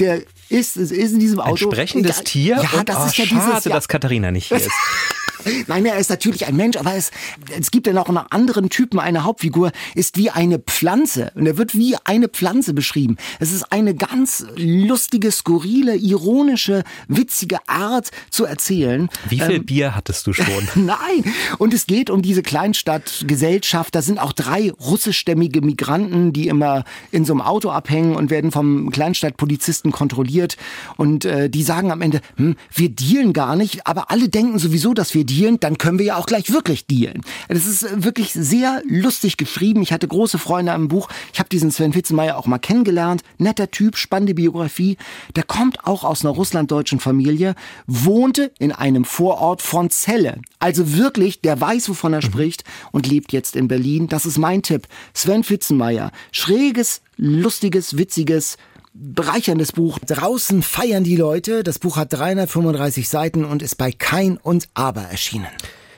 Der 0.00 0.22
ist, 0.48 0.76
ist 0.76 0.90
in 0.90 1.20
diesem 1.20 1.38
Ein 1.38 1.52
Auto. 1.52 1.70
sprechendes 1.70 2.18
ja, 2.18 2.22
Tier? 2.24 2.56
Ja, 2.60 2.78
und, 2.78 2.88
das 2.88 2.98
oh, 2.98 3.06
ist 3.06 3.16
ja 3.16 3.26
schade, 3.26 3.44
dieses. 3.46 3.64
Ja, 3.66 3.70
dass 3.70 3.86
Katharina 3.86 4.32
nicht 4.32 4.48
hier 4.48 4.56
ist. 4.56 4.70
Nein, 5.66 5.86
er 5.86 5.98
ist 5.98 6.10
natürlich 6.10 6.46
ein 6.46 6.56
Mensch, 6.56 6.76
aber 6.76 6.94
es, 6.94 7.10
es 7.58 7.70
gibt 7.70 7.86
ja 7.86 7.92
noch 7.92 8.08
einen 8.08 8.18
anderen 8.18 8.70
Typen, 8.70 8.98
eine 8.98 9.24
Hauptfigur, 9.24 9.72
ist 9.94 10.16
wie 10.16 10.30
eine 10.30 10.58
Pflanze. 10.58 11.32
Und 11.34 11.46
er 11.46 11.56
wird 11.56 11.74
wie 11.74 11.96
eine 12.04 12.28
Pflanze 12.28 12.74
beschrieben. 12.74 13.16
Es 13.40 13.52
ist 13.52 13.72
eine 13.72 13.94
ganz 13.94 14.46
lustige, 14.56 15.30
skurrile, 15.30 15.96
ironische, 15.96 16.84
witzige 17.08 17.58
Art 17.68 18.10
zu 18.30 18.44
erzählen. 18.44 19.08
Wie 19.28 19.40
viel 19.40 19.60
Bier 19.60 19.94
hattest 19.94 20.26
du 20.26 20.32
schon? 20.32 20.46
Nein. 20.74 21.34
Und 21.58 21.74
es 21.74 21.86
geht 21.86 22.10
um 22.10 22.22
diese 22.22 22.42
Kleinstadtgesellschaft. 22.42 23.94
Da 23.94 24.02
sind 24.02 24.18
auch 24.18 24.32
drei 24.32 24.70
russischstämmige 24.70 25.60
Migranten, 25.60 26.32
die 26.32 26.48
immer 26.48 26.84
in 27.10 27.24
so 27.24 27.32
einem 27.32 27.42
Auto 27.42 27.70
abhängen 27.70 28.16
und 28.16 28.30
werden 28.30 28.50
vom 28.50 28.90
Kleinstadtpolizisten 28.90 29.92
kontrolliert. 29.92 30.56
Und 30.96 31.24
äh, 31.24 31.50
die 31.50 31.62
sagen 31.62 31.90
am 31.90 32.02
Ende, 32.02 32.20
hm, 32.36 32.56
wir 32.72 32.88
dealen 32.88 33.32
gar 33.32 33.56
nicht, 33.56 33.86
aber 33.86 34.10
alle 34.10 34.28
denken 34.28 34.58
sowieso, 34.58 34.94
dass 34.94 35.14
wir 35.14 35.23
dealen. 35.24 35.44
dealen, 35.44 35.60
dann 35.60 35.78
können 35.78 35.98
wir 35.98 36.06
ja 36.06 36.16
auch 36.16 36.26
gleich 36.26 36.52
wirklich 36.52 36.86
dealen. 36.86 37.22
Das 37.48 37.66
ist 37.66 37.82
äh, 37.82 38.04
wirklich 38.04 38.32
sehr 38.32 38.82
lustig 38.86 39.36
geschrieben. 39.36 39.82
Ich 39.82 39.92
hatte 39.92 40.08
große 40.08 40.38
Freunde 40.38 40.72
am 40.72 40.88
Buch. 40.88 41.08
Ich 41.32 41.38
habe 41.38 41.48
diesen 41.48 41.70
Sven 41.70 41.94
Witzenmeier 41.94 42.36
auch 42.36 42.46
mal 42.46 42.58
kennengelernt. 42.58 43.22
Netter 43.38 43.70
Typ, 43.70 43.96
spannende 43.96 44.34
Biografie. 44.34 44.96
Der 45.36 45.42
kommt 45.42 45.84
auch 45.84 46.04
aus 46.04 46.24
einer 46.24 46.34
russlanddeutschen 46.34 47.00
Familie, 47.00 47.54
wohnte 47.86 48.52
in 48.58 48.72
einem 48.72 49.04
Vorort 49.04 49.62
von 49.62 49.90
Celle. 49.90 50.40
Also 50.58 50.96
wirklich, 50.96 51.40
der 51.40 51.60
weiß, 51.60 51.88
wovon 51.88 52.12
er 52.12 52.22
spricht 52.22 52.64
und 52.92 53.06
lebt 53.06 53.32
jetzt 53.32 53.56
in 53.56 53.68
Berlin. 53.68 54.08
Das 54.08 54.26
ist 54.26 54.38
mein 54.38 54.62
Tipp. 54.62 54.86
Sven 55.12 55.48
Witzenmeier. 55.48 56.10
Schräges, 56.32 57.02
lustiges, 57.16 57.96
witziges, 57.98 58.56
bereicherndes 58.94 59.72
Buch. 59.72 59.98
Draußen 60.06 60.62
feiern 60.62 61.04
die 61.04 61.16
Leute. 61.16 61.62
Das 61.64 61.78
Buch 61.78 61.96
hat 61.96 62.12
335 62.12 63.08
Seiten 63.08 63.44
und 63.44 63.60
ist 63.62 63.76
bei 63.76 63.92
Kein 63.92 64.36
und 64.38 64.68
Aber 64.74 65.02
erschienen. 65.02 65.48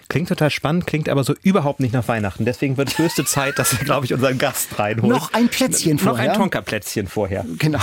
Klingt 0.08 0.28
total 0.28 0.50
spannend, 0.50 0.86
klingt 0.86 1.08
aber 1.08 1.24
so 1.24 1.34
überhaupt 1.42 1.80
nicht 1.80 1.92
nach 1.92 2.06
Weihnachten. 2.06 2.44
Deswegen 2.44 2.76
wird 2.76 2.90
es 2.90 2.98
höchste 2.98 3.24
Zeit, 3.24 3.58
dass 3.58 3.76
wir, 3.76 3.84
glaube 3.84 4.06
ich, 4.06 4.14
unseren 4.14 4.38
Gast 4.38 4.78
reinholen. 4.78 5.10
Noch 5.10 5.32
ein 5.32 5.48
Plätzchen 5.48 5.96
Noch 5.96 6.02
vorher. 6.04 6.30
ein 6.32 6.38
Tonka-Plätzchen 6.38 7.08
vorher. 7.08 7.44
Genau. 7.58 7.80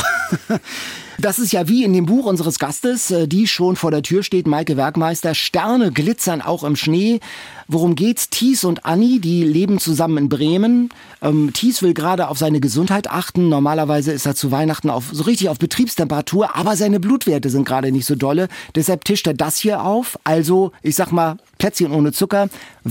Das 1.19 1.39
ist 1.39 1.51
ja 1.51 1.67
wie 1.67 1.83
in 1.83 1.93
dem 1.93 2.05
Buch 2.05 2.25
unseres 2.25 2.59
Gastes, 2.59 3.11
äh, 3.11 3.27
die 3.27 3.47
schon 3.47 3.75
vor 3.75 3.91
der 3.91 4.01
Tür 4.01 4.23
steht, 4.23 4.47
Maike 4.47 4.77
Werkmeister. 4.77 5.35
Sterne 5.35 5.91
glitzern 5.91 6.41
auch 6.41 6.63
im 6.63 6.75
Schnee. 6.75 7.19
Worum 7.67 7.95
geht's? 7.95 8.29
Thies 8.29 8.63
und 8.63 8.85
Anni, 8.85 9.19
die 9.19 9.43
leben 9.43 9.79
zusammen 9.79 10.17
in 10.17 10.29
Bremen. 10.29 10.89
Ähm, 11.21 11.51
Thies 11.53 11.81
will 11.81 11.93
gerade 11.93 12.27
auf 12.27 12.37
seine 12.37 12.59
Gesundheit 12.59 13.09
achten. 13.09 13.49
Normalerweise 13.49 14.11
ist 14.11 14.25
er 14.25 14.35
zu 14.35 14.51
Weihnachten 14.51 14.89
auf, 14.89 15.05
so 15.11 15.23
richtig 15.23 15.49
auf 15.49 15.59
Betriebstemperatur, 15.59 16.55
aber 16.55 16.75
seine 16.75 16.99
Blutwerte 16.99 17.49
sind 17.49 17.65
gerade 17.65 17.91
nicht 17.91 18.05
so 18.05 18.15
dolle. 18.15 18.47
Deshalb 18.75 19.05
tischt 19.05 19.27
er 19.27 19.33
das 19.33 19.57
hier 19.57 19.83
auf. 19.83 20.17
Also, 20.23 20.71
ich 20.81 20.95
sag 20.95 21.11
mal, 21.11 21.37
Plätzchen 21.57 21.91
ohne 21.91 22.11
Zucker. 22.11 22.49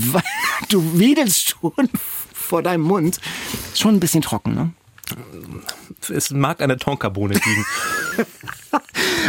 Du 0.69 0.97
wedelst 0.97 1.49
schon 1.49 1.71
vor 2.33 2.63
deinem 2.63 2.83
Mund. 2.83 3.19
Schon 3.75 3.95
ein 3.95 3.99
bisschen 3.99 4.21
trocken, 4.21 4.55
ne? 4.55 4.71
Es 6.09 6.31
mag 6.31 6.61
an 6.61 6.77
Tonkabohne 6.77 7.33
liegen. 7.33 7.65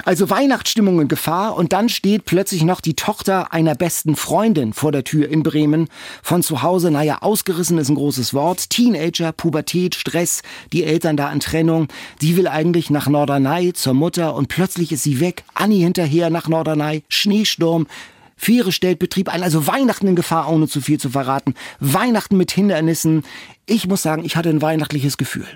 Also 0.05 0.29
Weihnachtsstimmung 0.29 1.01
in 1.01 1.09
Gefahr 1.09 1.57
und 1.57 1.73
dann 1.73 1.89
steht 1.89 2.25
plötzlich 2.25 2.65
noch 2.65 2.81
die 2.81 2.95
Tochter 2.95 3.53
einer 3.53 3.75
besten 3.75 4.17
Freundin 4.17 4.73
vor 4.73 4.93
der 4.93 5.05
Tür 5.05 5.29
in 5.29 5.43
Bremen. 5.43 5.89
Von 6.23 6.43
zu 6.43 6.63
Hause, 6.63 6.91
naja, 6.91 7.19
ausgerissen 7.23 7.79
ist 7.79 7.89
ein 7.89 7.95
großes 7.95 8.35
Wort. 8.35 8.71
Teenager, 8.71 9.33
Pubertät, 9.33 9.95
Stress, 9.95 10.43
die 10.73 10.85
Eltern 10.85 11.17
da 11.17 11.33
in 11.33 11.41
Trennung. 11.41 11.89
Sie 12.21 12.37
will 12.37 12.49
eigentlich 12.49 12.91
nach 12.91 13.09
Norderney 13.09 13.73
zur 13.73 13.95
Mutter 13.95 14.35
und 14.35 14.49
plötzlich 14.49 14.93
ist 14.93 15.05
sie 15.05 15.21
weg. 15.21 15.45
Anni 15.55 15.81
hinterher 15.81 16.29
nach 16.29 16.49
Norderney, 16.49 17.05
Schneesturm. 17.09 17.87
Fähre 18.37 18.73
stellt 18.73 18.99
Betrieb 18.99 19.29
ein, 19.29 19.43
also 19.43 19.67
Weihnachten 19.67 20.09
in 20.09 20.17
Gefahr, 20.17 20.51
ohne 20.51 20.69
zu 20.69 20.81
viel 20.81 20.99
zu 20.99 21.11
verraten. 21.11 21.55
Weihnachten 21.81 22.37
mit 22.37 22.51
Hindernissen. 22.51 23.25
Ich 23.67 23.87
muss 23.87 24.03
sagen, 24.03 24.25
ich 24.25 24.37
hatte 24.37 24.51
ein 24.51 24.61
weihnachtliches 24.61 25.17
Gefühl. 25.17 25.47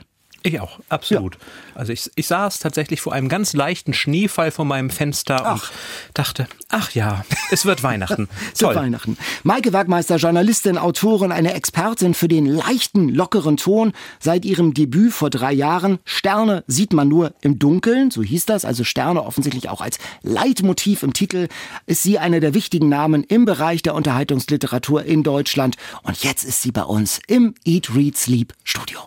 Ich 0.48 0.60
auch, 0.60 0.80
absolut. 0.88 1.36
Also 1.74 1.92
ich, 1.92 2.10
ich 2.14 2.26
saß 2.26 2.58
tatsächlich 2.58 3.02
vor 3.02 3.12
einem 3.12 3.28
ganz 3.28 3.52
leichten 3.52 3.92
Schneefall 3.92 4.50
vor 4.50 4.64
meinem 4.64 4.88
Fenster 4.88 5.42
Ach. 5.44 5.52
und 5.52 5.70
dachte, 6.14 6.46
ach 6.70 6.90
ja, 6.92 7.22
es 7.50 7.66
wird 7.66 7.82
Weihnachten. 7.82 8.30
Zu 8.54 8.64
Toll. 8.64 8.76
Weihnachten. 8.76 9.18
Maike 9.42 9.74
Werkmeister, 9.74 10.16
Journalistin, 10.16 10.78
Autorin, 10.78 11.32
eine 11.32 11.52
Expertin 11.52 12.14
für 12.14 12.28
den 12.28 12.46
leichten, 12.46 13.10
lockeren 13.10 13.58
Ton. 13.58 13.92
Seit 14.20 14.46
ihrem 14.46 14.72
Debüt 14.72 15.12
vor 15.12 15.28
drei 15.28 15.52
Jahren. 15.52 15.98
Sterne 16.06 16.64
sieht 16.66 16.94
man 16.94 17.08
nur 17.08 17.34
im 17.42 17.58
Dunkeln, 17.58 18.10
so 18.10 18.22
hieß 18.22 18.46
das. 18.46 18.64
Also 18.64 18.84
Sterne 18.84 19.24
offensichtlich 19.24 19.68
auch 19.68 19.82
als 19.82 19.98
Leitmotiv 20.22 21.02
im 21.02 21.12
Titel. 21.12 21.48
Ist 21.84 22.02
sie 22.02 22.18
einer 22.18 22.40
der 22.40 22.54
wichtigen 22.54 22.88
Namen 22.88 23.22
im 23.22 23.44
Bereich 23.44 23.82
der 23.82 23.94
Unterhaltungsliteratur 23.94 25.04
in 25.04 25.22
Deutschland. 25.22 25.76
Und 26.04 26.24
jetzt 26.24 26.44
ist 26.44 26.62
sie 26.62 26.72
bei 26.72 26.84
uns 26.84 27.20
im 27.26 27.54
Eat, 27.66 27.94
Read, 27.94 28.16
Sleep 28.16 28.54
Studio. 28.64 29.00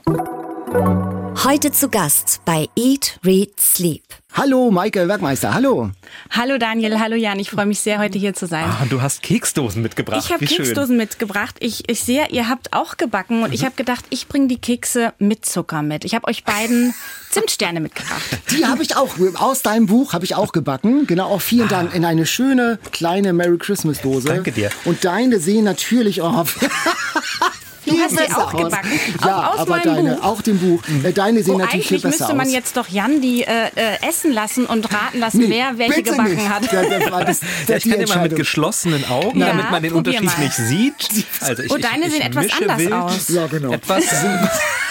Heute 0.73 1.73
zu 1.73 1.89
Gast 1.89 2.39
bei 2.45 2.69
Eat, 2.77 3.19
Read, 3.25 3.60
Sleep. 3.60 4.03
Hallo, 4.31 4.71
Maike 4.71 5.05
Werkmeister, 5.05 5.53
hallo. 5.53 5.91
Hallo 6.29 6.57
Daniel, 6.57 6.97
hallo 6.97 7.17
Jan, 7.17 7.39
ich 7.39 7.49
freue 7.49 7.65
mich 7.65 7.81
sehr, 7.81 7.99
heute 7.99 8.17
hier 8.17 8.34
zu 8.34 8.47
sein. 8.47 8.63
Ah, 8.63 8.86
du 8.89 9.01
hast 9.01 9.21
Keksdosen 9.21 9.81
mitgebracht. 9.81 10.23
ich 10.23 10.31
habe 10.31 10.39
Wie 10.39 10.47
schön. 10.47 10.63
Keksdosen 10.63 10.95
mitgebracht. 10.95 11.55
Ich, 11.60 11.89
ich 11.89 12.01
sehe, 12.01 12.25
ihr 12.29 12.47
habt 12.47 12.71
auch 12.71 12.95
gebacken 12.95 13.43
und 13.43 13.53
ich 13.53 13.65
habe 13.65 13.75
gedacht, 13.75 14.05
ich 14.12 14.29
bringe 14.29 14.47
die 14.47 14.60
Kekse 14.60 15.13
mit 15.19 15.45
Zucker 15.45 15.81
mit. 15.81 16.05
Ich 16.05 16.15
habe 16.15 16.25
euch 16.29 16.45
beiden 16.45 16.93
Zimtsterne 17.31 17.81
mitgebracht. 17.81 18.21
Die 18.51 18.65
habe 18.65 18.81
ich 18.81 18.95
auch, 18.95 19.15
aus 19.36 19.63
deinem 19.63 19.88
Buch 19.88 20.13
habe 20.13 20.23
ich 20.23 20.36
auch 20.36 20.53
gebacken. 20.53 21.05
Genau, 21.05 21.27
auch 21.27 21.41
vielen 21.41 21.67
Dank. 21.67 21.93
In 21.93 22.05
eine 22.05 22.25
schöne, 22.25 22.79
kleine 22.93 23.34
Merry 23.34 23.57
Christmas 23.57 23.99
Dose. 23.99 24.29
Danke 24.29 24.53
dir. 24.53 24.69
Und 24.86 25.03
deine 25.03 25.39
sehen 25.39 25.65
natürlich 25.65 26.21
auch 27.89 27.94
Du 27.94 28.00
hast 28.00 28.12
sie 28.17 28.36
auch 28.36 28.56
gebacken. 28.56 28.89
Ja, 29.26 29.38
Auch 29.50 29.54
aus 29.54 29.60
aber 29.60 29.70
meinem 29.72 29.84
deine, 29.84 30.15
Buch. 30.15 30.24
auch 30.24 30.41
dem 30.41 30.58
Buch. 30.60 30.82
Äh, 31.04 31.12
Deine 31.13 31.44
sehen 31.44 31.56
Oh, 31.56 31.58
natürlich 31.58 31.88
viel 31.88 31.98
eigentlich 31.98 32.04
besser 32.12 32.24
müsste 32.26 32.36
man 32.36 32.48
aus. 32.48 32.54
jetzt 32.54 32.78
doch 32.78 32.88
Jan 32.88 33.22
die 33.22 33.44
äh, 33.44 33.48
äh, 33.76 34.08
essen 34.08 34.32
lassen 34.32 34.65
und 34.65 34.91
raten 34.94 35.20
lassen, 35.20 35.39
Nee, 35.39 35.50
wer 35.50 35.78
welche 35.78 35.94
bitte 35.96 36.12
gebacken 36.12 36.36
nicht. 36.36 36.50
hat. 36.50 36.72
Ja, 36.72 36.84
das 36.84 37.12
war 37.12 37.26
das, 37.26 37.41
Ja, 37.41 37.48
das 37.67 37.86
ich 37.86 37.91
kann 37.91 38.02
immer 38.02 38.17
mit 38.22 38.36
geschlossenen 38.36 39.06
Augen, 39.10 39.39
Ja, 39.39 39.48
damit 39.48 39.72
man 39.72 39.84
den 39.84 39.94
Unterschied 39.94 40.24
mal. 40.24 40.39
nicht 40.39 40.54
sieht. 40.56 40.96
Also 41.41 41.63
ich, 41.63 41.72
Oh, 41.72 41.78
deine 41.78 42.02
ich, 42.02 42.06
ich 42.08 42.12
sehen 42.13 42.22
etwas 42.22 42.46
anders 42.62 42.78
wild. 42.78 42.94
aus. 42.94 43.30
Ja, 43.30 43.48
genau. 43.48 43.72
Etwas. 43.74 44.04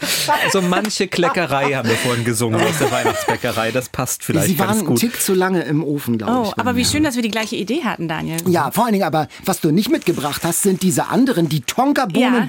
So 0.52 0.60
manche 0.60 1.06
Kleckerei 1.08 1.72
haben 1.74 1.88
wir 1.88 1.96
vorhin 1.96 2.24
gesungen 2.24 2.60
aus 2.60 2.78
der 2.78 2.90
Weihnachtsbäckerei. 2.90 3.70
Das 3.70 3.88
passt 3.88 4.24
vielleicht 4.24 4.48
Sie 4.48 4.58
waren 4.58 4.68
ganz 4.68 4.78
einen 4.80 4.88
gut. 4.88 4.98
Tick 5.00 5.20
zu 5.22 5.34
lange 5.34 5.62
im 5.62 5.82
Ofen, 5.84 6.18
glaube 6.18 6.32
Oh, 6.32 6.44
ich. 6.52 6.58
aber 6.60 6.76
wie 6.76 6.84
schön, 6.84 7.04
dass 7.04 7.14
wir 7.16 7.22
die 7.22 7.30
gleiche 7.30 7.56
Idee 7.56 7.82
hatten, 7.84 8.08
Daniel. 8.08 8.36
Ja, 8.48 8.70
vor 8.70 8.84
allen 8.84 8.92
Dingen 8.92 9.04
aber, 9.04 9.28
was 9.44 9.60
du 9.60 9.70
nicht 9.70 9.90
mitgebracht 9.90 10.42
hast, 10.44 10.62
sind 10.62 10.82
diese 10.82 11.06
anderen, 11.08 11.48
die 11.48 11.60
Tonka-Bohnen, 11.62 12.48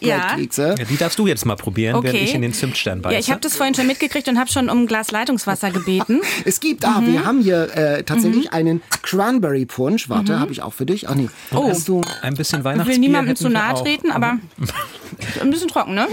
Ja. 0.00 0.36
Ja, 0.78 0.84
die 0.88 0.96
darfst 0.96 1.18
du 1.18 1.26
jetzt 1.26 1.44
mal 1.46 1.56
probieren, 1.56 2.02
während 2.02 2.20
ich 2.20 2.34
in 2.34 2.42
den 2.42 2.52
Zimtstern 2.52 3.02
beiße. 3.02 3.14
Ja, 3.14 3.20
ich 3.20 3.30
habe 3.30 3.40
das 3.40 3.56
vorhin 3.56 3.74
schon 3.74 3.86
mitgekriegt 3.86 4.28
und 4.28 4.38
habe 4.38 4.50
schon 4.50 4.68
um 4.70 4.82
ein 4.82 4.86
Glas 4.86 5.10
Leitungswasser 5.10 5.70
gebeten. 5.70 6.20
Es 6.44 6.60
gibt, 6.60 6.84
ah, 6.84 7.00
Mhm. 7.00 7.12
wir 7.12 7.24
haben 7.24 7.40
hier 7.40 7.76
äh, 7.76 8.02
tatsächlich 8.04 8.52
einen 8.52 8.80
Cranberry 9.02 9.66
Punch. 9.66 10.08
Warte, 10.08 10.38
habe 10.38 10.52
ich 10.52 10.62
auch 10.62 10.72
für 10.72 10.86
dich. 10.86 11.08
Ach 11.08 11.14
nee. 11.14 11.28
Oh. 11.52 11.68
Hast 11.68 11.88
du, 11.88 12.00
Ein 12.22 12.34
bisschen 12.34 12.60
Ich 12.60 12.64
Weihnachtsbier 12.64 12.94
will 12.94 13.00
niemandem 13.00 13.36
zu 13.36 13.48
nahe 13.48 13.74
treten, 13.74 14.10
aber 14.10 14.38
ein 15.42 15.50
bisschen 15.50 15.68
trocken, 15.68 15.94
ne? 15.94 16.06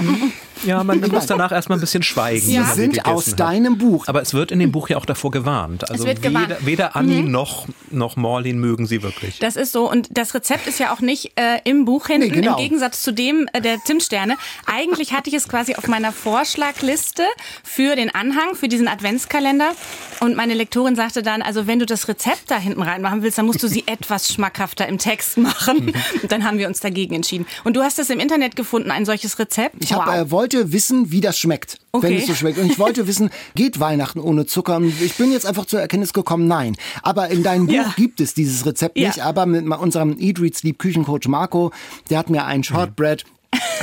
Ja, 0.65 0.84
man 0.84 1.00
muss 1.12 1.26
danach 1.26 1.52
erstmal 1.52 1.78
ein 1.78 1.82
bisschen 1.82 2.04
schweigen. 2.04 2.41
Sie 2.46 2.62
sind 2.74 3.06
aus 3.06 3.28
hat. 3.28 3.39
deinem 3.39 3.78
Buch. 3.78 4.08
Aber 4.08 4.22
es 4.22 4.34
wird 4.34 4.52
in 4.52 4.60
dem 4.60 4.72
Buch 4.72 4.89
ja 4.89 4.98
auch 4.98 5.06
davor 5.06 5.32
gewarnt. 5.32 5.89
Also 5.89 6.06
wird 6.06 6.19
weder, 6.19 6.30
gewarnt. 6.30 6.62
Mhm. 6.62 6.65
weder 6.65 6.96
Anni 6.96 7.22
noch, 7.24 7.67
noch 7.91 8.15
Morlin 8.15 8.60
mögen 8.60 8.86
sie 8.88 9.04
wirklich. 9.04 9.39
Das 9.39 9.56
ist 9.56 9.72
so. 9.72 9.89
Und 9.89 10.08
das 10.12 10.34
Rezept 10.34 10.67
ist 10.67 10.80
ja 10.80 10.93
auch 10.93 11.02
nicht 11.02 11.34
äh, 11.38 11.60
im 11.63 11.86
Buch 11.86 12.08
hinten, 12.08 12.30
Nee, 12.30 12.41
genau. 12.41 12.58
im 12.58 12.63
Gegensatz 12.63 13.02
zu 13.02 13.12
dem 13.12 13.48
äh, 13.54 13.62
der 13.62 13.80
Zimtsterne. 13.84 14.38
Eigentlich 14.65 15.13
hatte 15.13 15.30
ich 15.30 15.36
es 15.36 15.48
quasi 15.48 15.76
auf 15.76 15.88
meiner 15.88 16.12
Vorschlagliste 16.12 17.24
für 17.63 17.96
den 17.96 18.13
Anhang, 18.13 18.56
für 18.56 18.67
diesen 18.67 18.88
Adventskalender. 18.88 19.72
Und 20.19 20.36
meine 20.36 20.54
Lektorin 20.54 20.96
sagte 20.96 21.24
dann, 21.24 21.41
also 21.41 21.67
wenn 21.67 21.80
du 21.80 21.86
das 21.86 22.08
Rezept 22.08 22.50
da 22.52 22.58
hinten 22.58 22.82
reinmachen 22.82 23.24
willst, 23.24 23.38
dann 23.38 23.46
musst 23.46 23.62
du 23.63 23.67
sie 23.67 23.84
etwas 23.88 24.32
schmackhafter 24.34 24.88
im 24.88 24.98
Text 24.98 25.38
machen. 25.38 25.93
Und 26.22 26.32
dann 26.32 26.43
haben 26.46 26.58
wir 26.58 26.67
uns 26.67 26.80
dagegen 26.80 27.15
entschieden. 27.15 27.46
Und 27.63 27.76
du 27.76 27.82
hast 27.84 28.00
es 28.00 28.10
im 28.10 28.19
Internet 28.19 28.56
gefunden, 28.56 28.91
ein 28.91 29.06
solches 29.06 29.39
Rezept? 29.39 29.76
Ich 29.84 29.93
hab, 29.93 30.08
äh, 30.08 30.23
wollte 30.32 30.72
wissen, 30.74 31.12
wie 31.12 31.22
das 31.22 31.38
schmeckt. 31.38 31.80
Wenn 31.94 32.00
Okay. 32.14 32.18
es 32.22 32.28
so 32.28 32.34
schmeckt. 32.36 32.58
Und 32.58 32.72
ich 32.72 32.80
wollte 32.80 33.08
wissen, 33.08 33.30
geht 33.56 33.80
Weihnachten 33.80 34.20
ohne 34.20 34.46
Zucker? 34.46 34.78
Und 34.78 34.94
ich 35.02 35.16
bin 35.16 35.32
jetzt 35.32 35.46
einfach 35.46 35.66
zur 35.66 35.80
Erkenntnis 35.82 36.14
gekommen, 36.14 36.48
nein. 36.48 36.76
Aber 37.02 37.30
in 37.30 37.44
deinem 37.44 37.68
Buch 37.68 37.74
Ja. 37.74 37.94
gibt 37.96 38.20
es 38.20 38.34
dieses 38.34 38.66
Rezept 38.66 38.98
Ja. 38.98 39.10
nicht. 39.10 39.22
Aber 39.22 39.46
mit 39.46 39.66
unserem 39.68 40.18
Eat, 40.20 40.40
Read, 40.40 40.56
Sleep 40.56 40.78
Küchencoach 40.80 41.28
Marco, 41.28 41.72
der 42.10 42.18
hat 42.20 42.30
mir 42.30 42.46
ein 42.46 42.64
Shortbread 42.64 43.24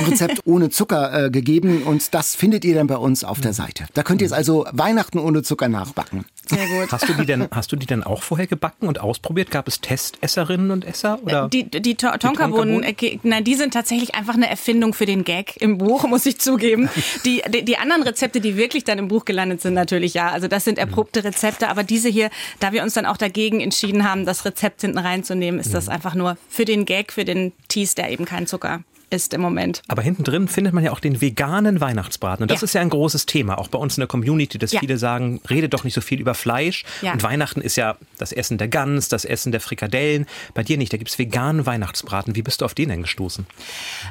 Rezept 0.05 0.41
ohne 0.45 0.69
Zucker 0.69 1.25
äh, 1.27 1.29
gegeben 1.31 1.83
und 1.83 2.13
das 2.13 2.35
findet 2.35 2.65
ihr 2.65 2.75
dann 2.75 2.87
bei 2.87 2.97
uns 2.97 3.23
auf 3.23 3.39
der 3.39 3.53
Seite. 3.53 3.85
Da 3.93 4.03
könnt 4.03 4.21
ihr 4.21 4.25
jetzt 4.25 4.33
also 4.33 4.65
Weihnachten 4.73 5.17
ohne 5.17 5.43
Zucker 5.43 5.69
nachbacken. 5.69 6.25
Sehr 6.51 6.67
gut. 6.67 6.91
Hast 6.91 7.09
du 7.09 7.13
die 7.13 7.25
denn, 7.25 7.47
hast 7.51 7.71
du 7.71 7.75
die 7.75 7.85
denn 7.85 8.03
auch 8.03 8.21
vorher 8.23 8.47
gebacken 8.47 8.87
und 8.87 8.99
ausprobiert? 8.99 9.51
Gab 9.51 9.67
es 9.67 9.81
Testesserinnen 9.81 10.71
und 10.71 10.85
Esser? 10.85 11.19
Oder? 11.23 11.47
Die, 11.49 11.63
die 11.69 11.95
To- 11.95 12.17
Tonkabohnen, 12.17 12.83
äh, 12.83 12.93
ge- 12.93 13.19
nein, 13.23 13.43
die 13.43 13.55
sind 13.55 13.73
tatsächlich 13.73 14.15
einfach 14.15 14.35
eine 14.35 14.49
Erfindung 14.49 14.93
für 14.93 15.05
den 15.05 15.23
Gag 15.23 15.57
im 15.61 15.77
Buch, 15.77 16.03
muss 16.07 16.25
ich 16.25 16.39
zugeben. 16.39 16.89
Die, 17.25 17.41
die, 17.49 17.63
die 17.65 17.77
anderen 17.77 18.03
Rezepte, 18.03 18.41
die 18.41 18.57
wirklich 18.57 18.83
dann 18.83 18.99
im 18.99 19.07
Buch 19.07 19.25
gelandet 19.25 19.61
sind, 19.61 19.73
natürlich 19.73 20.13
ja. 20.13 20.29
Also 20.29 20.47
das 20.47 20.63
sind 20.63 20.77
erprobte 20.77 21.23
Rezepte, 21.23 21.69
aber 21.69 21.83
diese 21.83 22.09
hier, 22.09 22.29
da 22.59 22.71
wir 22.71 22.83
uns 22.83 22.93
dann 22.93 23.05
auch 23.05 23.17
dagegen 23.17 23.61
entschieden 23.61 24.07
haben, 24.09 24.25
das 24.25 24.45
Rezept 24.45 24.81
hinten 24.81 24.97
reinzunehmen, 24.97 25.59
ist 25.59 25.73
das 25.73 25.89
einfach 25.89 26.15
nur 26.15 26.37
für 26.49 26.65
den 26.65 26.85
Gag, 26.85 27.11
für 27.11 27.25
den 27.25 27.53
Tease, 27.67 27.95
der 27.95 28.09
eben 28.11 28.25
keinen 28.25 28.47
Zucker 28.47 28.81
isst 29.11 29.33
im 29.33 29.41
Moment. 29.41 29.81
Aber 29.87 30.01
hinten 30.01 30.23
drin 30.23 30.47
findet 30.47 30.73
man 30.73 30.83
ja 30.83 30.91
auch 30.91 30.99
den 30.99 31.21
veganen 31.21 31.79
Weihnachtsbraten. 31.81 32.43
Und 32.43 32.51
das 32.51 32.61
Ja. 32.61 32.65
ist 32.65 32.73
ja 32.73 32.81
ein 32.81 32.89
großes 32.89 33.25
Thema, 33.25 33.57
auch 33.57 33.67
bei 33.67 33.77
uns 33.77 33.97
in 33.97 34.01
der 34.01 34.07
Community, 34.07 34.57
dass 34.57 34.71
Ja. 34.71 34.79
viele 34.79 34.97
sagen, 34.97 35.41
rede 35.49 35.69
doch 35.69 35.83
nicht 35.83 35.93
so 35.93 36.01
viel 36.01 36.19
über 36.19 36.33
Fleisch. 36.33 36.83
Ja. 37.01 37.13
Und 37.13 37.21
Weihnachten 37.23 37.61
ist 37.61 37.75
ja 37.75 37.97
das 38.17 38.31
Essen 38.31 38.57
der 38.57 38.67
Gans, 38.69 39.07
das 39.09 39.25
Essen 39.25 39.51
der 39.51 39.61
Frikadellen. 39.61 40.25
Bei 40.53 40.63
dir 40.63 40.77
nicht, 40.77 40.91
da 40.93 40.97
gibt's 40.97 41.19
veganen 41.19 41.65
Weihnachtsbraten. 41.65 42.35
Wie 42.35 42.41
bist 42.41 42.61
du 42.61 42.65
auf 42.65 42.73
den 42.73 42.89
denn 42.89 43.01
gestoßen? 43.03 43.45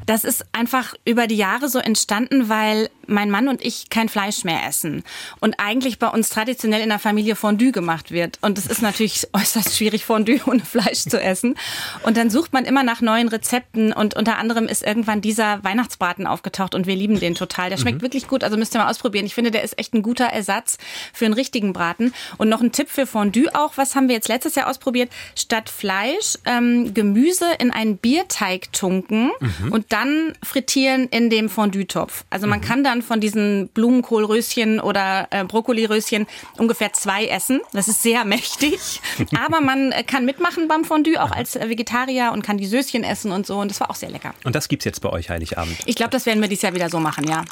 Das 0.06 0.24
ist 0.24 0.44
einfach 0.52 0.94
über 1.04 1.26
die 1.26 1.36
Jahre 1.36 1.68
so 1.68 1.78
entstanden, 1.78 2.48
weil 2.48 2.90
mein 3.06 3.30
Mann 3.30 3.48
und 3.48 3.64
ich 3.64 3.88
kein 3.90 4.08
Fleisch 4.08 4.44
mehr 4.44 4.60
essen. 4.68 5.02
Und 5.40 5.56
eigentlich 5.58 5.98
bei 5.98 6.08
uns 6.08 6.28
traditionell 6.28 6.80
in 6.82 6.90
der 6.90 6.98
Familie 6.98 7.34
Fondue 7.36 7.72
gemacht 7.72 8.10
wird. 8.12 8.38
Und 8.42 8.58
es 8.58 8.66
ist 8.66 8.82
natürlich 8.82 9.26
äußerst 9.32 9.76
schwierig, 9.76 10.04
Fondue 10.04 10.40
ohne 10.46 10.60
Fleisch 10.60 11.04
zu 11.04 11.20
essen. 11.20 11.56
Und 12.02 12.16
dann 12.16 12.30
sucht 12.30 12.52
man 12.52 12.64
immer 12.64 12.82
nach 12.84 13.00
neuen 13.00 13.28
Rezepten. 13.28 13.92
Und 13.92 14.14
unter 14.14 14.38
anderem 14.38 14.66
ist 14.66 14.82
irgendwann 14.90 15.20
dieser 15.20 15.62
Weihnachtsbraten 15.62 16.26
aufgetaucht 16.26 16.74
und 16.74 16.88
wir 16.88 16.96
lieben 16.96 17.20
den 17.20 17.36
total. 17.36 17.70
Der 17.70 17.76
schmeckt 17.76 18.02
wirklich 18.02 18.26
gut, 18.26 18.42
also 18.42 18.56
müsst 18.56 18.74
ihr 18.74 18.80
mal 18.80 18.90
ausprobieren. 18.90 19.24
Ich 19.24 19.36
finde, 19.36 19.52
der 19.52 19.62
ist 19.62 19.78
echt 19.78 19.94
ein 19.94 20.02
guter 20.02 20.24
Ersatz 20.24 20.78
für 21.12 21.26
einen 21.26 21.34
richtigen 21.34 21.72
Braten. 21.72 22.12
Und 22.38 22.48
noch 22.48 22.60
ein 22.60 22.72
Tipp 22.72 22.88
für 22.88 23.06
Fondue 23.06 23.54
auch. 23.54 23.76
Was 23.76 23.94
haben 23.94 24.08
wir 24.08 24.16
jetzt 24.16 24.26
letztes 24.26 24.56
Jahr 24.56 24.68
ausprobiert? 24.68 25.10
Statt 25.36 25.70
Fleisch 25.70 26.38
ähm, 26.44 26.92
Gemüse 26.92 27.46
in 27.60 27.70
einen 27.70 27.98
Bierteig 27.98 28.72
tunken 28.72 29.30
und 29.70 29.92
dann 29.92 30.32
frittieren 30.42 31.06
in 31.08 31.30
dem 31.30 31.48
Fondue-Topf. 31.48 32.24
Also 32.30 32.48
man 32.48 32.60
kann 32.60 32.82
dann 32.82 33.02
von 33.02 33.20
diesen 33.20 33.68
Blumenkohlröschen 33.68 34.80
oder 34.80 35.28
äh, 35.30 35.44
Brokkoliröschen 35.44 36.26
ungefähr 36.58 36.92
zwei 36.92 37.26
essen. 37.26 37.60
Das 37.72 37.86
ist 37.86 38.02
sehr 38.02 38.24
mächtig. 38.30 39.00
Aber 39.38 39.60
man 39.60 39.92
äh, 39.92 40.02
kann 40.02 40.24
mitmachen 40.24 40.66
beim 40.66 40.84
Fondue, 40.84 41.22
auch 41.22 41.30
als 41.30 41.54
Vegetarier 41.54 42.30
und 42.32 42.42
kann 42.42 42.56
die 42.56 42.66
Söschen 42.66 43.04
essen 43.04 43.30
und 43.30 43.46
so. 43.46 43.58
Und 43.60 43.70
das 43.70 43.80
war 43.80 43.90
auch 43.90 43.94
sehr 43.94 44.10
lecker. 44.10 44.34
Und 44.44 44.54
das 44.54 44.68
gibt's 44.80 44.86
jetzt 44.86 45.00
bei 45.00 45.10
euch 45.10 45.28
Heiligabend. 45.28 45.76
Ich 45.84 45.94
glaube, 45.94 46.10
das 46.10 46.24
werden 46.24 46.40
wir 46.40 46.48
dieses 46.48 46.62
Jahr 46.62 46.74
wieder 46.74 46.88
so 46.88 47.00
machen, 47.00 47.28
ja. 47.28 47.44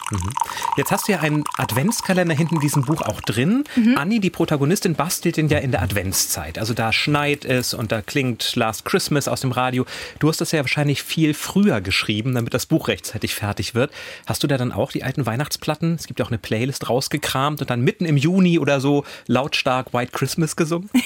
Jetzt 0.79 0.91
hast 0.91 1.09
du 1.09 1.13
ja 1.13 1.21
einen 1.21 1.45
Adventskalender 1.59 2.35
hinten 2.35 2.55
in 2.55 2.61
diesem 2.63 2.87
Buch 2.87 3.03
auch 3.03 3.21
drin. 3.21 3.65
Anni, 3.97 4.19
die 4.19 4.31
Protagonistin, 4.31 4.95
bastelt 4.95 5.37
den 5.37 5.49
ja 5.49 5.59
in 5.59 5.71
der 5.71 5.83
Adventszeit. 5.83 6.59
Also 6.59 6.73
da 6.73 6.91
schneit 6.91 7.45
es 7.45 7.75
und 7.75 7.93
da 7.93 8.01
klingt 8.01 8.57
Last 8.57 8.87
Christmas 8.87 9.29
aus 9.29 9.43
dem 9.43 9.53
Radio. 9.53 9.85
Du 10.21 10.29
hast 10.29 10.41
das 10.41 10.53
ja 10.53 10.61
wahrscheinlich 10.61 11.03
viel 11.03 11.35
früher 11.35 11.83
geschrieben, 11.83 12.35
damit 12.35 12.55
das 12.55 12.65
Buch 12.65 12.89
rechtzeitig 12.89 13.35
fertig 13.35 13.75
wird. 13.75 13.91
Hast 14.27 14.43
du 14.43 14.47
da 14.47 14.57
dann 14.57 14.73
auch 14.73 14.91
die 14.91 15.03
alten 15.03 15.27
Weihnachtsplatten? 15.27 15.97
Es 15.97 16.07
gibt 16.07 16.21
ja 16.21 16.25
auch 16.25 16.31
eine 16.31 16.39
Playlist 16.39 16.89
rausgekramt 16.89 17.61
und 17.61 17.69
dann 17.69 17.83
mitten 17.83 18.07
im 18.07 18.17
Juni 18.17 18.59
oder 18.59 18.81
so 18.81 19.05
lautstark 19.27 19.93
White 19.93 20.13
Christmas 20.13 20.57
gesungen. 20.57 20.89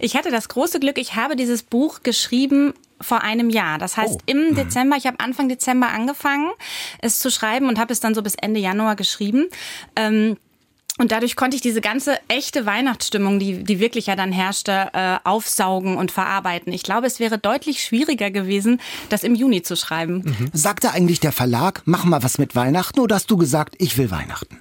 Ich 0.00 0.16
hatte 0.16 0.30
das 0.30 0.48
große 0.48 0.80
Glück, 0.80 0.98
ich 0.98 1.14
habe 1.14 1.36
dieses 1.36 1.62
Buch 1.62 2.02
geschrieben 2.02 2.74
vor 3.00 3.22
einem 3.22 3.50
Jahr. 3.50 3.78
Das 3.78 3.96
heißt, 3.96 4.14
Oh. 4.14 4.18
im 4.26 4.54
Dezember, 4.54 4.96
ich 4.96 5.06
habe 5.06 5.20
Anfang 5.20 5.48
Dezember 5.48 5.88
angefangen, 5.88 6.50
es 7.00 7.18
zu 7.18 7.30
schreiben 7.30 7.68
und 7.68 7.78
habe 7.78 7.92
es 7.92 8.00
dann 8.00 8.14
so 8.14 8.22
bis 8.22 8.34
Ende 8.34 8.60
Januar 8.60 8.96
geschrieben. 8.96 9.46
Ähm, 9.96 10.36
und 10.96 11.10
dadurch 11.10 11.34
konnte 11.34 11.56
ich 11.56 11.60
diese 11.60 11.80
ganze 11.80 12.18
echte 12.28 12.66
Weihnachtsstimmung, 12.66 13.40
die, 13.40 13.64
die 13.64 13.80
wirklich 13.80 14.06
ja 14.06 14.14
dann 14.14 14.30
herrschte, 14.30 14.90
äh, 14.92 15.16
aufsaugen 15.24 15.96
und 15.96 16.12
verarbeiten. 16.12 16.72
Ich 16.72 16.84
glaube, 16.84 17.08
es 17.08 17.18
wäre 17.18 17.36
deutlich 17.36 17.82
schwieriger 17.82 18.30
gewesen, 18.30 18.80
das 19.08 19.24
im 19.24 19.34
Juni 19.34 19.62
zu 19.62 19.74
schreiben. 19.76 20.50
Sagte 20.52 20.92
eigentlich 20.92 21.18
der 21.18 21.32
Verlag, 21.32 21.82
mach 21.84 22.04
mal 22.04 22.22
was 22.22 22.38
mit 22.38 22.54
Weihnachten 22.54 23.00
oder 23.00 23.16
hast 23.16 23.28
du 23.28 23.36
gesagt, 23.36 23.74
ich 23.78 23.98
will 23.98 24.12
Weihnachten? 24.12 24.60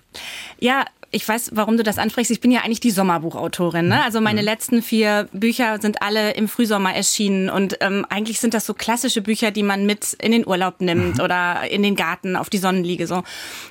Ja, 0.59 0.85
ich 1.13 1.27
weiß, 1.27 1.51
warum 1.53 1.77
du 1.77 1.83
das 1.83 1.99
ansprichst. 1.99 2.31
Ich 2.31 2.41
bin 2.41 2.51
ja 2.51 2.61
eigentlich 2.61 2.79
die 2.79 2.91
Sommerbuchautorin. 2.91 3.87
Ne? 3.87 4.03
Also 4.03 4.19
meine 4.19 4.41
letzten 4.41 4.81
vier 4.81 5.29
Bücher 5.31 5.79
sind 5.79 6.01
alle 6.01 6.31
im 6.31 6.47
Frühsommer 6.47 6.93
erschienen 6.93 7.49
und 7.49 7.77
ähm, 7.81 8.05
eigentlich 8.09 8.39
sind 8.39 8.53
das 8.53 8.65
so 8.65 8.73
klassische 8.73 9.21
Bücher, 9.21 9.51
die 9.51 9.63
man 9.63 9.85
mit 9.85 10.13
in 10.13 10.31
den 10.31 10.47
Urlaub 10.47 10.81
nimmt 10.81 11.21
oder 11.21 11.69
in 11.69 11.83
den 11.83 11.95
Garten 11.95 12.35
auf 12.35 12.49
die 12.49 12.57
Sonnenliege 12.57 13.05
so. 13.05 13.23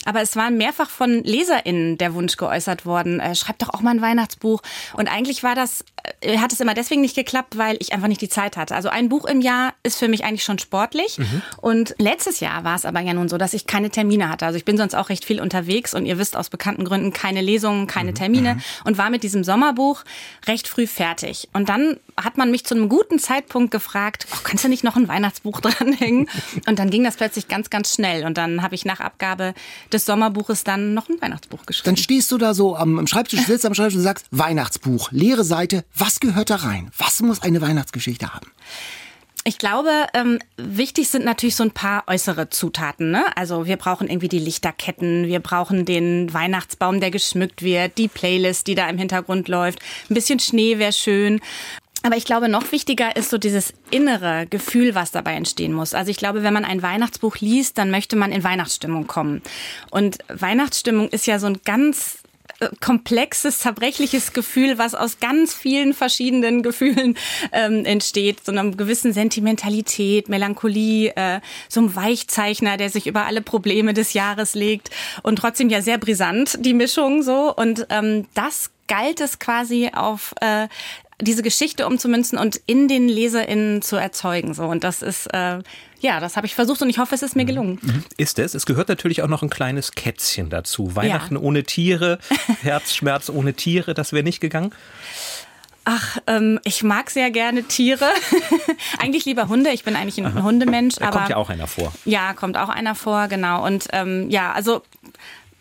Aber 0.04 0.22
es 0.22 0.36
war 0.36 0.50
mehrfach 0.50 0.88
von 0.88 1.24
LeserInnen 1.24 1.98
der 1.98 2.14
Wunsch 2.14 2.36
geäußert 2.36 2.86
worden, 2.86 3.18
äh, 3.18 3.34
schreib 3.34 3.58
doch 3.58 3.70
auch 3.70 3.80
mal 3.80 3.90
ein 3.90 4.02
Weihnachtsbuch. 4.02 4.62
Und 4.94 5.08
eigentlich 5.08 5.42
war 5.42 5.56
das, 5.56 5.84
äh, 6.20 6.38
hat 6.38 6.52
es 6.52 6.60
immer 6.60 6.74
deswegen 6.74 7.00
nicht 7.00 7.16
geklappt, 7.16 7.58
weil 7.58 7.76
ich 7.80 7.92
einfach 7.92 8.08
nicht 8.08 8.20
die 8.20 8.28
Zeit 8.28 8.56
hatte. 8.56 8.76
Also 8.76 8.88
ein 8.88 9.08
Buch 9.08 9.24
im 9.24 9.40
Jahr 9.40 9.74
ist 9.82 9.98
für 9.98 10.08
mich 10.08 10.24
eigentlich 10.24 10.44
schon 10.44 10.60
sportlich. 10.60 11.18
Und 11.60 11.94
letztes 11.98 12.38
Jahr 12.38 12.62
war 12.62 12.76
es 12.76 12.84
aber 12.84 13.00
ja 13.00 13.14
nun 13.14 13.28
so, 13.28 13.36
dass 13.36 13.52
ich 13.52 13.66
keine 13.66 13.90
Termine 13.90 14.28
hatte. 14.28 14.46
Also 14.46 14.56
ich 14.56 14.64
bin 14.64 14.76
sonst 14.76 14.94
auch 14.94 15.08
recht 15.08 15.24
viel 15.24 15.40
unterwegs 15.40 15.92
und 15.92 16.06
ihr 16.06 16.18
wisst 16.18 16.36
aus 16.36 16.48
bekannten 16.50 16.84
Gründen 16.84 17.12
keine 17.32 17.44
Lesungen, 17.44 17.86
keine 17.86 18.12
Termine 18.12 18.60
und 18.84 18.98
war 18.98 19.08
mit 19.08 19.22
diesem 19.22 19.42
Sommerbuch 19.42 20.04
recht 20.46 20.68
früh 20.68 20.86
fertig. 20.86 21.48
Und 21.54 21.70
dann 21.70 21.96
hat 22.16 22.36
man 22.36 22.50
mich 22.50 22.64
zu 22.66 22.74
einem 22.74 22.90
guten 22.90 23.18
Zeitpunkt 23.18 23.70
gefragt, 23.70 24.26
oh, 24.32 24.38
kannst 24.44 24.64
du 24.64 24.68
nicht 24.68 24.84
noch 24.84 24.96
ein 24.96 25.08
Weihnachtsbuch 25.08 25.60
dranhängen? 25.62 26.28
Und 26.66 26.78
dann 26.78 26.90
ging 26.90 27.04
das 27.04 27.16
plötzlich 27.16 27.48
ganz, 27.48 27.70
ganz 27.70 27.94
schnell. 27.94 28.26
Und 28.26 28.36
dann 28.36 28.62
habe 28.62 28.74
ich 28.74 28.84
nach 28.84 29.00
Abgabe 29.00 29.54
des 29.90 30.04
Sommerbuches 30.04 30.62
dann 30.64 30.92
noch 30.92 31.08
ein 31.08 31.20
Weihnachtsbuch 31.22 31.64
geschrieben. 31.64 31.86
Dann 31.86 31.96
stehst 31.96 32.30
du 32.32 32.38
da 32.38 32.52
so 32.52 32.76
am, 32.76 32.98
am 32.98 33.06
Schreibtisch, 33.06 33.40
sitzt 33.40 33.64
am 33.64 33.74
Schreibtisch 33.74 33.96
und 33.96 34.02
sagst, 34.02 34.26
Weihnachtsbuch, 34.30 35.10
leere 35.10 35.44
Seite, 35.44 35.84
was 35.94 36.20
gehört 36.20 36.50
da 36.50 36.56
rein? 36.56 36.90
Was 36.98 37.22
muss 37.22 37.40
eine 37.40 37.62
Weihnachtsgeschichte 37.62 38.34
haben? 38.34 38.48
Ich 39.44 39.58
glaube, 39.58 40.06
ähm, 40.14 40.38
wichtig 40.56 41.08
sind 41.08 41.24
natürlich 41.24 41.56
so 41.56 41.64
ein 41.64 41.72
paar 41.72 42.04
äußere 42.06 42.48
Zutaten. 42.50 43.10
Ne? 43.10 43.24
Also 43.36 43.66
wir 43.66 43.76
brauchen 43.76 44.08
irgendwie 44.08 44.28
die 44.28 44.38
Lichterketten, 44.38 45.26
wir 45.26 45.40
brauchen 45.40 45.84
den 45.84 46.32
Weihnachtsbaum, 46.32 47.00
der 47.00 47.10
geschmückt 47.10 47.62
wird, 47.62 47.98
die 47.98 48.06
Playlist, 48.06 48.68
die 48.68 48.76
da 48.76 48.88
im 48.88 48.98
Hintergrund 48.98 49.48
läuft. 49.48 49.80
Ein 50.08 50.14
bisschen 50.14 50.38
Schnee 50.38 50.78
wäre 50.78 50.92
schön. 50.92 51.40
Aber 52.04 52.16
ich 52.16 52.24
glaube, 52.24 52.48
noch 52.48 52.70
wichtiger 52.70 53.16
ist 53.16 53.30
so 53.30 53.38
dieses 53.38 53.74
innere 53.90 54.46
Gefühl, 54.48 54.94
was 54.94 55.10
dabei 55.10 55.34
entstehen 55.34 55.72
muss. 55.72 55.94
Also 55.94 56.10
ich 56.10 56.16
glaube, 56.16 56.42
wenn 56.42 56.54
man 56.54 56.64
ein 56.64 56.82
Weihnachtsbuch 56.82 57.36
liest, 57.38 57.78
dann 57.78 57.90
möchte 57.90 58.16
man 58.16 58.32
in 58.32 58.44
Weihnachtsstimmung 58.44 59.06
kommen. 59.06 59.42
Und 59.90 60.18
Weihnachtsstimmung 60.28 61.08
ist 61.08 61.26
ja 61.26 61.38
so 61.38 61.46
ein 61.46 61.60
ganz 61.64 62.21
komplexes, 62.80 63.58
zerbrechliches 63.58 64.32
Gefühl, 64.32 64.78
was 64.78 64.94
aus 64.94 65.18
ganz 65.20 65.54
vielen 65.54 65.94
verschiedenen 65.94 66.62
Gefühlen 66.62 67.16
ähm, 67.52 67.84
entsteht. 67.84 68.44
So 68.44 68.52
einer 68.52 68.70
gewissen 68.70 69.12
Sentimentalität, 69.12 70.28
Melancholie, 70.28 71.12
äh, 71.16 71.40
so 71.68 71.80
einem 71.80 71.94
Weichzeichner, 71.94 72.76
der 72.76 72.90
sich 72.90 73.06
über 73.06 73.26
alle 73.26 73.42
Probleme 73.42 73.94
des 73.94 74.12
Jahres 74.12 74.54
legt 74.54 74.90
und 75.22 75.36
trotzdem 75.36 75.68
ja 75.68 75.82
sehr 75.82 75.98
brisant, 75.98 76.58
die 76.60 76.74
Mischung 76.74 77.22
so. 77.22 77.54
Und 77.54 77.86
ähm, 77.90 78.26
das 78.34 78.70
galt 78.88 79.20
es 79.20 79.38
quasi 79.38 79.90
auf 79.94 80.34
äh, 80.40 80.68
diese 81.20 81.42
Geschichte 81.42 81.86
umzumünzen 81.86 82.38
und 82.38 82.60
in 82.66 82.88
den 82.88 83.08
LeserInnen 83.08 83.82
zu 83.82 83.96
erzeugen. 83.96 84.54
So. 84.54 84.64
Und 84.64 84.84
das 84.84 85.02
ist, 85.02 85.26
äh, 85.32 85.60
ja, 86.02 86.18
das 86.18 86.36
habe 86.36 86.46
ich 86.46 86.54
versucht 86.54 86.82
und 86.82 86.90
ich 86.90 86.98
hoffe, 86.98 87.14
es 87.14 87.22
ist 87.22 87.36
mir 87.36 87.44
gelungen. 87.44 88.04
Ist 88.16 88.38
es? 88.38 88.54
Es 88.54 88.66
gehört 88.66 88.88
natürlich 88.88 89.22
auch 89.22 89.28
noch 89.28 89.42
ein 89.42 89.50
kleines 89.50 89.92
Kätzchen 89.92 90.50
dazu. 90.50 90.96
Weihnachten 90.96 91.36
ohne 91.36 91.62
Tiere, 91.62 92.18
Herzschmerz 92.62 93.30
ohne 93.30 93.54
Tiere, 93.54 93.94
das 93.94 94.12
wäre 94.12 94.24
nicht 94.24 94.40
gegangen. 94.40 94.74
Ach, 95.84 96.18
ähm, 96.26 96.60
ich 96.64 96.82
mag 96.82 97.10
sehr 97.10 97.30
gerne 97.30 97.64
Tiere. 97.64 98.08
eigentlich 98.98 99.24
lieber 99.24 99.48
Hunde. 99.48 99.70
Ich 99.70 99.84
bin 99.84 99.96
eigentlich 99.96 100.24
ein 100.24 100.42
Hundemensch. 100.42 100.96
Da 100.96 101.08
aber 101.08 101.18
kommt 101.18 101.30
ja 101.30 101.36
auch 101.36 101.50
einer 101.50 101.66
vor. 101.66 101.92
Ja, 102.04 102.34
kommt 102.34 102.56
auch 102.56 102.68
einer 102.68 102.94
vor, 102.94 103.28
genau. 103.28 103.64
Und 103.64 103.88
ähm, 103.92 104.30
ja, 104.30 104.52
also 104.52 104.82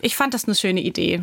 ich 0.02 0.16
fand 0.16 0.34
das 0.34 0.46
eine 0.46 0.56
schöne 0.56 0.82
Idee, 0.82 1.22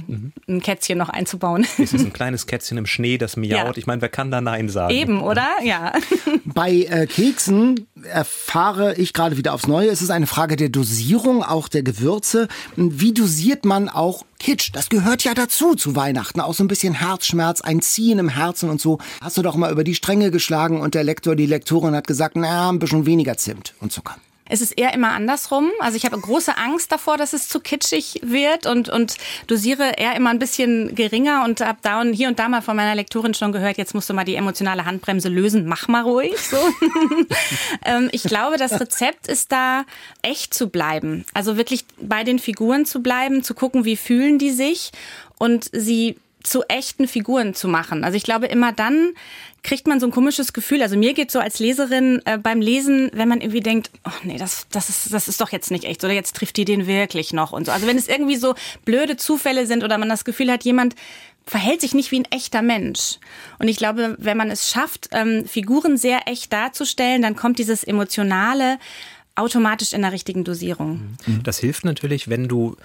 ein 0.49 0.63
Kätzchen 0.63 0.99
noch 0.99 1.09
einzubauen. 1.09 1.67
Es 1.79 1.93
ist 1.93 2.05
ein 2.05 2.13
kleines 2.13 2.47
Kätzchen 2.47 2.79
im 2.79 2.87
Schnee, 2.87 3.19
das 3.19 3.37
miaut. 3.37 3.51
Ja. 3.51 3.77
Ich 3.77 3.87
meine, 3.87 4.01
wer 4.01 4.09
kann 4.09 4.31
da 4.31 4.41
Nein 4.41 4.69
sagen? 4.69 4.95
Eben, 4.95 5.21
oder? 5.21 5.47
Ja. 5.63 5.93
Bei 6.45 6.73
äh, 6.73 7.07
Keksen 7.07 7.87
erfahre 8.05 8.95
ich 8.95 9.13
gerade 9.13 9.37
wieder 9.37 9.55
aufs 9.55 9.67
Neue, 9.67 9.89
es 9.89 10.03
ist 10.03 10.11
eine 10.11 10.27
Frage 10.27 10.57
der 10.57 10.69
Dosierung, 10.69 11.43
auch 11.43 11.69
der 11.69 11.83
Gewürze. 11.83 12.49
Wie 12.77 13.13
dosiert 13.13 13.65
man 13.65 13.89
auch 13.89 14.25
Kitsch? 14.39 14.71
Das 14.73 14.89
gehört 14.89 15.25
ja 15.25 15.35
dazu 15.35 15.75
zu 15.75 15.97
Weihnachten. 15.97 16.41
Auch 16.41 16.55
so 16.55 16.65
ein 16.65 16.69
bisschen 16.69 16.95
Herzschmerz, 16.95 17.61
ein 17.61 17.83
Ziehen 17.83 18.19
im 18.19 18.29
Herzen 18.29 18.71
und 18.71 18.81
so. 18.81 18.99
Hast 19.21 19.37
du 19.37 19.43
doch 19.43 19.57
mal 19.57 19.73
über 19.73 19.85
die 19.85 19.95
Stränge 19.95 20.31
geschlagen 20.31 20.81
und 20.81 20.95
der 20.95 21.05
Lektor, 21.05 21.35
die 21.37 21.47
Lektorin 21.47 21.95
hat 21.95 22.07
gesagt, 22.07 22.37
na, 22.37 22.71
ein 22.71 22.79
bisschen 22.79 23.07
weniger 23.07 23.37
Zimt 23.37 23.75
und 23.81 23.93
Zucker. 23.93 24.17
Es 24.49 24.61
ist 24.61 24.73
eher 24.73 24.95
immer 24.95 25.13
andersrum. 25.13 25.71
Also 25.81 25.97
ich 25.97 26.05
habe 26.05 26.19
große 26.19 26.57
Angst 26.57 26.93
davor, 26.93 27.17
dass 27.17 27.33
es 27.33 27.49
zu 27.49 27.61
kitschig 27.61 28.21
wird 28.23 28.67
und, 28.67 28.89
und 28.89 29.17
dosiere 29.47 29.93
eher 29.97 30.15
immer 30.17 30.31
ein 30.31 30.39
bisschen 30.39 30.95
geringer 30.95 31.45
und 31.45 31.61
habe 31.61 31.79
da 31.83 32.01
und 32.01 32.13
hier 32.13 32.29
und 32.29 32.39
da 32.39 32.49
mal 32.49 32.63
von 32.63 32.77
meiner 32.77 32.95
Lektorin 32.95 33.35
schon 33.35 33.53
gehört, 33.53 33.79
jetzt 33.79 33.95
musst 33.95 34.09
du 34.11 34.15
mal 34.15 34.25
die 34.25 34.37
emotionale 34.37 34.85
Handbremse 34.85 35.29
lösen, 35.29 35.67
mach 35.67 35.89
mal 35.89 36.03
ruhig. 36.03 36.39
So. 36.39 36.57
ähm, 37.85 38.09
ich 38.13 38.23
glaube, 38.23 38.57
das 38.57 38.81
Rezept 38.81 39.27
ist 39.27 39.53
da 39.53 39.85
echt 40.23 40.55
zu 40.55 40.69
bleiben. 40.69 41.25
Also 41.35 41.57
wirklich 41.57 41.85
bei 42.01 42.25
den 42.25 42.39
Figuren 42.39 42.87
zu 42.87 43.03
bleiben, 43.03 43.43
zu 43.43 43.55
gucken, 43.55 43.85
wie 43.85 43.97
fühlen 43.97 44.39
die 44.39 44.51
sich 44.51 44.93
und 45.39 45.69
sie 45.73 46.17
zu 46.49 46.63
echten 46.65 47.09
Figuren 47.09 47.55
zu 47.55 47.69
machen. 47.69 48.05
Also 48.05 48.17
ich 48.17 48.23
glaube, 48.23 48.47
immer 48.47 48.73
dann 48.73 49.15
kriegt 49.63 49.87
man 49.87 50.01
so 50.01 50.07
ein 50.07 50.13
komisches 50.13 50.53
Gefühl. 50.53 50.83
Also 50.83 50.97
mir 50.97 51.15
geht 51.15 51.31
so 51.31 51.41
als 51.41 51.59
Leserin 51.59 52.23
äh, 52.25 52.39
beim 52.39 52.61
Lesen, 52.61 53.11
wenn 53.13 53.29
man 53.29 53.41
irgendwie 53.41 53.61
denkt, 53.61 53.91
oh 54.05 54.13
nee, 54.23 54.39
das, 54.39 54.67
das, 54.71 54.89
ist, 54.89 55.13
das 55.13 55.29
ist 55.29 55.41
doch 55.41 55.51
jetzt 55.51 55.71
nicht 55.71 55.85
echt 55.85 56.03
oder 56.05 56.13
jetzt 56.13 56.37
trifft 56.37 56.57
die 56.57 56.65
den 56.65 56.87
wirklich 56.87 57.33
noch 57.33 57.53
und 57.53 57.67
so. 57.67 57.73
Also 57.73 57.87
wenn 57.87 57.99
es 57.99 58.09
irgendwie 58.09 58.37
so 58.37 58.55
blöde 58.85 59.17
Zufälle 59.17 59.67
sind 59.67 59.85
oder 59.85 59.99
man 59.99 60.09
das 60.09 60.25
Gefühl 60.25 60.51
hat, 60.51 60.65
jemand 60.65 60.95
verhält 61.45 61.81
sich 61.81 61.95
nicht 61.95 62.11
wie 62.11 62.21
ein 62.21 62.31
echter 62.31 62.63
Mensch. 62.63 63.19
Und 63.59 63.69
ich 63.69 63.77
glaube, 63.79 64.17
wenn 64.19 64.37
man 64.37 64.51
es 64.51 64.71
schafft, 64.71 65.09
ähm, 65.13 65.47
Figuren 65.47 65.97
sehr 65.97 66.29
echt 66.29 66.53
darzustellen, 66.53 67.23
dann 67.23 67.37
kommt 67.37 67.59
dieses 67.59 67.85
Emotionale 67.85 68.79
automatisch 69.35 69.93
in 69.93 70.03
der 70.03 70.13
richtigen 70.13 70.45
Dosierung. 70.45 71.17
Das 71.43 71.59
hilft 71.59 71.85
natürlich, 71.85 72.29
wenn 72.29 72.49
du 72.49 72.77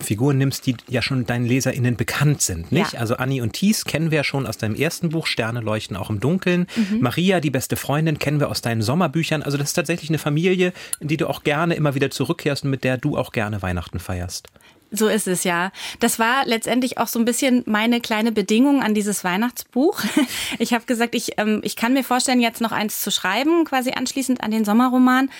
Figuren 0.00 0.38
nimmst, 0.38 0.66
die 0.66 0.76
ja 0.88 1.02
schon 1.02 1.26
deinen 1.26 1.46
LeserInnen 1.46 1.96
bekannt 1.96 2.40
sind, 2.40 2.72
nicht? 2.72 2.94
Ja. 2.94 3.00
Also 3.00 3.16
Annie 3.16 3.42
und 3.42 3.52
Thies 3.52 3.84
kennen 3.84 4.10
wir 4.10 4.16
ja 4.16 4.24
schon 4.24 4.46
aus 4.46 4.58
deinem 4.58 4.74
ersten 4.74 5.10
Buch, 5.10 5.26
Sterne 5.26 5.60
leuchten 5.60 5.96
auch 5.96 6.10
im 6.10 6.20
Dunkeln. 6.20 6.66
Maria, 7.00 7.40
die 7.40 7.50
beste 7.50 7.76
Freundin, 7.76 8.18
kennen 8.18 8.40
wir 8.40 8.48
aus 8.48 8.62
deinen 8.62 8.82
Sommerbüchern. 8.82 9.42
Also 9.42 9.58
das 9.58 9.68
ist 9.68 9.74
tatsächlich 9.74 10.10
eine 10.10 10.18
Familie, 10.18 10.72
in 11.00 11.08
die 11.08 11.16
du 11.16 11.28
auch 11.28 11.42
gerne 11.44 11.74
immer 11.74 11.94
wieder 11.94 12.10
zurückkehrst 12.10 12.64
und 12.64 12.70
mit 12.70 12.84
der 12.84 12.96
du 12.96 13.18
auch 13.18 13.32
gerne 13.32 13.62
Weihnachten 13.62 13.98
feierst. 13.98 14.48
So 14.94 15.08
ist 15.08 15.26
es 15.26 15.42
ja. 15.42 15.72
Das 16.00 16.18
war 16.18 16.44
letztendlich 16.44 16.98
auch 16.98 17.08
so 17.08 17.18
ein 17.18 17.24
bisschen 17.24 17.62
meine 17.66 18.00
kleine 18.02 18.30
Bedingung 18.30 18.82
an 18.82 18.94
dieses 18.94 19.24
Weihnachtsbuch. 19.24 20.00
Ich 20.58 20.72
habe 20.74 20.84
gesagt, 20.84 21.14
ich, 21.14 21.38
ähm, 21.38 21.60
ich 21.64 21.76
kann 21.76 21.94
mir 21.94 22.04
vorstellen, 22.04 22.40
jetzt 22.40 22.60
noch 22.60 22.72
eins 22.72 23.00
zu 23.00 23.10
schreiben, 23.10 23.64
quasi 23.64 23.90
anschließend 23.92 24.42
an 24.42 24.50
den 24.50 24.64
Sommerroman. 24.64 25.30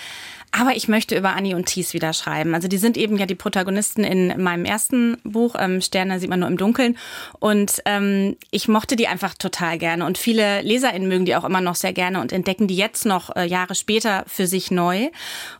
Aber 0.55 0.75
ich 0.75 0.87
möchte 0.87 1.17
über 1.17 1.35
Annie 1.35 1.55
und 1.55 1.65
Thies 1.65 1.95
wieder 1.95 2.13
schreiben. 2.13 2.53
Also 2.53 2.67
die 2.67 2.77
sind 2.77 2.95
eben 2.95 3.17
ja 3.17 3.25
die 3.25 3.33
Protagonisten 3.33 4.03
in 4.03 4.39
meinem 4.39 4.65
ersten 4.65 5.17
Buch, 5.23 5.55
ähm, 5.57 5.81
Sterne 5.81 6.19
sieht 6.19 6.29
man 6.29 6.41
nur 6.41 6.47
im 6.47 6.57
Dunkeln. 6.57 6.95
Und 7.39 7.81
ähm, 7.85 8.37
ich 8.51 8.67
mochte 8.67 8.95
die 8.95 9.07
einfach 9.07 9.33
total 9.33 9.79
gerne. 9.79 10.05
Und 10.05 10.19
viele 10.19 10.61
LeserInnen 10.61 11.07
mögen 11.07 11.25
die 11.25 11.35
auch 11.35 11.43
immer 11.43 11.59
noch 11.59 11.73
sehr 11.73 11.91
gerne 11.91 12.21
und 12.21 12.31
entdecken 12.31 12.67
die 12.67 12.75
jetzt 12.75 13.03
noch 13.03 13.35
äh, 13.35 13.45
Jahre 13.47 13.73
später 13.73 14.25
für 14.27 14.45
sich 14.45 14.69
neu. 14.69 15.09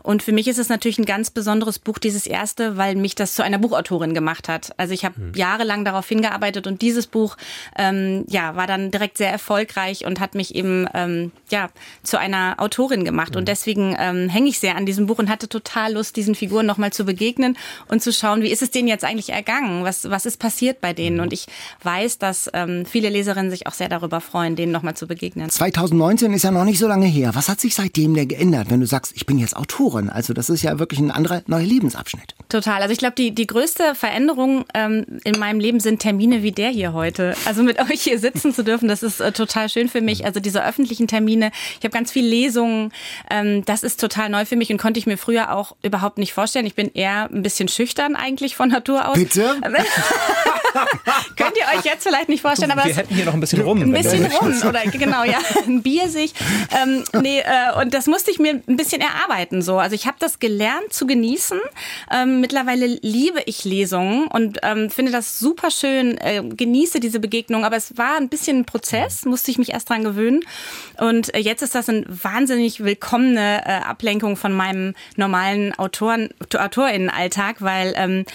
Und 0.04 0.22
für 0.22 0.32
mich 0.32 0.48
ist 0.48 0.60
es 0.60 0.70
natürlich 0.70 1.00
ein 1.00 1.06
ganz 1.06 1.32
besonderes 1.32 1.80
Buch, 1.80 1.98
dieses 1.98 2.28
erste, 2.28 2.78
weil 2.78 2.96
mich 2.96 3.16
das 3.16 3.34
zu 3.34 3.44
einer 3.44 3.58
Buchautorin 3.58 4.14
gemacht 4.14 4.48
hat. 4.48 4.76
Also 4.78 4.94
ich 4.94 5.06
habe 5.06 5.16
jahrelang 5.34 5.86
darauf 5.86 6.08
hingearbeitet 6.08 6.68
und 6.68 6.84
dieses 6.84 7.08
Buch 7.08 7.36
ähm, 7.80 8.26
ja, 8.28 8.56
war 8.56 8.68
dann 8.68 8.92
direkt 8.92 9.18
sehr 9.18 9.32
erfolgreich 9.32 10.06
und 10.06 10.20
hat 10.20 10.36
mich 10.36 10.54
eben 10.54 10.88
ähm, 10.94 11.32
ja, 11.50 11.70
zu 12.04 12.20
einer 12.20 12.58
Autorin 12.60 13.04
gemacht. 13.04 13.36
Und 13.36 13.48
deswegen 13.48 13.96
ähm, 13.98 14.30
hänge 14.30 14.50
ich 14.50 14.60
sehr 14.60 14.76
an 14.76 14.83
diesem 14.86 15.08
Buch 15.08 15.20
und 15.20 15.30
hatte 15.30 15.48
total 15.50 15.94
Lust, 15.94 16.16
diesen 16.16 16.36
Figuren 16.36 16.66
nochmal 16.66 16.94
zu 16.94 17.06
begegnen 17.06 17.58
und 17.88 18.02
zu 18.02 18.12
schauen, 18.12 18.42
wie 18.42 18.52
ist 18.52 18.62
es 18.62 18.72
denen 18.72 18.88
jetzt 18.88 19.04
eigentlich 19.04 19.30
ergangen? 19.30 19.84
Was, 19.84 20.10
was 20.10 20.26
ist 20.26 20.38
passiert 20.38 20.82
bei 20.82 20.94
denen? 20.94 21.20
Und 21.20 21.34
ich 21.34 21.48
weiß, 21.84 22.18
dass 22.18 22.50
ähm, 22.54 22.86
viele 22.86 23.10
Leserinnen 23.10 23.52
sich 23.52 23.68
auch 23.68 23.74
sehr 23.74 23.90
darüber 23.90 24.22
freuen, 24.22 24.56
denen 24.56 24.72
nochmal 24.72 24.96
zu 24.96 25.08
begegnen. 25.08 25.50
2019 25.50 26.34
ist 26.34 26.44
ja 26.44 26.52
noch 26.52 26.66
nicht 26.66 26.80
so 26.80 26.88
lange 26.88 27.08
her. 27.08 27.32
Was 27.34 27.50
hat 27.50 27.60
sich 27.60 27.76
seitdem 27.76 28.14
denn 28.14 28.28
geändert, 28.28 28.70
wenn 28.70 28.80
du 28.80 28.88
sagst, 28.88 29.14
ich 29.16 29.26
bin 29.26 29.38
jetzt 29.38 29.56
Autorin? 29.56 30.10
Also 30.10 30.34
das 30.34 30.50
ist 30.50 30.64
ja 30.64 30.80
wirklich 30.80 31.00
ein 31.00 31.12
anderer 31.12 31.42
neuer 31.48 31.64
Lebensabschnitt. 31.64 32.36
Total. 32.50 32.82
Also 32.82 32.92
ich 32.92 33.00
glaube, 33.00 33.16
die, 33.16 33.32
die 33.32 33.48
größte 33.48 33.96
Veränderung 33.96 34.66
ähm, 34.74 35.06
in 35.24 35.40
meinem 35.40 35.60
Leben 35.60 35.80
sind 35.80 36.00
Termine 36.00 36.44
wie 36.44 36.52
der 36.52 36.70
hier 36.70 36.94
heute. 36.94 37.36
Also 37.46 37.64
mit 37.64 37.80
euch 37.92 38.02
hier 38.02 38.20
sitzen 38.20 38.54
zu 38.54 38.64
dürfen, 38.64 38.88
das 38.88 39.04
ist 39.04 39.20
äh, 39.20 39.32
total 39.32 39.70
schön 39.70 39.90
für 39.90 40.02
mich. 40.02 40.26
Also 40.26 40.40
diese 40.40 40.66
öffentlichen 40.66 41.08
Termine, 41.08 41.52
ich 41.80 41.84
habe 41.84 41.94
ganz 41.94 42.12
viele 42.12 42.28
Lesungen, 42.28 42.92
ähm, 43.30 43.64
das 43.66 43.84
ist 43.84 44.00
total 44.00 44.30
neu 44.30 44.46
für 44.46 44.56
mich 44.56 44.70
und 44.74 44.80
konnte 44.80 45.00
ich 45.00 45.06
mir 45.06 45.18
früher 45.18 45.56
auch 45.56 45.76
überhaupt 45.84 46.18
nicht 46.18 46.34
vorstellen. 46.34 46.66
Ich 46.66 46.76
bin 46.76 46.92
eher 46.94 47.30
ein 47.32 47.44
bisschen 47.44 47.68
schüchtern 47.68 48.16
eigentlich 48.16 48.56
von 48.56 48.70
Natur 48.70 49.08
aus. 49.08 49.16
Bitte? 49.16 49.56
Könnt 51.38 51.54
ihr 51.58 51.78
euch 51.78 51.86
jetzt 51.86 52.04
vielleicht 52.04 52.30
nicht 52.30 52.42
vorstellen, 52.42 52.72
aber 52.72 52.86
wir 52.86 52.96
hätten 52.96 53.14
hier 53.14 53.26
noch 53.26 53.34
ein 53.34 53.40
bisschen 53.40 53.62
rum. 53.62 53.82
ein 53.82 53.92
bisschen 53.92 54.26
rum 54.26 54.54
oder 54.68 54.82
genau 54.86 55.24
ja 55.24 55.40
ein 55.68 55.84
Bier 55.84 56.10
sich 56.10 56.34
ähm, 56.82 57.04
nee 57.22 57.40
äh, 57.40 57.80
und 57.80 57.94
das 57.94 58.08
musste 58.08 58.32
ich 58.32 58.40
mir 58.40 58.62
ein 58.68 58.76
bisschen 58.76 59.02
erarbeiten 59.02 59.62
so 59.62 59.78
also 59.78 59.96
ich 59.96 60.08
habe 60.08 60.18
das 60.20 60.40
gelernt 60.40 60.92
zu 60.92 61.06
genießen 61.06 61.60
ähm, 62.12 62.42
mittlerweile 62.42 62.88
liebe 63.02 63.42
ich 63.46 63.66
Lesungen 63.66 64.28
und 64.28 64.60
ähm, 64.64 64.90
finde 64.90 65.12
das 65.12 65.38
super 65.38 65.70
schön 65.70 66.18
äh, 66.18 66.42
genieße 66.44 67.00
diese 67.00 67.20
Begegnung 67.20 67.66
aber 67.66 67.76
es 67.76 67.98
war 67.98 68.18
ein 68.18 68.30
bisschen 68.30 68.60
ein 68.60 68.66
Prozess 68.66 69.26
musste 69.26 69.52
ich 69.52 69.58
mich 69.58 69.74
erst 69.74 69.90
dran 69.90 70.04
gewöhnen 70.04 70.42
und 70.98 71.34
äh, 71.36 71.40
jetzt 71.40 71.62
ist 71.62 71.76
das 71.76 71.90
eine 71.90 72.06
wahnsinnig 72.08 72.84
willkommene 72.84 73.62
äh, 73.66 73.72
Ablenkung 73.84 74.36
von 74.36 74.54
meinem 74.54 74.63
normalen 75.16 75.74
Autoren 75.78 76.30
Autorinnenalltag 76.40 77.62
weil 77.62 77.94
ähm, 77.96 78.26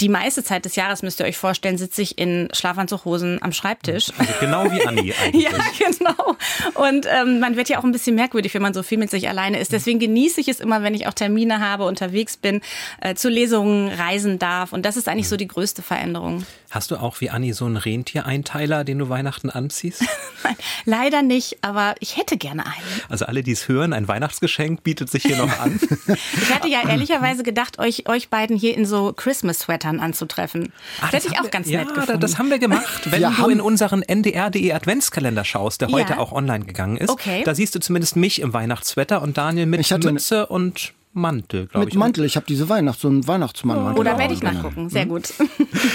die 0.00 0.08
meiste 0.08 0.42
Zeit 0.42 0.64
des 0.64 0.76
Jahres, 0.76 1.02
müsst 1.02 1.20
ihr 1.20 1.26
euch 1.26 1.36
vorstellen, 1.36 1.76
sitze 1.76 2.02
ich 2.02 2.18
in 2.18 2.48
Schlafanzughosen 2.52 3.42
am 3.42 3.52
Schreibtisch. 3.52 4.10
Also 4.18 4.32
genau 4.40 4.64
wie 4.70 4.84
Annie 4.86 5.14
eigentlich. 5.22 5.44
Ja, 5.44 5.50
genau. 5.78 6.36
Und 6.74 7.06
ähm, 7.06 7.40
man 7.40 7.56
wird 7.56 7.68
ja 7.68 7.78
auch 7.78 7.84
ein 7.84 7.92
bisschen 7.92 8.14
merkwürdig, 8.14 8.54
wenn 8.54 8.62
man 8.62 8.74
so 8.74 8.82
viel 8.82 8.98
mit 8.98 9.10
sich 9.10 9.28
alleine 9.28 9.58
ist. 9.58 9.72
Deswegen 9.72 9.98
genieße 9.98 10.40
ich 10.40 10.48
es 10.48 10.60
immer, 10.60 10.82
wenn 10.82 10.94
ich 10.94 11.06
auch 11.06 11.14
Termine 11.14 11.60
habe, 11.60 11.84
unterwegs 11.84 12.36
bin, 12.36 12.60
äh, 13.00 13.14
zu 13.14 13.28
Lesungen 13.28 13.88
reisen 13.88 14.38
darf. 14.38 14.72
Und 14.72 14.86
das 14.86 14.96
ist 14.96 15.08
eigentlich 15.08 15.28
so 15.28 15.36
die 15.36 15.48
größte 15.48 15.82
Veränderung. 15.82 16.46
Hast 16.70 16.92
du 16.92 16.96
auch 16.96 17.20
wie 17.20 17.30
Annie 17.30 17.52
so 17.52 17.64
einen 17.66 17.76
Rentiereinteiler, 17.76 18.84
den 18.84 18.98
du 18.98 19.08
Weihnachten 19.08 19.50
anziehst? 19.50 20.02
Nein, 20.44 20.56
leider 20.84 21.22
nicht, 21.22 21.58
aber 21.62 21.96
ich 21.98 22.16
hätte 22.16 22.36
gerne 22.36 22.64
einen. 22.64 22.74
Also 23.08 23.24
alle, 23.26 23.42
die 23.42 23.50
es 23.50 23.66
hören, 23.66 23.92
ein 23.92 24.06
Weihnachtsgeschenk 24.06 24.84
bietet 24.84 25.10
sich 25.10 25.24
hier 25.24 25.36
noch 25.36 25.58
an. 25.58 25.80
Ich 26.32 26.54
hatte 26.54 26.68
ja 26.68 26.88
ehrlicherweise 26.88 27.42
gedacht, 27.42 27.78
euch, 27.78 28.08
euch 28.08 28.28
beiden 28.30 28.56
hier 28.56 28.76
in 28.76 28.84
so 28.86 29.12
Christmas-Sweatern 29.12 30.00
anzutreffen. 30.00 30.72
Das 31.00 31.12
hätte 31.12 31.26
ich 31.28 31.32
haben 31.34 31.38
auch 31.40 31.42
wir- 31.44 31.50
ganz 31.50 31.68
ja, 31.68 31.80
nett 31.80 31.90
da- 31.90 31.94
gefunden. 31.94 32.20
Das 32.20 32.38
haben 32.38 32.50
wir 32.50 32.58
gemacht. 32.58 33.10
Wenn 33.10 33.20
Wir 33.20 33.30
du 33.30 33.48
in 33.48 33.60
unseren 33.60 34.02
ndr.de 34.02 34.72
Adventskalender 34.72 35.44
schaust, 35.44 35.80
der 35.80 35.88
Ja. 35.88 35.94
heute 35.94 36.18
auch 36.18 36.32
online 36.32 36.64
gegangen 36.64 36.96
ist, 36.96 37.10
Okay. 37.10 37.42
da 37.44 37.54
siehst 37.54 37.74
du 37.74 37.80
zumindest 37.80 38.16
mich 38.16 38.40
im 38.40 38.52
Weihnachtswetter 38.52 39.22
und 39.22 39.36
Daniel 39.38 39.66
mit 39.66 39.80
Ich 39.80 39.92
hatte 39.92 40.08
eine- 40.08 40.14
Mütze 40.14 40.46
und 40.46 40.92
Mantel, 41.12 41.66
glaube 41.66 41.86
Mit 41.86 41.94
ich. 41.94 41.98
Mantel. 41.98 42.24
Ich 42.24 42.36
habe 42.36 42.46
diese 42.46 42.68
Weihnachts-, 42.68 43.02
so 43.02 43.08
einen 43.08 43.26
Weihnachtsmann. 43.26 43.96
Oder 43.96 44.16
werde 44.18 44.32
ich 44.32 44.42
nachgucken. 44.42 44.88
Sehr 44.88 45.06
gut. 45.06 45.32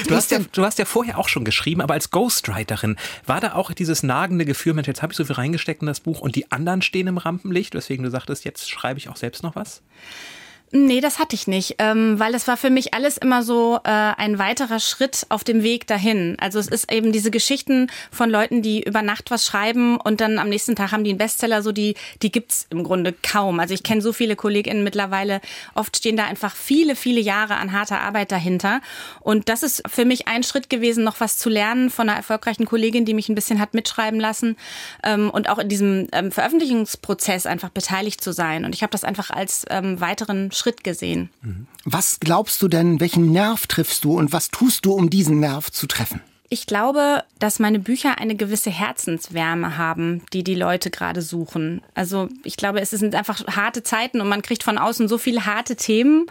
Du 0.07 0.15
hast, 0.15 0.31
ja, 0.31 0.39
du 0.51 0.63
hast 0.63 0.77
ja 0.77 0.85
vorher 0.85 1.17
auch 1.17 1.27
schon 1.27 1.43
geschrieben, 1.43 1.81
aber 1.81 1.93
als 1.93 2.11
Ghostwriterin 2.11 2.95
war 3.25 3.41
da 3.41 3.53
auch 3.53 3.71
dieses 3.71 4.03
nagende 4.03 4.45
Gefühl, 4.45 4.73
Mensch, 4.73 4.87
jetzt 4.87 5.01
habe 5.01 5.13
ich 5.13 5.17
so 5.17 5.25
viel 5.25 5.35
reingesteckt 5.35 5.81
in 5.81 5.87
das 5.87 5.99
Buch 5.99 6.21
und 6.21 6.35
die 6.35 6.51
anderen 6.51 6.81
stehen 6.81 7.07
im 7.07 7.17
Rampenlicht, 7.17 7.73
weswegen 7.73 8.03
du 8.03 8.11
sagtest, 8.11 8.45
jetzt 8.45 8.69
schreibe 8.69 8.99
ich 8.99 9.09
auch 9.09 9.15
selbst 9.15 9.43
noch 9.43 9.55
was? 9.55 9.81
Nee, 10.71 10.99
das 10.99 11.19
hatte 11.19 11.35
ich 11.35 11.45
nicht, 11.45 11.75
ähm, 11.77 12.19
weil 12.19 12.33
es 12.33 12.47
war 12.47 12.57
für 12.57 12.71
mich 12.71 12.95
alles 12.95 13.17
immer 13.17 13.43
so 13.43 13.79
äh, 13.83 13.89
ein 13.89 14.39
weiterer 14.39 14.79
Schritt 14.79 15.25
auf 15.29 15.43
dem 15.43 15.61
Weg 15.61 15.85
dahin. 15.85 16.37
Also 16.39 16.57
es 16.57 16.67
ist 16.67 16.91
eben 16.91 17.11
diese 17.11 17.29
Geschichten 17.29 17.89
von 18.11 18.31
Leuten, 18.31 18.63
die 18.63 18.81
über 18.81 19.03
Nacht 19.03 19.29
was 19.29 19.45
schreiben 19.45 19.97
und 19.97 20.21
dann 20.21 20.39
am 20.39 20.49
nächsten 20.49 20.75
Tag 20.75 20.91
haben 20.91 21.03
die 21.03 21.11
einen 21.11 21.19
Bestseller, 21.19 21.61
so 21.61 21.71
die 21.71 21.93
die 22.23 22.31
gibt's 22.31 22.65
im 22.71 22.83
Grunde 22.83 23.13
kaum. 23.13 23.59
Also 23.59 23.75
ich 23.75 23.83
kenne 23.83 24.01
so 24.01 24.11
viele 24.11 24.35
KollegInnen 24.35 24.83
mittlerweile, 24.83 25.39
oft 25.75 25.95
stehen 25.95 26.17
da 26.17 26.25
einfach 26.25 26.55
viele, 26.55 26.95
viele 26.95 27.21
Jahre 27.21 27.57
an 27.57 27.71
harter 27.71 28.01
Arbeit 28.01 28.31
dahinter. 28.31 28.81
Und 29.21 29.49
das 29.49 29.61
ist 29.61 29.83
für 29.87 30.03
mich 30.03 30.27
ein 30.27 30.41
Schritt 30.41 30.71
gewesen, 30.71 31.03
noch 31.03 31.19
was 31.19 31.37
zu 31.37 31.49
lernen 31.49 31.91
von 31.91 32.09
einer 32.09 32.17
erfolgreichen 32.17 32.65
Kollegin, 32.65 33.05
die 33.05 33.13
mich 33.13 33.29
ein 33.29 33.35
bisschen 33.35 33.59
hat 33.59 33.75
mitschreiben 33.75 34.19
lassen 34.19 34.57
ähm, 35.03 35.29
und 35.29 35.47
auch 35.47 35.59
in 35.59 35.69
diesem 35.69 36.07
ähm, 36.11 36.31
Veröffentlichungsprozess 36.31 37.45
einfach 37.45 37.69
beteiligt 37.69 38.19
zu 38.19 38.33
sein. 38.33 38.65
Und 38.65 38.73
ich 38.73 38.81
habe 38.81 38.91
das 38.91 39.03
einfach 39.03 39.29
als 39.29 39.65
ähm, 39.69 40.01
weiteren 40.01 40.51
Schritt 40.57 40.83
gesehen. 40.83 41.29
Was 41.83 42.19
glaubst 42.19 42.61
du 42.61 42.67
denn, 42.67 42.99
welchen 42.99 43.31
Nerv 43.31 43.67
triffst 43.67 44.03
du 44.03 44.17
und 44.17 44.31
was 44.33 44.49
tust 44.49 44.85
du, 44.85 44.93
um 44.93 45.09
diesen 45.09 45.39
Nerv 45.39 45.71
zu 45.71 45.87
treffen? 45.87 46.21
Ich 46.47 46.67
glaube, 46.67 47.23
dass 47.39 47.59
meine 47.59 47.79
Bücher 47.79 48.19
eine 48.19 48.35
gewisse 48.35 48.69
Herzenswärme 48.69 49.77
haben, 49.77 50.21
die 50.31 50.43
die 50.43 50.53
Leute 50.53 50.91
gerade 50.91 51.23
suchen. 51.23 51.81
Also 51.95 52.29
ich 52.43 52.55
glaube, 52.55 52.79
es 52.81 52.91
sind 52.91 53.15
einfach 53.15 53.45
harte 53.47 53.81
Zeiten 53.81 54.21
und 54.21 54.29
man 54.29 54.43
kriegt 54.43 54.61
von 54.61 54.77
außen 54.77 55.07
so 55.07 55.17
viele 55.17 55.45
harte 55.45 55.75
Themen. 55.75 56.27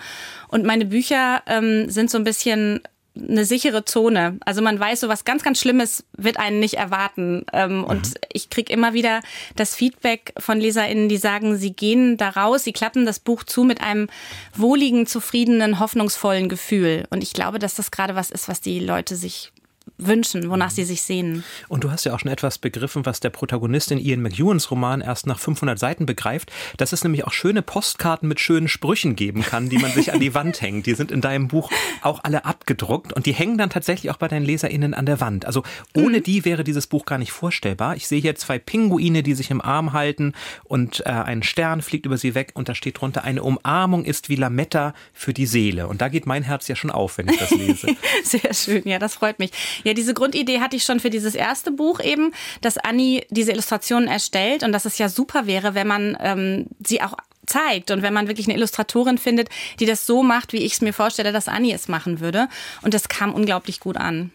Und 0.49 0.65
meine 0.65 0.85
Bücher 0.85 1.43
ähm, 1.47 1.91
sind 1.91 2.11
so 2.11 2.19
ein 2.19 2.25
bisschen 2.25 2.81
eine 3.17 3.45
sichere 3.45 3.85
Zone. 3.85 4.39
Also 4.45 4.61
man 4.61 4.79
weiß, 4.79 5.01
so 5.01 5.09
was 5.09 5.25
ganz, 5.25 5.43
ganz 5.43 5.61
Schlimmes 5.61 6.05
wird 6.17 6.39
einen 6.39 6.61
nicht 6.61 6.75
erwarten. 6.75 7.45
Ähm, 7.53 7.85
Und 7.85 8.15
ich 8.33 8.51
krieg 8.51 8.71
immer 8.71 8.93
wieder 8.93 9.21
das 9.57 9.75
Feedback 9.75 10.33
von 10.39 10.61
LeserInnen, 10.61 11.09
die 11.09 11.17
sagen, 11.17 11.57
sie 11.57 11.73
gehen 11.73 12.17
da 12.17 12.31
raus, 12.31 12.65
sie 12.65 12.73
klappen 12.73 13.07
das 13.07 13.21
Buch 13.21 13.45
zu 13.45 13.65
mit 13.65 13.81
einem 13.81 14.09
wohligen, 14.55 15.07
zufriedenen, 15.07 15.79
hoffnungsvollen 15.79 16.49
Gefühl. 16.49 17.05
Und 17.11 17.23
ich 17.23 17.33
glaube, 17.33 17.59
dass 17.59 17.75
das 17.75 17.91
gerade 17.91 18.15
was 18.15 18.31
ist, 18.31 18.49
was 18.49 18.61
die 18.61 18.81
Leute 18.81 19.17
sich 19.17 19.53
wünschen, 19.99 20.51
wonach 20.51 20.71
sie 20.71 20.85
sich 20.85 21.03
sehnen. 21.03 21.45
Und 21.69 21.85
du 21.85 21.91
hast 21.91 22.05
ja 22.05 22.15
auch 22.15 22.19
schon 22.19 22.31
etwas 22.31 22.59
begriffen, 22.59 23.07
was 23.07 23.21
der 23.21 23.31
Protagonist 23.31 23.93
in 23.93 23.99
Ian 23.99 24.21
McEwans 24.23 24.71
Roman 24.71 25.01
erst 25.01 25.27
nach 25.27 25.39
500 25.39 25.79
Seiten 25.79 26.05
begreift, 26.07 26.53
dass 26.77 26.93
es 26.93 27.05
nämlich 27.05 27.25
auch 27.25 27.33
schöne 27.33 27.63
Postkarten 27.63 28.29
mit 28.29 28.41
schönen 28.41 28.69
Sprüchen 28.69 29.15
geben 29.15 29.43
kann, 29.43 29.69
die 29.69 29.79
man 29.79 29.93
sich 29.93 30.13
an 30.13 30.21
die 30.21 30.35
Wand 30.35 30.61
hängt. 30.61 30.87
Die 30.87 30.95
sind 30.95 31.13
in 31.13 31.21
deinem 31.21 31.49
Buch 31.49 31.71
auch 32.03 32.21
alle 32.25 32.45
abgedruckt 32.45 33.13
und 33.13 33.27
die 33.27 33.33
hängen 33.33 33.57
dann 33.57 33.71
tatsächlich 33.71 34.11
auch 34.11 34.17
bei 34.17 34.29
deinen 34.29 34.45
LeserInnen 34.45 34.95
an 34.95 35.07
der 35.07 35.21
Wand. 35.21 35.47
Also 35.47 35.63
ohne 35.95 36.21
die 36.21 36.45
wäre 36.45 36.65
dieses 36.65 36.87
Buch 36.87 37.05
gar 37.05 37.19
nicht 37.19 37.33
vorstellbar. 37.33 37.95
Ich 37.97 38.09
sehe 38.09 38.21
hier 38.21 38.35
zwei 38.35 38.59
Pinguine, 38.59 39.23
die 39.23 39.35
sich 39.35 39.51
im 39.51 39.61
Arm 39.61 39.93
halten 39.93 40.33
und 40.65 41.01
äh, 41.07 41.11
ein 41.11 41.43
Stern 41.43 41.83
fliegt 41.83 42.07
über 42.07 42.19
sie 42.19 42.35
weg 42.35 42.53
und 42.55 42.69
da 42.69 42.75
steht 42.75 43.01
drunter, 43.01 43.23
eine 43.25 43.43
Umarmung 43.43 44.05
ist 44.05 44.29
wie 44.29 44.37
Lametta 44.37 44.95
für 45.13 45.33
die 45.33 45.47
Seele. 45.47 45.87
Und 45.87 46.01
da 46.01 46.09
geht 46.09 46.27
mein 46.27 46.43
Herz 46.43 46.67
ja 46.67 46.75
schon 46.75 46.91
auf, 46.91 47.19
wenn 47.19 47.29
ich 47.29 47.39
das 47.39 47.51
lese. 47.51 47.95
Sehr 48.25 48.53
schön, 48.55 48.83
ja, 48.87 48.99
das 48.99 49.15
freut 49.15 49.39
mich. 49.39 49.53
Ja, 49.83 49.95
diese 49.95 50.15
Grundidee 50.15 50.61
hatte 50.61 50.77
ich 50.77 50.85
schon 50.85 51.01
für 51.01 51.11
dieses 51.11 51.35
erste 51.35 51.71
Buch 51.71 52.01
eben, 52.01 52.33
dass 52.61 52.79
Anni 52.79 53.27
diese 53.31 53.53
Illustrationen 53.53 54.09
erstellt 54.09 54.63
und 54.63 54.73
dass 54.73 54.85
es 54.85 54.99
ja 54.99 55.09
super 55.09 55.47
wäre, 55.47 55.75
wenn 55.75 55.87
man 55.87 56.17
ähm, 56.21 56.67
sie 56.85 57.03
auch 57.03 57.15
zeigt 57.47 57.91
und 57.91 58.03
wenn 58.03 58.15
man 58.15 58.29
wirklich 58.29 58.47
eine 58.47 58.57
Illustratorin 58.57 59.19
findet, 59.19 59.49
die 59.81 59.87
das 59.87 60.07
so 60.07 60.23
macht, 60.23 60.53
wie 60.53 60.59
ich 60.59 60.75
es 60.75 60.81
mir 60.81 60.93
vorstelle, 60.93 61.33
dass 61.33 61.49
Annie 61.49 61.75
es 61.75 61.89
machen 61.89 62.21
würde. 62.21 62.49
Und 62.83 62.95
das 62.95 63.09
kam 63.09 63.35
unglaublich 63.35 63.81
gut 63.81 63.97
an. 63.97 64.33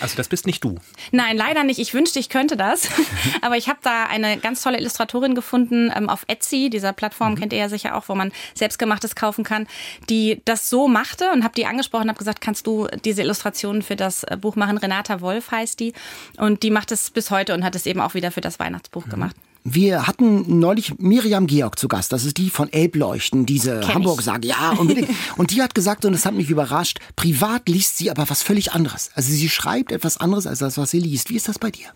Also 0.00 0.16
das 0.16 0.28
bist 0.28 0.46
nicht 0.46 0.64
du. 0.64 0.78
Nein, 1.12 1.36
leider 1.36 1.62
nicht. 1.62 1.78
Ich 1.78 1.94
wünschte, 1.94 2.18
ich 2.18 2.28
könnte 2.28 2.56
das. 2.56 2.88
Aber 3.42 3.56
ich 3.56 3.68
habe 3.68 3.78
da 3.82 4.04
eine 4.04 4.36
ganz 4.38 4.62
tolle 4.62 4.78
Illustratorin 4.78 5.36
gefunden 5.36 5.92
ähm, 5.94 6.08
auf 6.08 6.24
Etsy, 6.26 6.68
dieser 6.68 6.92
Plattform 6.92 7.36
kennt 7.36 7.52
ihr 7.52 7.60
ja 7.60 7.68
sicher 7.68 7.96
auch, 7.96 8.08
wo 8.08 8.14
man 8.14 8.32
selbstgemachtes 8.54 9.14
kaufen 9.14 9.44
kann, 9.44 9.68
die 10.10 10.42
das 10.44 10.68
so 10.68 10.88
machte 10.88 11.30
und 11.32 11.44
habe 11.44 11.54
die 11.54 11.66
angesprochen 11.66 12.04
und 12.04 12.08
habe 12.08 12.18
gesagt, 12.18 12.40
kannst 12.40 12.66
du 12.66 12.88
diese 13.04 13.22
Illustrationen 13.22 13.82
für 13.82 13.96
das 13.96 14.24
äh, 14.24 14.36
Buch 14.36 14.56
machen? 14.56 14.78
Renata 14.78 15.20
Wolf 15.20 15.52
heißt 15.52 15.78
die. 15.78 15.92
Und 16.38 16.64
die 16.64 16.70
macht 16.70 16.90
es 16.90 17.10
bis 17.10 17.30
heute 17.30 17.54
und 17.54 17.62
hat 17.64 17.76
es 17.76 17.86
eben 17.86 18.00
auch 18.00 18.14
wieder 18.14 18.32
für 18.32 18.40
das 18.40 18.58
Weihnachtsbuch 18.58 19.08
gemacht. 19.08 19.36
Wir 19.64 20.06
hatten 20.08 20.58
neulich 20.58 20.98
Miriam 20.98 21.46
Georg 21.46 21.78
zu 21.78 21.86
Gast. 21.86 22.12
Das 22.12 22.24
ist 22.24 22.36
die 22.36 22.50
von 22.50 22.72
Elbleuchten, 22.72 23.46
diese 23.46 23.86
Hamburg-Sage. 23.94 24.48
Ja, 24.48 24.70
unbedingt. 24.70 25.08
und 25.36 25.52
die 25.52 25.62
hat 25.62 25.74
gesagt, 25.74 26.04
und 26.04 26.12
das 26.12 26.26
hat 26.26 26.34
mich 26.34 26.50
überrascht, 26.50 26.98
privat 27.14 27.68
liest 27.68 27.96
sie 27.96 28.10
aber 28.10 28.28
was 28.28 28.42
völlig 28.42 28.72
anderes. 28.72 29.10
Also 29.14 29.32
sie 29.32 29.48
schreibt 29.48 29.92
etwas 29.92 30.16
anderes 30.18 30.46
als 30.46 30.58
das, 30.58 30.78
was 30.78 30.90
sie 30.90 30.98
liest. 30.98 31.30
Wie 31.30 31.36
ist 31.36 31.48
das 31.48 31.60
bei 31.60 31.70
dir? 31.70 31.86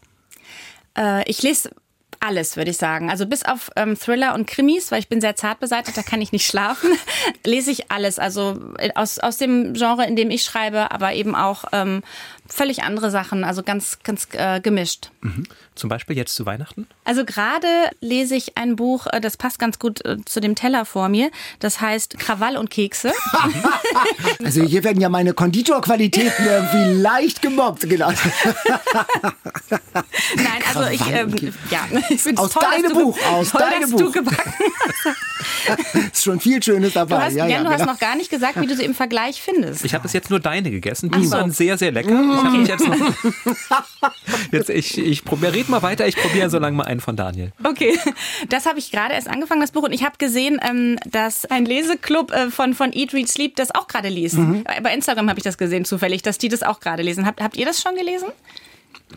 Äh, 0.96 1.28
ich 1.28 1.42
lese 1.42 1.70
alles, 2.20 2.56
würde 2.56 2.70
ich 2.70 2.76
sagen. 2.76 3.10
Also 3.10 3.26
bis 3.26 3.44
auf 3.44 3.70
ähm, 3.76 3.98
Thriller 3.98 4.34
und 4.34 4.46
Krimis, 4.46 4.90
weil 4.90 5.00
ich 5.00 5.08
bin 5.08 5.20
sehr 5.20 5.36
zart 5.36 5.60
beseitigt, 5.60 5.96
da 5.96 6.02
kann 6.02 6.20
ich 6.20 6.32
nicht 6.32 6.46
schlafen, 6.46 6.90
lese 7.44 7.70
ich 7.70 7.90
alles. 7.90 8.18
Also 8.18 8.58
äh, 8.78 8.90
aus, 8.94 9.18
aus 9.18 9.38
dem 9.38 9.74
Genre, 9.74 10.06
in 10.06 10.16
dem 10.16 10.30
ich 10.30 10.42
schreibe, 10.42 10.90
aber 10.90 11.14
eben 11.14 11.34
auch 11.34 11.64
ähm, 11.72 12.02
völlig 12.48 12.82
andere 12.82 13.10
Sachen, 13.10 13.44
also 13.44 13.62
ganz, 13.62 13.98
ganz 14.02 14.28
äh, 14.32 14.60
gemischt. 14.60 15.10
Zum 15.74 15.90
Beispiel 15.90 16.16
jetzt 16.16 16.34
zu 16.34 16.46
Weihnachten? 16.46 16.86
Also 17.04 17.24
gerade 17.24 17.66
lese 18.00 18.34
ich 18.36 18.56
ein 18.56 18.76
Buch, 18.76 19.06
äh, 19.12 19.20
das 19.20 19.36
passt 19.36 19.58
ganz 19.58 19.78
gut 19.78 20.04
äh, 20.04 20.16
zu 20.24 20.40
dem 20.40 20.54
Teller 20.54 20.84
vor 20.84 21.08
mir. 21.08 21.30
Das 21.60 21.80
heißt 21.80 22.18
Krawall 22.18 22.56
und 22.56 22.70
Kekse. 22.70 23.12
Also 24.44 24.62
hier 24.62 24.84
werden 24.84 25.00
ja 25.00 25.08
meine 25.08 25.32
Konditorqualitäten 25.32 26.44
irgendwie 26.44 27.00
leicht 27.00 27.42
gemobbt. 27.42 27.88
Genau. 27.88 28.12
Nein, 30.36 30.62
also 30.68 30.90
ich, 30.90 31.00
ähm, 31.10 31.34
ja, 31.70 31.80
ich 32.10 32.20
finde 32.20 32.42
Aus 32.42 32.50
toll, 32.52 32.62
dass 32.62 32.82
deinem 32.82 32.94
du, 32.94 33.04
Buch, 33.04 33.18
aus 33.26 33.50
toll, 33.50 33.60
deinem 33.60 33.80
dass 33.82 33.90
Buch. 33.90 33.98
du 34.00 34.10
gebacken 34.12 34.52
ist 36.12 36.24
schon 36.24 36.40
viel 36.40 36.62
Schönes 36.62 36.92
Du 36.92 37.00
dabei. 37.00 37.24
hast, 37.24 37.34
ja, 37.34 37.46
Jan, 37.46 37.50
ja, 37.50 37.64
du 37.64 37.70
hast 37.70 37.80
genau. 37.80 37.92
noch 37.92 37.98
gar 37.98 38.16
nicht 38.16 38.30
gesagt, 38.30 38.60
wie 38.60 38.66
du 38.66 38.76
sie 38.76 38.84
im 38.84 38.94
Vergleich 38.94 39.40
findest. 39.42 39.84
Ich 39.84 39.94
habe 39.94 40.02
bis 40.02 40.12
jetzt 40.12 40.30
nur 40.30 40.40
deine 40.40 40.70
gegessen. 40.70 41.10
Die 41.10 41.26
so. 41.26 41.32
waren 41.32 41.50
sehr, 41.50 41.78
sehr 41.78 41.92
lecker. 41.92 42.10
Ich 42.10 42.35
habe 42.44 42.58
mich 42.58 42.68
jetzt 42.68 42.86
noch. 42.86 42.96
Jetzt, 44.52 44.70
ich, 44.70 44.98
ich 44.98 45.24
probiere, 45.24 45.54
red 45.54 45.68
mal 45.68 45.82
weiter, 45.82 46.06
ich 46.06 46.16
probiere 46.16 46.50
so 46.50 46.58
lange 46.58 46.76
mal 46.76 46.84
einen 46.84 47.00
von 47.00 47.16
Daniel. 47.16 47.52
Okay, 47.62 47.98
das 48.48 48.66
habe 48.66 48.78
ich 48.78 48.90
gerade 48.90 49.14
erst 49.14 49.28
angefangen, 49.28 49.60
das 49.60 49.72
Buch. 49.72 49.82
Und 49.82 49.92
ich 49.92 50.04
habe 50.04 50.16
gesehen, 50.18 50.60
ähm, 50.62 50.98
dass 51.04 51.44
ein 51.46 51.64
Leseclub 51.64 52.32
äh, 52.32 52.50
von, 52.50 52.74
von 52.74 52.92
Eat, 52.92 53.12
Read, 53.12 53.28
Sleep 53.28 53.56
das 53.56 53.74
auch 53.74 53.86
gerade 53.88 54.08
liest. 54.08 54.36
Mhm. 54.36 54.64
Bei 54.82 54.94
Instagram 54.94 55.28
habe 55.28 55.38
ich 55.38 55.44
das 55.44 55.58
gesehen, 55.58 55.84
zufällig, 55.84 56.22
dass 56.22 56.38
die 56.38 56.48
das 56.48 56.62
auch 56.62 56.80
gerade 56.80 57.02
lesen. 57.02 57.26
Habt, 57.26 57.42
habt 57.42 57.56
ihr 57.56 57.66
das 57.66 57.80
schon 57.80 57.94
gelesen? 57.94 58.28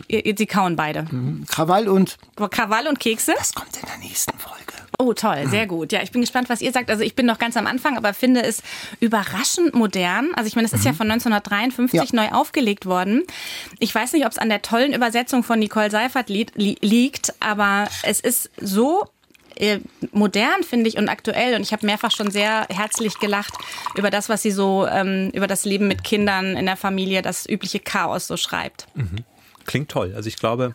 Sie 0.08 0.46
kauen 0.46 0.76
beide. 0.76 1.06
Krawall 1.48 1.88
und 1.88 2.16
Krawall 2.50 2.86
und 2.86 3.00
Kekse? 3.00 3.34
das 3.36 3.52
kommt 3.52 3.76
in 3.76 3.88
der 3.88 3.98
nächsten 3.98 4.38
Folge. 4.38 4.79
Oh, 4.98 5.12
toll, 5.14 5.46
sehr 5.48 5.66
gut. 5.66 5.92
Ja, 5.92 6.02
ich 6.02 6.10
bin 6.10 6.20
gespannt, 6.20 6.48
was 6.48 6.60
ihr 6.60 6.72
sagt. 6.72 6.90
Also 6.90 7.02
ich 7.02 7.14
bin 7.14 7.24
noch 7.26 7.38
ganz 7.38 7.56
am 7.56 7.66
Anfang, 7.66 7.96
aber 7.96 8.12
finde 8.12 8.42
es 8.42 8.62
überraschend 9.00 9.74
modern. 9.74 10.34
Also 10.34 10.46
ich 10.48 10.56
meine, 10.56 10.66
es 10.66 10.72
ist 10.72 10.84
ja 10.84 10.92
von 10.92 11.10
1953 11.10 12.10
Ja. 12.12 12.16
neu 12.24 12.28
aufgelegt 12.36 12.86
worden. 12.86 13.22
Ich 13.78 13.94
weiß 13.94 14.12
nicht, 14.12 14.26
ob 14.26 14.32
es 14.32 14.38
an 14.38 14.48
der 14.48 14.62
tollen 14.62 14.92
Übersetzung 14.92 15.42
von 15.42 15.58
Nicole 15.58 15.90
Seifert 15.90 16.28
li 16.28 16.46
li 16.54 16.76
liegt, 16.80 17.32
aber 17.40 17.88
es 18.02 18.20
ist 18.20 18.50
so 18.60 19.04
äh, 19.56 19.78
modern, 20.12 20.62
finde 20.62 20.88
ich, 20.88 20.96
und 20.96 21.08
aktuell. 21.08 21.54
Und 21.54 21.62
ich 21.62 21.72
habe 21.72 21.84
mehrfach 21.86 22.10
schon 22.10 22.30
sehr 22.30 22.66
herzlich 22.70 23.18
gelacht 23.18 23.54
über 23.94 24.10
das, 24.10 24.28
was 24.28 24.42
sie 24.42 24.50
so 24.50 24.86
ähm, 24.86 25.30
über 25.34 25.46
das 25.46 25.64
Leben 25.64 25.88
mit 25.88 26.04
Kindern 26.04 26.56
in 26.56 26.66
der 26.66 26.76
Familie, 26.76 27.22
das 27.22 27.48
übliche 27.48 27.78
Chaos 27.80 28.26
so 28.26 28.36
schreibt. 28.36 28.86
Klingt 29.66 29.90
toll. 29.90 30.12
Also 30.16 30.28
ich 30.28 30.36
glaube, 30.36 30.74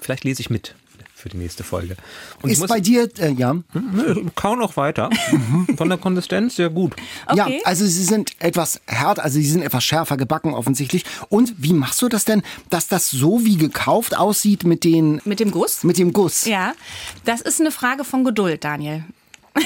vielleicht 0.00 0.24
lese 0.24 0.40
ich 0.42 0.50
mit 0.50 0.74
für 1.20 1.28
die 1.28 1.36
nächste 1.36 1.62
Folge. 1.64 1.96
Und 2.42 2.50
Ist 2.50 2.58
muss, 2.60 2.68
bei 2.68 2.80
dir, 2.80 3.08
äh, 3.18 3.30
ja. 3.32 3.54
Kau 4.34 4.56
noch 4.56 4.76
weiter. 4.76 5.10
Von 5.76 5.88
der 5.88 5.98
Konsistenz 5.98 6.56
sehr 6.56 6.70
gut. 6.70 6.94
Ja, 7.34 7.46
Okay. 7.46 7.60
also 7.64 7.84
sie 7.86 8.04
sind 8.04 8.32
etwas 8.40 8.80
härter, 8.86 9.22
also 9.22 9.38
sie 9.38 9.48
sind 9.48 9.62
etwas 9.62 9.84
schärfer 9.84 10.16
gebacken 10.16 10.54
offensichtlich. 10.54 11.04
Und 11.28 11.54
wie 11.58 11.72
machst 11.72 12.00
du 12.02 12.08
das 12.08 12.24
denn, 12.24 12.42
dass 12.70 12.88
das 12.88 13.10
so 13.10 13.44
wie 13.44 13.56
gekauft 13.56 14.16
aussieht 14.16 14.64
mit 14.64 14.84
den 14.84 15.20
Mit 15.24 15.40
dem 15.40 15.50
Guss? 15.50 15.84
mit 15.84 15.98
dem 15.98 16.12
Guss? 16.12 16.44
Ja, 16.46 16.72
das 17.24 17.40
ist 17.40 17.60
eine 17.60 17.70
Frage 17.70 18.04
von 18.04 18.24
Geduld, 18.24 18.64
Daniel. 18.64 19.04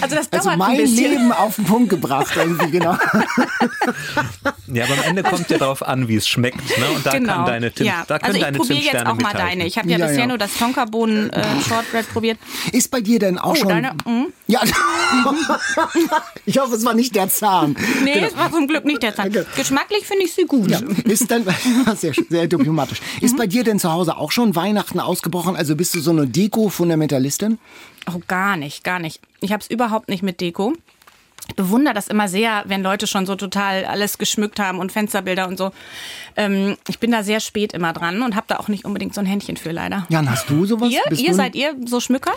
also 0.00 0.16
das 0.16 0.30
dauert 0.30 0.46
Also 0.46 0.50
ein 0.50 0.58
mein. 0.58 0.84
Leben 0.86 1.32
auf 1.32 1.56
den 1.56 1.64
Punkt 1.64 1.90
gebracht 1.90 2.32
irgendwie 2.36 2.70
genau. 2.70 2.96
Ja, 4.72 4.84
aber 4.84 4.94
am 4.94 5.02
Ende 5.02 5.22
kommt 5.24 5.50
ja 5.50 5.58
darauf 5.58 5.84
an, 5.86 6.06
wie 6.06 6.14
es 6.14 6.28
schmeckt. 6.28 6.60
Ne? 6.78 6.84
Und 6.94 7.04
da 7.04 7.10
genau. 7.10 7.34
kann 7.34 7.46
deine 7.46 7.72
Tim, 7.72 7.86
ja. 7.86 8.04
da 8.06 8.18
können 8.20 8.26
also 8.26 8.36
ich 8.38 8.44
deine 8.44 8.58
probiere 8.58 8.78
jetzt 8.80 9.06
auch 9.06 9.18
mal 9.18 9.32
deine. 9.32 9.66
Ich 9.66 9.76
habe 9.78 9.88
ja, 9.88 9.98
Ja, 9.98 10.06
bisher 10.06 10.20
ja. 10.20 10.26
nur 10.28 10.38
das 10.38 10.54
Tonkabohnen 10.54 11.30
äh, 11.30 11.42
Shortbread 11.68 12.08
probiert. 12.12 12.38
Ist 12.70 12.88
bei 12.92 13.00
dir 13.00 13.18
denn 13.18 13.36
auch 13.38 13.50
Oh, 13.50 13.54
schon 13.56 13.68
deine, 13.68 13.92
mm. 14.04 14.26
Ja. 14.46 14.60
ich 16.46 16.58
hoffe, 16.58 16.76
es 16.76 16.84
war 16.84 16.94
nicht 16.94 17.16
der 17.16 17.28
Zahn. 17.28 17.76
Nee, 18.04 18.20
es 18.20 18.36
war 18.36 18.52
zum 18.52 18.68
Glück 18.68 18.84
nicht 18.84 19.02
der 19.02 19.14
Zahn. 19.14 19.32
Genau. 19.32 19.44
Geschmacklich 19.56 20.06
finde 20.06 20.24
ich 20.24 20.32
sie 20.34 20.44
gut. 20.44 20.70
Ja, 20.70 20.78
ist 21.04 21.28
dann 21.30 21.44
sehr, 21.96 22.12
sehr 22.28 22.46
diplomatisch. 22.46 23.00
Ist 23.20 23.32
Mhm. 23.34 23.38
bei 23.38 23.46
dir 23.48 23.64
denn 23.64 23.80
zu 23.80 23.90
Hause 23.92 24.16
auch 24.16 24.30
schon 24.30 24.54
Weihnachten 24.54 25.00
ausgebrochen? 25.00 25.56
Also 25.56 25.74
bist 25.74 25.94
du 25.94 26.00
so 26.00 26.12
eine 26.12 26.26
Deko-Fundamentalistin? 26.28 27.58
Oh, 28.08 28.20
gar 28.28 28.56
nicht, 28.56 28.84
gar 28.84 28.98
nicht. 28.98 29.20
Ich 29.40 29.52
habe 29.52 29.62
es 29.62 29.70
überhaupt 29.70 30.08
nicht 30.08 30.22
mit 30.22 30.40
Deko. 30.40 30.74
Ich 31.48 31.56
bewundere 31.56 31.94
das 31.94 32.06
immer 32.06 32.28
sehr, 32.28 32.62
wenn 32.66 32.80
Leute 32.80 33.08
schon 33.08 33.26
so 33.26 33.34
total 33.34 33.84
alles 33.84 34.18
geschmückt 34.18 34.60
haben 34.60 34.78
und 34.78 34.92
Fensterbilder 34.92 35.48
und 35.48 35.56
so. 35.58 35.72
Ähm, 36.36 36.76
ich 36.86 37.00
bin 37.00 37.10
da 37.10 37.24
sehr 37.24 37.40
spät 37.40 37.72
immer 37.72 37.92
dran 37.92 38.22
und 38.22 38.36
habe 38.36 38.46
da 38.46 38.58
auch 38.58 38.68
nicht 38.68 38.84
unbedingt 38.84 39.14
so 39.14 39.20
ein 39.20 39.26
Händchen 39.26 39.56
für, 39.56 39.72
leider. 39.72 40.06
Jan, 40.10 40.30
hast 40.30 40.48
du 40.48 40.64
sowas? 40.64 40.90
Ihr, 40.92 41.00
Bist 41.08 41.20
ihr 41.22 41.30
du 41.30 41.34
seid 41.34 41.56
ihr 41.56 41.74
so 41.86 41.98
Schmücker? 41.98 42.34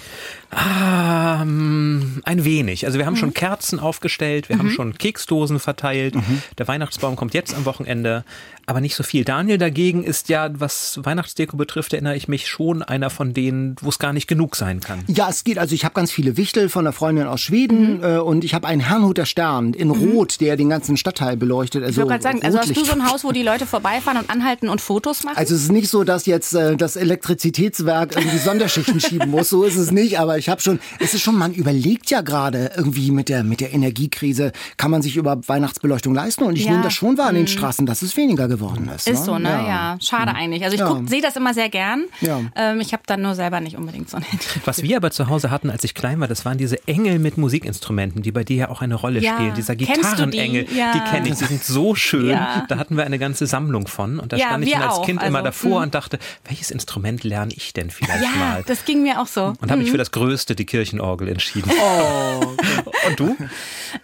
Ähm, 0.52 2.22
ein 2.26 2.44
wenig. 2.46 2.86
Also 2.86 2.98
wir 2.98 3.06
haben 3.06 3.14
Mhm. 3.14 3.18
schon 3.18 3.34
Kerzen 3.34 3.80
aufgestellt, 3.80 4.50
wir 4.50 4.58
haben 4.58 4.72
schon 4.72 4.98
Keksdosen 4.98 5.60
verteilt. 5.60 6.16
Der 6.58 6.68
Weihnachtsbaum 6.68 7.16
kommt 7.16 7.34
jetzt 7.34 7.54
am 7.56 7.66
Wochenende, 7.66 8.24
aber 8.66 8.82
nicht 8.82 8.96
so 8.96 9.04
viel. 9.04 9.24
Daniel 9.26 9.58
dagegen 9.58 10.04
ist 10.04 10.30
ja, 10.30 10.50
was 10.60 11.00
Weihnachtsdeko 11.04 11.58
betrifft, 11.58 11.94
erinnere 11.94 12.16
ich 12.16 12.28
mich 12.28 12.48
schon 12.48 12.82
einer 12.84 13.10
von 13.10 13.34
denen, 13.34 13.76
wo 13.82 13.90
es 13.90 14.00
gar 14.00 14.14
nicht 14.14 14.28
genug 14.28 14.56
sein 14.56 14.80
kann. 14.80 15.04
Ja, 15.08 15.30
es 15.30 15.44
geht. 15.44 15.58
Also 15.58 15.76
ich 15.76 15.84
habe 15.86 15.94
ganz 15.94 16.12
viele 16.12 16.38
Wichtel 16.38 16.70
von 16.70 16.86
einer 16.86 16.94
Freundin 16.94 17.28
aus 17.28 17.42
Schweden 17.42 17.98
Mhm. 17.98 18.04
äh, 18.04 18.18
und 18.20 18.44
ich 18.44 18.54
habe 18.54 18.68
einen 18.68 18.82
Herrnhuter 18.82 19.26
Stern 19.26 19.74
in 19.74 19.90
Rot, 19.90 20.40
der 20.42 20.56
den 20.58 20.70
ganzen 20.70 20.98
Stadtteil 20.98 21.38
beleuchtet. 21.38 21.84
Also 21.84 21.92
Ich 21.92 21.98
wollte 21.98 22.10
gerade 22.12 22.24
sagen, 22.24 22.44
also 22.44 22.58
hast 22.60 22.76
du 22.76 22.86
so 22.86 22.92
ein 22.94 23.10
Haus, 23.10 23.24
wo 23.24 23.32
die 23.32 23.44
Leute 23.44 23.66
vorbeifahren 23.66 24.20
und 24.20 24.30
anhalten 24.30 24.70
und 24.70 24.82
Fotos 24.82 25.24
machen? 25.24 25.38
Also 25.38 25.56
es 25.56 25.64
ist 25.64 25.72
nicht 25.72 25.90
so, 25.90 26.04
dass 26.04 26.26
jetzt 26.26 26.54
äh, 26.54 26.76
das 26.78 26.96
Elektrizitätswerk 27.38 28.16
irgendwie 28.16 28.38
Sonderschichten 28.38 29.00
schieben 29.02 29.30
muss. 29.30 29.50
So 29.50 29.64
ist 29.64 29.76
es 29.76 29.92
nicht. 29.92 30.20
Aber 30.20 30.38
ich 30.38 30.50
habe 30.50 30.62
schon, 30.62 30.80
es 31.00 31.14
ist 31.14 31.22
schon, 31.22 31.36
man 31.38 31.54
überlegt 31.54 32.10
ja 32.10 32.22
gerade 32.22 32.72
irgendwie 32.78 33.12
mit 33.12 33.30
der 33.30 33.44
mit 33.44 33.60
der 33.60 33.74
Energiekrise, 33.74 34.52
kann 34.78 34.92
man 34.92 35.02
sich 35.02 35.18
über 35.18 35.40
Weihnachtsbeleuchtung 35.48 36.14
leisten? 36.14 36.44
Und 36.44 36.56
ich 36.56 36.66
Ja. 36.66 36.72
nehme 36.72 36.84
das 36.84 36.94
schon 36.94 37.18
wahr 37.18 37.28
an 37.28 37.36
den 37.36 37.48
Straßen, 37.48 37.86
dass 37.86 38.02
es 38.02 38.16
weniger 38.18 38.48
geworden 38.58 38.90
ist. 38.96 39.08
Ist 39.08 39.26
so, 39.26 39.38
ne? 39.40 39.50
Ja. 39.50 39.68
Ja. 39.68 39.98
Schade 40.00 40.34
eigentlich. 40.36 40.64
Also 40.64 40.76
ich 40.76 40.82
Ja. 40.82 40.88
guck, 40.88 41.10
sehe 41.10 41.22
das 41.22 41.36
immer 41.36 41.54
sehr 41.54 41.70
gern. 41.70 42.06
Ja. 42.22 42.40
Ähm, 42.56 42.80
ich 42.80 42.94
habe 42.94 43.04
dann 43.06 43.22
nur 43.22 43.34
selber 43.36 43.60
nicht 43.60 43.76
unbedingt 43.78 44.10
so 44.10 44.18
ein 44.18 44.24
Handy. 44.24 44.46
Was 44.66 44.84
wir 44.84 44.98
aber 44.98 45.12
zu 45.12 45.28
Hause 45.28 45.50
hatten, 45.52 45.70
als 45.70 45.84
ich 45.84 45.94
klein 45.96 46.20
war, 46.20 46.28
das 46.28 46.46
waren 46.46 46.58
diese 46.58 46.88
Engel 46.88 47.18
mit 47.20 47.38
Musikinstrumenten, 47.38 48.22
die 48.22 48.32
bei 48.32 48.44
dir 48.44 48.56
ja 48.58 48.70
auch 48.70 48.82
eine 48.82 48.96
Rolle 48.96 49.20
Ja. 49.20 49.34
spielen. 49.36 49.54
Dieser 49.56 49.76
die? 49.76 49.86
Gitarrenengel, 49.86 50.68
Ja. 50.74 50.92
die 50.94 51.00
kenne 51.12 51.30
ich, 51.30 51.36
die 51.36 51.46
sind 51.46 51.64
so 51.64 51.96
schön. 51.96 52.30
Ja. 52.30 52.66
Da 52.70 52.78
hatten 52.78 52.96
wir 52.98 53.06
eine 53.06 53.18
ganze 53.20 53.48
Sammlung 53.48 53.88
von 53.88 54.20
und 54.20 54.32
da 54.34 54.38
Ja, 54.38 54.48
stand 54.48 54.66
ich 54.66 54.78
als 54.78 54.94
auch. 54.96 55.06
Kind 55.06 55.22
immer 55.24 55.40
Also, 55.40 55.46
davor 55.50 55.80
mm. 55.80 55.84
und 55.84 55.96
dachte, 55.96 56.20
welches 56.46 56.70
Instrument 56.72 57.24
lerne 57.24 57.54
ich 57.56 57.74
denn 57.74 57.90
vielleicht 57.90 58.24
Ja, 58.24 58.30
mal? 58.40 58.64
das 58.68 58.86
ging 58.86 59.04
mir 59.04 59.20
auch 59.22 59.28
so. 59.28 59.54
Und 59.62 59.72
habe 59.72 59.82
mich 59.82 59.92
für 59.92 59.98
das 59.98 60.12
Größte, 60.12 60.56
die 60.56 60.66
Kirchenorgel, 60.66 61.28
entschieden. 61.28 61.72
Oh. 61.72 62.42
Und 63.08 63.20
du? 63.20 63.36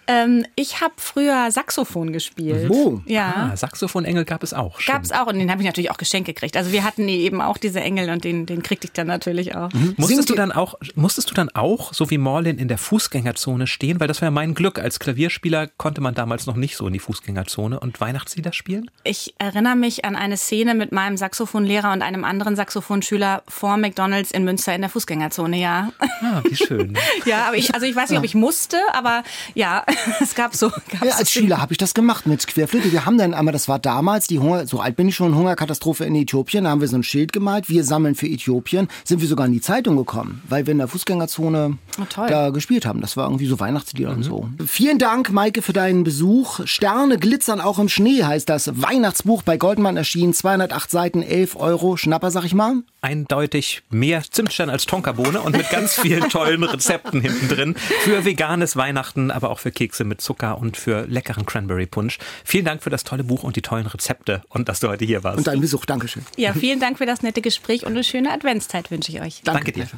Ähm, 0.06 0.44
ich 0.56 0.80
habe 0.80 0.94
früher 0.96 1.50
Saxophon 1.50 2.12
gespielt. 2.12 2.70
Oh. 2.70 3.00
Ja. 3.06 3.50
Ah, 3.52 3.56
Saxophonengel 3.56 4.24
gab 4.24 4.39
es 4.42 4.54
auch. 4.54 4.78
Gab's 4.86 5.08
stimmt. 5.08 5.20
auch 5.20 5.26
und 5.26 5.38
den 5.38 5.50
habe 5.50 5.62
ich 5.62 5.66
natürlich 5.66 5.90
auch 5.90 5.96
geschenkt 5.96 6.26
gekriegt. 6.26 6.56
Also 6.56 6.72
wir 6.72 6.84
hatten 6.84 7.08
eben 7.08 7.40
auch 7.40 7.58
diese 7.58 7.80
Engel 7.80 8.10
und 8.10 8.24
den, 8.24 8.46
den 8.46 8.62
kriegte 8.62 8.86
ich 8.86 8.92
dann 8.92 9.06
natürlich 9.06 9.54
auch. 9.54 9.70
Singt 9.72 9.98
Musstest 9.98 10.30
du 10.30 10.34
dann 10.34 10.52
auch, 10.52 10.74
musstest 10.94 11.30
du 11.30 11.34
dann 11.34 11.48
auch, 11.50 11.92
so 11.92 12.10
wie 12.10 12.18
Morlin, 12.18 12.58
in 12.58 12.68
der 12.68 12.78
Fußgängerzone 12.78 13.66
stehen? 13.66 14.00
Weil 14.00 14.08
das 14.08 14.20
war 14.20 14.26
ja 14.26 14.30
mein 14.30 14.54
Glück. 14.54 14.78
Als 14.78 14.98
Klavierspieler 14.98 15.66
konnte 15.66 16.00
man 16.00 16.14
damals 16.14 16.46
noch 16.46 16.56
nicht 16.56 16.76
so 16.76 16.86
in 16.86 16.92
die 16.92 16.98
Fußgängerzone 16.98 17.80
und 17.80 18.00
Weihnachtslieder 18.00 18.52
spielen? 18.52 18.90
Ich 19.04 19.34
erinnere 19.38 19.76
mich 19.76 20.04
an 20.04 20.16
eine 20.16 20.36
Szene 20.36 20.74
mit 20.74 20.92
meinem 20.92 21.16
Saxophonlehrer 21.16 21.92
und 21.92 22.02
einem 22.02 22.24
anderen 22.24 22.56
Saxophonschüler 22.56 23.42
vor 23.48 23.76
McDonalds 23.76 24.30
in 24.30 24.44
Münster 24.44 24.74
in 24.74 24.80
der 24.80 24.90
Fußgängerzone, 24.90 25.58
ja. 25.58 25.92
Ah, 26.22 26.42
wie 26.48 26.56
schön. 26.56 26.96
Ja, 27.26 27.46
aber 27.46 27.56
ich, 27.56 27.74
also 27.74 27.86
ich 27.86 27.94
weiß 27.94 28.10
nicht, 28.10 28.18
ob 28.18 28.24
ich 28.24 28.34
musste, 28.34 28.78
aber 28.92 29.22
ja. 29.54 29.84
es 30.20 30.34
gab 30.34 30.54
so. 30.54 30.70
Gab 30.70 31.04
Ja, 31.04 31.12
so 31.12 31.18
als 31.18 31.30
Schüler 31.30 31.60
habe 31.60 31.72
ich 31.72 31.78
das 31.78 31.92
gemacht 31.92 32.26
mit 32.26 32.46
Querflöte. 32.46 32.92
Wir 32.92 33.04
haben 33.04 33.18
dann 33.18 33.34
einmal, 33.34 33.52
das 33.52 33.68
war 33.68 33.78
damals 33.78 34.29
die 34.30 34.38
Hunger, 34.38 34.66
so 34.66 34.80
alt 34.80 34.96
bin 34.96 35.08
ich 35.08 35.14
schon, 35.16 35.34
Hungerkatastrophe 35.34 36.04
in 36.04 36.14
Äthiopien. 36.14 36.64
Da 36.64 36.70
haben 36.70 36.80
wir 36.80 36.88
so 36.88 36.96
ein 36.96 37.02
Schild 37.02 37.32
gemalt. 37.32 37.68
Wir 37.68 37.84
sammeln 37.84 38.14
für 38.14 38.26
Äthiopien. 38.26 38.88
Sind 39.04 39.20
wir 39.20 39.28
sogar 39.28 39.46
in 39.46 39.52
die 39.52 39.60
Zeitung 39.60 39.96
gekommen, 39.96 40.42
weil 40.48 40.66
wir 40.66 40.72
in 40.72 40.78
der 40.78 40.88
Fußgängerzone 40.88 41.76
Oh. 41.98 42.02
Mhm. 42.02 42.06
da 42.28 42.50
gespielt 42.50 42.86
haben. 42.86 43.00
Das 43.00 43.16
war 43.16 43.24
irgendwie 43.26 43.46
so 43.46 43.60
Weihnachtslieder 43.60 44.10
und 44.10 44.22
so. 44.22 44.48
Vielen 44.66 44.98
Dank, 44.98 45.30
Maike, 45.32 45.60
für 45.60 45.72
deinen 45.72 46.04
Besuch. 46.04 46.60
Sterne 46.64 47.18
glitzern 47.18 47.60
auch 47.60 47.78
im 47.78 47.88
Schnee 47.88 48.22
heißt 48.22 48.48
das 48.48 48.70
Weihnachtsbuch 48.80 49.42
bei 49.42 49.56
Goldmann 49.56 49.96
erschienen. 49.96 50.32
208 50.32 50.90
Seiten, 50.90 51.22
11 51.22 51.56
Euro. 51.56 51.96
Schnapper, 51.96 52.30
sag 52.30 52.44
ich 52.44 52.54
mal. 52.54 52.76
Eindeutig 53.02 53.82
mehr 53.90 54.22
Zimtstern 54.22 54.70
als 54.70 54.86
Tonkabohne 54.86 55.40
und 55.40 55.56
mit 55.56 55.68
ganz 55.70 55.94
vielen 55.94 56.28
tollen 56.30 56.62
Rezepten 56.62 57.20
hinten 57.20 57.48
drin 57.48 57.74
für 58.02 58.24
veganes 58.24 58.76
Weihnachten, 58.76 59.30
aber 59.30 59.50
auch 59.50 59.58
für 59.58 59.72
Kekse 59.72 60.04
mit 60.04 60.20
Zucker 60.20 60.58
und 60.58 60.76
für 60.76 61.06
leckeren 61.06 61.44
Cranberry 61.44 61.86
Punsch. 61.86 62.18
Vielen 62.44 62.64
Dank 62.64 62.82
für 62.82 62.90
das 62.90 63.04
tolle 63.04 63.24
Buch 63.24 63.42
und 63.42 63.56
die 63.56 63.62
tollen 63.62 63.86
Rezepte 63.86 64.19
und 64.48 64.68
dass 64.68 64.80
du 64.80 64.88
heute 64.88 65.04
hier 65.04 65.24
warst. 65.24 65.38
Und 65.38 65.46
deinen 65.46 65.60
Besuch. 65.60 65.84
Dankeschön. 65.84 66.24
Ja, 66.36 66.52
vielen 66.52 66.80
Dank 66.80 66.98
für 66.98 67.06
das 67.06 67.22
nette 67.22 67.40
Gespräch 67.40 67.84
und 67.84 67.92
eine 67.92 68.04
schöne 68.04 68.30
Adventszeit 68.32 68.90
wünsche 68.90 69.12
ich 69.12 69.20
euch. 69.20 69.40
Danke 69.44 69.72
dir. 69.72 69.88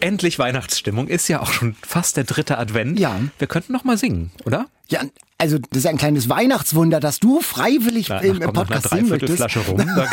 Endlich 0.00 0.38
Weihnachtsstimmung 0.38 1.06
ist 1.08 1.28
ja 1.28 1.40
auch 1.40 1.52
schon 1.52 1.76
fast 1.86 2.16
der 2.16 2.24
dritte 2.24 2.58
Advent. 2.58 2.98
Ja. 2.98 3.20
Wir 3.38 3.46
könnten 3.46 3.72
noch 3.72 3.84
mal 3.84 3.96
singen, 3.96 4.32
oder? 4.44 4.66
Ja, 4.88 5.02
also 5.38 5.58
das 5.58 5.78
ist 5.78 5.86
ein 5.86 5.96
kleines 5.96 6.28
Weihnachtswunder, 6.28 6.98
dass 6.98 7.20
du 7.20 7.40
freiwillig 7.40 8.08
Ja, 8.08 8.18
im 8.18 8.42
ach 8.42 8.46
komm, 8.46 8.54
nach 8.54 8.70
einer 8.70 8.80
Podcast 8.80 8.90
singen 8.90 9.08
möchtest. 9.08 9.40
Dreiviertelflasche 9.40 9.60
rum. 9.60 10.08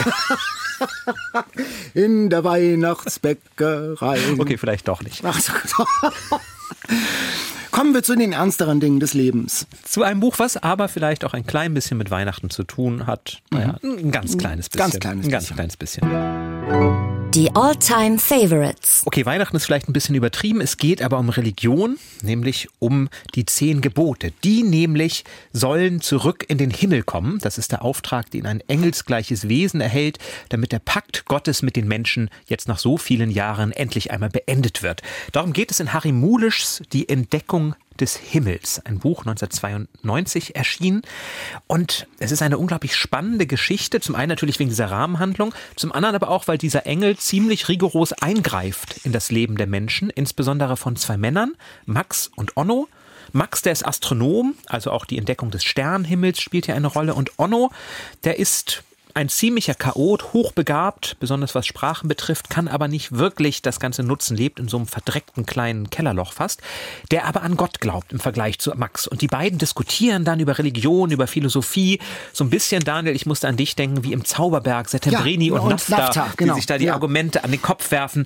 In 1.94 2.30
der 2.30 2.44
Weihnachtsbäckerei. 2.44 4.20
Okay, 4.38 4.58
vielleicht 4.58 4.88
doch 4.88 5.02
nicht. 5.02 5.26
Ach 5.26 5.40
so. 5.40 5.54
Kommen 7.72 7.94
wir 7.94 8.04
zu 8.04 8.16
den 8.16 8.34
ernsteren 8.34 8.80
Dingen 8.80 9.00
des 9.00 9.14
Lebens. 9.14 9.68
Zu 9.84 10.04
einem 10.04 10.20
Buch, 10.20 10.40
was 10.40 10.58
aber 10.58 10.90
vielleicht 10.90 11.24
auch 11.24 11.34
ein 11.34 11.46
klein 11.46 11.74
bisschen 11.74 11.98
mit 11.98 12.10
Weihnachten 12.10 12.50
zu 12.50 12.64
tun 12.64 13.06
hat. 13.06 13.42
Naja, 13.52 13.78
ein 13.84 14.12
ganz 14.12 14.38
kleines 14.38 14.70
bisschen. 14.70 14.88
Mhm. 14.88 14.92
Ganz 14.92 15.00
kleines 15.00 15.26
ein 15.26 15.32
ganz 15.32 15.54
kleines 15.54 15.78
bisschen. 15.78 17.09
Die 17.36 17.56
All-Time 17.56 18.18
Favorites. 18.18 19.04
Okay, 19.06 19.24
Weihnachten 19.24 19.56
ist 19.56 19.66
vielleicht 19.66 19.88
ein 19.88 19.94
bisschen 19.94 20.16
übertrieben. 20.16 20.62
Es 20.62 20.78
geht 20.78 21.00
aber 21.04 21.20
um 21.20 21.30
Religion, 21.30 22.00
nämlich 22.24 22.68
um 22.80 23.08
die 23.36 23.46
zehn 23.46 23.82
Gebote. 23.82 24.32
Die 24.44 24.64
nämlich 24.64 25.26
sollen 25.54 26.02
zurück 26.02 26.44
in 26.48 26.58
den 26.58 26.72
Himmel 26.72 27.04
kommen. 27.04 27.38
Das 27.38 27.60
ist 27.60 27.72
der 27.72 27.84
Auftrag, 27.84 28.32
den 28.32 28.48
ein 28.48 28.62
engelsgleiches 28.62 29.48
Wesen 29.48 29.80
erhält, 29.80 30.18
damit 30.50 30.72
der 30.72 30.80
Pakt 30.80 31.26
Gottes 31.26 31.62
mit 31.62 31.76
den 31.76 31.88
Menschen 31.88 32.32
jetzt 32.48 32.68
nach 32.68 32.80
so 32.80 32.98
vielen 32.98 33.30
Jahren 33.30 33.74
endlich 33.74 34.10
einmal 34.10 34.32
beendet 34.32 34.82
wird. 34.82 35.04
Darum 35.32 35.54
geht 35.54 35.70
es 35.70 35.80
in 35.80 35.94
Harry 35.94 36.12
Mulischs 36.12 36.82
Die 36.94 37.10
Entdeckung 37.10 37.76
des 38.02 38.16
Himmels, 38.16 38.82
ein 38.86 39.00
Buch 39.00 39.22
1992 39.22 40.56
erschienen. 40.56 41.02
Und 41.68 42.08
es 42.20 42.32
ist 42.32 42.42
eine 42.42 42.58
unglaublich 42.58 42.96
spannende 42.96 43.48
Geschichte. 43.48 44.00
Zum 44.00 44.16
einen 44.16 44.30
natürlich 44.30 44.60
wegen 44.60 44.70
dieser 44.70 44.92
Rahmenhandlung, 44.92 45.54
zum 45.76 45.92
anderen 45.92 46.16
aber 46.16 46.30
auch, 46.30 46.48
weil 46.48 46.58
dieser 46.58 46.86
Engel 46.86 47.18
ziemlich 47.18 47.68
rigoros 47.68 48.14
eingreift 48.14 49.06
in 49.06 49.12
das 49.12 49.32
Leben 49.32 49.58
der 49.58 49.68
Menschen, 49.68 50.10
insbesondere 50.10 50.78
von 50.78 50.96
zwei 50.96 51.18
Männern, 51.18 51.54
Max 51.86 52.32
und 52.36 52.58
Onno. 52.58 52.88
Max, 53.32 53.62
der 53.62 53.74
ist 53.74 53.86
Astronom, 53.86 54.56
also 54.66 54.92
auch 54.92 55.06
die 55.06 55.18
Entdeckung 55.18 55.52
des 55.52 55.64
Sternenhimmels 55.64 56.42
spielt 56.42 56.66
hier 56.66 56.76
eine 56.76 56.88
Rolle. 56.88 57.14
Und 57.14 57.38
Onno, 57.38 57.72
der 58.24 58.40
ist 58.40 58.84
ein 59.14 59.30
ziemlicher 59.30 59.74
Chaot, 59.74 60.34
hochbegabt, 60.34 61.18
besonders 61.20 61.56
was 61.56 61.66
Sprachen 61.66 62.08
betrifft, 62.08 62.50
kann 62.50 62.68
aber 62.68 62.88
nicht 62.88 63.12
wirklich 63.12 63.62
das 63.62 63.80
Ganze 63.80 64.04
nutzen, 64.04 64.38
lebt 64.38 64.60
in 64.60 64.68
so 64.68 64.78
einem 64.78 64.88
verdreckten 64.88 65.46
kleinen 65.46 65.90
Kellerloch 65.90 66.34
fast, 66.34 66.62
der 67.12 67.26
aber 67.26 67.42
an 67.42 67.58
Gott 67.58 67.80
glaubt 67.82 68.12
im 68.14 68.20
Vergleich 68.20 68.60
zu 68.60 68.72
Max. 68.76 69.08
Und 69.08 69.22
die 69.22 69.28
beiden 69.28 69.58
diskutieren 69.60 70.26
dann 70.26 70.40
über 70.40 70.58
Religion, 70.58 71.12
über 71.12 71.28
Philosophie, 71.28 72.00
so 72.34 72.44
ein 72.44 72.50
bisschen, 72.50 72.84
Daniel, 72.84 73.16
ich 73.16 73.26
musste 73.26 73.48
an 73.48 73.58
dich 73.58 73.76
denken, 73.76 74.04
wie 74.04 74.14
im 74.14 74.26
Zauberberg, 74.26 74.90
Settembrini 74.90 75.48
Ja, 75.48 75.54
und, 75.54 75.60
und 75.62 75.70
Nafta, 75.70 75.98
Nafta, 75.98 76.28
genau. 76.38 76.54
die 76.54 76.60
sich 76.60 76.66
da 76.66 76.78
die 76.78 76.86
Ja. 76.86 76.94
Argumente 76.94 77.44
an 77.44 77.52
den 77.52 77.62
Kopf 77.62 77.92
werfen. 77.92 78.26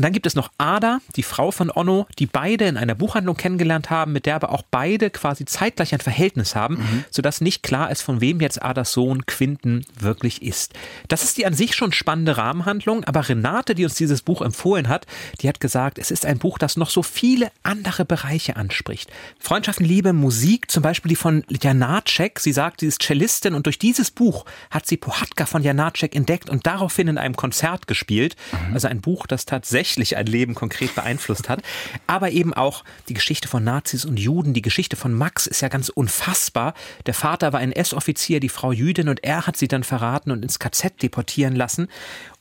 Und 0.00 0.04
dann 0.04 0.14
gibt 0.14 0.24
es 0.24 0.34
noch 0.34 0.50
Ada, 0.56 1.02
die 1.16 1.22
Frau 1.22 1.50
von 1.50 1.70
Onno, 1.70 2.06
die 2.18 2.24
beide 2.24 2.64
in 2.64 2.78
einer 2.78 2.94
Buchhandlung 2.94 3.36
kennengelernt 3.36 3.90
haben, 3.90 4.12
mit 4.12 4.24
der 4.24 4.34
aber 4.36 4.50
auch 4.50 4.62
beide 4.70 5.10
quasi 5.10 5.44
zeitgleich 5.44 5.92
ein 5.92 6.00
Verhältnis 6.00 6.56
haben, 6.56 6.76
Mhm. 6.78 7.04
sodass 7.10 7.42
nicht 7.42 7.62
klar 7.62 7.90
ist, 7.90 8.00
von 8.00 8.22
wem 8.22 8.40
jetzt 8.40 8.62
Adas 8.62 8.92
Sohn 8.92 9.26
Quinten 9.26 9.84
wirklich 9.98 10.40
ist. 10.40 10.72
Das 11.08 11.22
ist 11.22 11.36
die 11.36 11.44
an 11.44 11.52
sich 11.52 11.74
schon 11.74 11.92
spannende 11.92 12.38
Rahmenhandlung, 12.38 13.04
aber 13.04 13.28
Renate, 13.28 13.74
die 13.74 13.84
uns 13.84 13.92
dieses 13.92 14.22
Buch 14.22 14.40
empfohlen 14.40 14.88
hat, 14.88 15.06
die 15.42 15.48
hat 15.50 15.60
gesagt, 15.60 15.98
es 15.98 16.10
ist 16.10 16.24
ein 16.24 16.38
Buch, 16.38 16.56
das 16.56 16.78
noch 16.78 16.88
so 16.88 17.02
viele 17.02 17.52
andere 17.62 18.06
Bereiche 18.06 18.56
anspricht. 18.56 19.10
Freundschaften, 19.38 19.84
Liebe, 19.84 20.14
Musik, 20.14 20.70
zum 20.70 20.82
Beispiel 20.82 21.10
die 21.10 21.16
von 21.16 21.44
Janacek. 21.62 22.40
Sie 22.40 22.52
sagt, 22.54 22.80
sie 22.80 22.86
ist 22.86 23.02
Cellistin 23.02 23.52
und 23.52 23.66
durch 23.66 23.78
dieses 23.78 24.10
Buch 24.10 24.46
hat 24.70 24.86
sie 24.86 24.96
Pohatka 24.96 25.44
von 25.44 25.62
Janacek 25.62 26.16
entdeckt 26.16 26.48
und 26.48 26.66
daraufhin 26.66 27.06
in 27.08 27.18
einem 27.18 27.36
Konzert 27.36 27.86
gespielt. 27.86 28.34
Also 28.72 28.88
ein 28.88 29.02
Buch, 29.02 29.26
das 29.26 29.44
tatsächlich 29.44 29.89
ein 29.98 30.26
Leben 30.26 30.54
konkret 30.54 30.94
beeinflusst 30.94 31.48
hat. 31.48 31.62
Aber 32.06 32.30
eben 32.30 32.54
auch 32.54 32.84
die 33.08 33.14
Geschichte 33.14 33.48
von 33.48 33.64
Nazis 33.64 34.04
und 34.04 34.18
Juden. 34.18 34.54
Die 34.54 34.62
Geschichte 34.62 34.96
von 34.96 35.12
Max 35.12 35.46
ist 35.46 35.60
ja 35.60 35.68
ganz 35.68 35.88
unfassbar. 35.88 36.74
Der 37.06 37.14
Vater 37.14 37.52
war 37.52 37.60
ein 37.60 37.72
S-Offizier, 37.72 38.40
die 38.40 38.48
Frau 38.48 38.72
Jüdin 38.72 39.08
und 39.08 39.24
er 39.24 39.46
hat 39.46 39.56
sie 39.56 39.68
dann 39.68 39.84
verraten 39.84 40.30
und 40.30 40.42
ins 40.42 40.58
KZ 40.58 41.02
deportieren 41.02 41.56
lassen. 41.56 41.88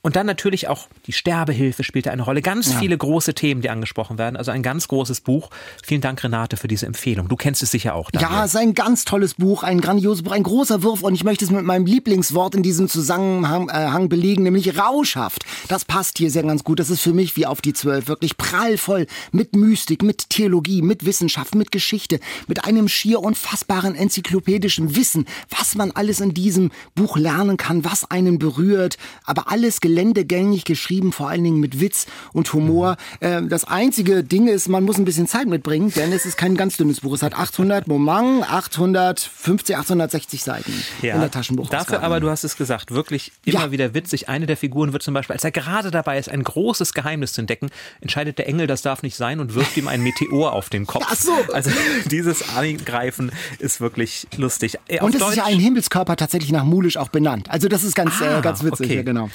Und 0.01 0.15
dann 0.15 0.25
natürlich 0.25 0.69
auch 0.69 0.87
die 1.07 1.11
Sterbehilfe 1.11 1.83
spielte 1.83 2.11
eine 2.11 2.21
Rolle. 2.21 2.41
Ganz 2.41 2.73
viele 2.73 2.97
große 2.97 3.33
Themen, 3.33 3.61
die 3.61 3.69
angesprochen 3.69 4.17
werden. 4.17 4.37
Also 4.37 4.51
ein 4.51 4.63
ganz 4.63 4.87
großes 4.87 5.19
Buch. 5.19 5.49
Vielen 5.83 5.99
Dank, 5.99 6.23
Renate, 6.23 6.55
für 6.55 6.69
diese 6.69 6.85
Empfehlung. 6.85 7.27
Du 7.27 7.35
kennst 7.35 7.61
es 7.63 7.71
sicher 7.71 7.95
auch. 7.95 8.09
Daniel. 8.09 8.31
Ja, 8.31 8.45
es 8.45 8.53
ist 8.53 8.59
ein 8.59 8.73
ganz 8.73 9.03
tolles 9.03 9.33
Buch, 9.33 9.63
ein 9.63 9.81
grandioses 9.81 10.23
Buch, 10.23 10.31
ein 10.31 10.43
großer 10.43 10.83
Wurf 10.83 11.03
und 11.03 11.15
ich 11.15 11.25
möchte 11.25 11.43
es 11.43 11.51
mit 11.51 11.65
meinem 11.65 11.85
Lieblingswort 11.85 12.55
in 12.55 12.63
diesem 12.63 12.87
Zusammenhang 12.87 13.69
äh, 13.69 14.07
belegen, 14.07 14.43
nämlich 14.43 14.77
rauschhaft. 14.79 15.43
Das 15.67 15.83
passt 15.83 16.17
hier 16.17 16.31
sehr 16.31 16.43
ganz 16.43 16.63
gut. 16.63 16.79
Das 16.79 16.89
ist 16.89 17.01
für 17.01 17.13
mich 17.13 17.35
wie 17.35 17.45
auf 17.45 17.59
die 17.59 17.73
Zwölf, 17.73 18.07
wirklich 18.07 18.37
prallvoll 18.37 19.05
mit 19.33 19.55
Mystik, 19.55 20.01
mit 20.01 20.29
Theologie, 20.29 20.81
mit 20.81 21.05
Wissenschaft, 21.05 21.55
mit 21.55 21.71
Geschichte, 21.71 22.21
mit 22.47 22.63
einem 22.63 22.87
schier 22.87 23.19
unfassbaren 23.19 23.95
enzyklopädischen 23.95 24.95
Wissen, 24.95 25.25
was 25.49 25.75
man 25.75 25.91
alles 25.91 26.21
in 26.21 26.33
diesem 26.33 26.71
Buch 26.95 27.17
lernen 27.17 27.57
kann, 27.57 27.83
was 27.83 28.09
einen 28.09 28.39
berührt, 28.39 28.97
aber 29.25 29.51
alles 29.51 29.81
geländegängig 29.89 30.63
geschrieben, 30.65 31.11
vor 31.11 31.29
allen 31.29 31.43
Dingen 31.43 31.59
mit 31.59 31.79
Witz 31.79 32.05
und 32.33 32.51
Humor. 32.53 32.97
Äh, 33.19 33.41
das 33.43 33.63
einzige 33.65 34.23
Ding 34.23 34.47
ist, 34.47 34.67
man 34.69 34.83
muss 34.83 34.97
ein 34.97 35.05
bisschen 35.05 35.27
Zeit 35.27 35.47
mitbringen, 35.47 35.91
denn 35.95 36.13
es 36.13 36.25
ist 36.25 36.37
kein 36.37 36.55
ganz 36.55 36.77
dünnes 36.77 37.01
Buch. 37.01 37.13
Es 37.15 37.23
hat 37.23 37.33
800 37.35 37.87
Moment, 37.87 38.43
850, 38.51 39.75
860 39.77 40.43
Seiten 40.43 40.71
in 41.01 41.19
der 41.19 41.31
Taschenbuchausgabe. 41.31 41.83
Dafür 41.85 42.03
aber, 42.03 42.19
du 42.19 42.29
hast 42.29 42.43
es 42.43 42.55
gesagt, 42.55 42.91
wirklich 42.91 43.31
immer 43.45 43.59
Ja. 43.65 43.71
wieder 43.71 43.93
witzig. 43.93 44.29
Eine 44.29 44.45
der 44.45 44.57
Figuren 44.57 44.93
wird 44.93 45.03
zum 45.03 45.13
Beispiel, 45.13 45.33
als 45.33 45.43
er 45.43 45.51
gerade 45.51 45.91
dabei 45.91 46.17
ist, 46.19 46.29
ein 46.29 46.43
großes 46.43 46.93
Geheimnis 46.93 47.33
zu 47.33 47.41
entdecken, 47.41 47.69
entscheidet 48.01 48.37
der 48.37 48.47
Engel, 48.47 48.67
das 48.67 48.81
darf 48.81 49.01
nicht 49.03 49.15
sein 49.15 49.39
und 49.39 49.55
wirft 49.55 49.75
ihm 49.77 49.87
ein 49.87 50.01
Meteor 50.01 50.53
auf 50.53 50.69
den 50.69 50.85
Kopf. 50.85 51.05
Ach 51.09 51.15
so. 51.15 51.33
Also 51.53 51.71
dieses 52.11 52.55
Eingreifen 52.55 53.31
ist 53.59 53.81
wirklich 53.81 54.27
lustig. 54.37 54.77
Äh, 54.87 54.99
Und 55.01 55.15
auf 55.15 55.21
es 55.21 55.29
ist 55.29 55.35
ja 55.37 55.43
Deutsch- 55.43 55.53
ein 55.53 55.59
Himmelskörper 55.59 56.15
tatsächlich 56.15 56.51
nach 56.51 56.63
Mulisch 56.63 56.97
auch 56.97 57.09
benannt. 57.09 57.49
Also 57.49 57.67
das 57.67 57.83
ist 57.83 57.95
ganz, 57.95 58.13
Ah, 58.21 58.39
äh, 58.39 58.41
ganz 58.41 58.63
witzig, 58.63 58.85
okay. 58.87 58.95
ja, 58.97 59.03
genau. 59.03 59.29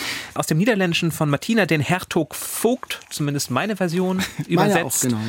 Aus 0.45 0.49
dem 0.49 0.59
Niederländischen 0.59 1.11
von 1.11 1.31
Martina 1.31 1.65
den 1.65 1.81
Herzog 1.81 2.35
Vogt, 2.35 3.01
zumindest 3.09 3.51
meine 3.51 3.77
Version, 3.77 4.19
Meine 4.37 4.49
übersetzt. 4.51 5.07
auch, 5.07 5.09
genau. 5.09 5.21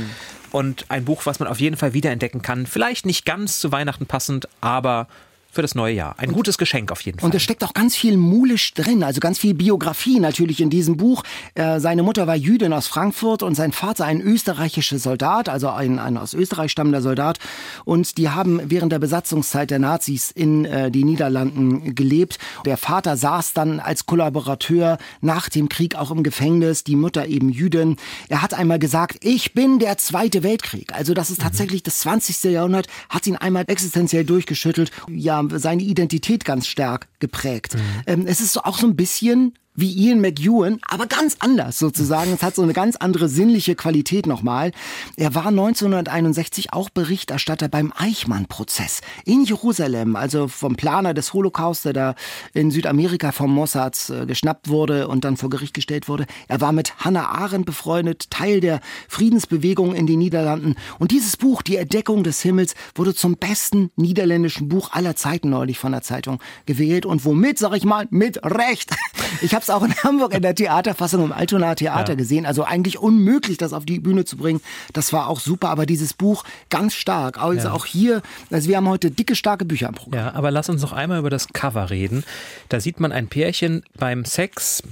Und 0.51 0.87
ein 0.89 1.05
Buch, 1.05 1.25
was 1.25 1.39
man 1.39 1.47
auf 1.47 1.61
jeden 1.61 1.77
Fall 1.77 1.93
wiederentdecken 1.93 2.41
kann. 2.41 2.65
Vielleicht 2.65 3.05
nicht 3.05 3.23
ganz 3.23 3.59
zu 3.59 3.71
Weihnachten 3.71 4.07
passend, 4.07 4.49
aber 4.59 5.07
für 5.55 5.61
das 5.61 5.73
neue 5.73 5.93
Jahr. 5.93 6.15
Ein 6.17 6.33
gutes 6.33 6.57
Geschenk 6.57 6.91
auf 6.91 7.01
jeden 7.01 7.19
Fall. 7.19 7.27
Und 7.27 7.35
es 7.35 7.41
steckt 7.41 7.63
auch 7.63 7.73
ganz 7.73 7.95
viel 7.95 8.17
Mulisch 8.17 8.73
drin, 8.73 9.03
also 9.03 9.19
ganz 9.19 9.39
viel 9.39 9.53
Biografie 9.53 10.19
natürlich 10.19 10.59
in 10.59 10.69
diesem 10.69 10.97
Buch. 10.97 11.23
Äh, 11.55 11.79
seine 11.79 12.03
Mutter 12.03 12.27
war 12.27 12.35
Jüdin 12.35 12.73
aus 12.73 12.87
Frankfurt 12.87 13.41
und 13.41 13.55
sein 13.55 13.71
Vater 13.71 14.05
ein 14.05 14.21
österreichischer 14.21 14.99
Soldat, 14.99 15.49
also 15.49 15.69
ein, 15.69 15.97
ein 15.97 16.17
aus 16.17 16.33
Österreich 16.33 16.71
stammender 16.71 17.01
Soldat. 17.01 17.39
Und 17.85 18.17
die 18.17 18.29
haben 18.29 18.59
während 18.65 18.91
der 18.91 18.99
Besatzungszeit 18.99 19.71
der 19.71 19.79
Nazis 19.79 20.29
in 20.29 20.65
äh, 20.65 20.91
die 20.91 21.05
Niederlanden 21.05 21.95
gelebt. 21.95 22.37
Der 22.65 22.77
Vater 22.77 23.15
saß 23.15 23.53
dann 23.53 23.79
als 23.79 24.05
Kollaborateur 24.05 24.97
nach 25.21 25.47
dem 25.47 25.69
Krieg 25.69 25.95
auch 25.95 26.11
im 26.11 26.21
Gefängnis, 26.23 26.83
die 26.83 26.97
Mutter 26.97 27.27
eben 27.27 27.49
Jüdin. 27.49 27.95
Er 28.27 28.41
hat 28.41 28.53
einmal 28.53 28.79
gesagt, 28.79 29.19
ich 29.21 29.53
bin 29.53 29.79
der 29.79 29.97
Zweite 29.97 30.43
Weltkrieg. 30.43 30.93
Also 30.93 31.13
das 31.13 31.29
ist 31.29 31.41
tatsächlich 31.41 31.81
das 31.81 31.99
20. 31.99 32.51
Jahrhundert, 32.51 32.87
hat 33.09 33.25
ihn 33.25 33.37
einmal 33.37 33.63
existenziell 33.67 34.25
durchgeschüttelt. 34.25 34.91
Ja, 35.09 35.44
seine 35.53 35.83
Identität 35.83 36.45
ganz 36.45 36.67
stark 36.67 37.07
geprägt. 37.19 37.75
Ähm, 38.07 38.25
es 38.27 38.41
ist 38.41 38.57
auch 38.57 38.77
so 38.77 38.87
ein 38.87 38.95
bisschen 38.95 39.53
wie 39.75 39.91
Ian 39.91 40.21
McEwan, 40.21 40.79
aber 40.87 41.07
ganz 41.07 41.37
anders 41.39 41.79
sozusagen. 41.79 42.33
Es 42.33 42.43
hat 42.43 42.55
so 42.55 42.61
eine 42.61 42.73
ganz 42.73 42.95
andere 42.95 43.29
sinnliche 43.29 43.75
Qualität 43.75 44.25
nochmal. 44.25 44.71
Er 45.17 45.35
war 45.35 45.47
1961 45.47 46.73
auch 46.73 46.89
Berichterstatter 46.89 47.67
beim 47.67 47.93
Eichmann-Prozess 47.95 49.01
in 49.25 49.43
Jerusalem, 49.43 50.15
also 50.15 50.47
vom 50.47 50.75
Planer 50.75 51.13
des 51.13 51.33
Holocaust, 51.33 51.85
der 51.85 51.93
da 51.93 52.15
in 52.53 52.71
Südamerika 52.71 53.31
vom 53.31 53.53
Mossad 53.53 54.09
äh, 54.09 54.25
geschnappt 54.25 54.69
wurde 54.69 55.07
und 55.07 55.25
dann 55.25 55.37
vor 55.37 55.49
Gericht 55.49 55.73
gestellt 55.73 56.07
wurde. 56.07 56.25
Er 56.47 56.61
war 56.61 56.71
mit 56.71 56.97
Hannah 56.99 57.27
Arendt 57.29 57.65
befreundet, 57.65 58.29
Teil 58.29 58.59
der 58.59 58.81
Friedensbewegung 59.07 59.93
in 59.95 60.07
den 60.07 60.19
Niederlanden. 60.19 60.75
Und 60.99 61.11
dieses 61.11 61.37
Buch, 61.37 61.61
Die 61.61 61.77
Entdeckung 61.77 62.23
des 62.23 62.41
Himmels, 62.41 62.75
wurde 62.93 63.13
zum 63.13 63.37
besten 63.37 63.91
niederländischen 63.95 64.69
Buch 64.69 64.91
aller 64.91 65.15
Zeiten 65.15 65.49
neulich 65.49 65.79
von 65.79 65.91
der 65.91 66.01
Zeitung 66.01 66.39
gewählt. 66.65 67.05
Und 67.05 67.25
womit, 67.25 67.59
sag 67.59 67.75
ich 67.75 67.83
mal, 67.83 68.07
mit 68.09 68.43
Recht. 68.43 68.95
Ich 69.41 69.53
habe 69.53 69.64
es 69.65 69.69
auch 69.69 69.83
in 69.83 69.93
Hamburg 70.03 70.33
in 70.33 70.41
der 70.41 70.55
Theaterfassung 70.55 71.23
im 71.25 71.31
Altona 71.31 71.75
Theater 71.75 72.13
Ja. 72.13 72.15
gesehen. 72.17 72.45
Also 72.45 72.63
eigentlich 72.63 72.97
unmöglich, 72.99 73.57
das 73.57 73.73
auf 73.73 73.85
die 73.85 73.99
Bühne 73.99 74.25
zu 74.25 74.37
bringen. 74.37 74.61
Das 74.93 75.11
war 75.13 75.27
auch 75.27 75.39
super. 75.39 75.69
Aber 75.69 75.85
dieses 75.85 76.13
Buch 76.13 76.43
ganz 76.69 76.93
stark. 76.93 77.37
Also 77.41 77.67
Ja. 77.67 77.73
auch 77.73 77.85
hier, 77.85 78.21
also 78.51 78.69
wir 78.69 78.77
haben 78.77 78.87
heute 78.89 79.11
dicke, 79.11 79.35
starke 79.35 79.65
Bücher 79.65 79.87
im 79.89 79.95
Programm. 79.95 80.19
Ja, 80.19 80.33
aber 80.33 80.51
lass 80.51 80.69
uns 80.69 80.81
noch 80.81 80.93
einmal 80.93 81.19
über 81.19 81.29
das 81.29 81.47
Cover 81.49 81.89
reden. 81.89 82.23
Da 82.69 82.79
sieht 82.79 82.99
man 82.99 83.11
ein 83.11 83.27
Pärchen 83.27 83.83
beim 83.97 84.25
Sex, 84.25 84.83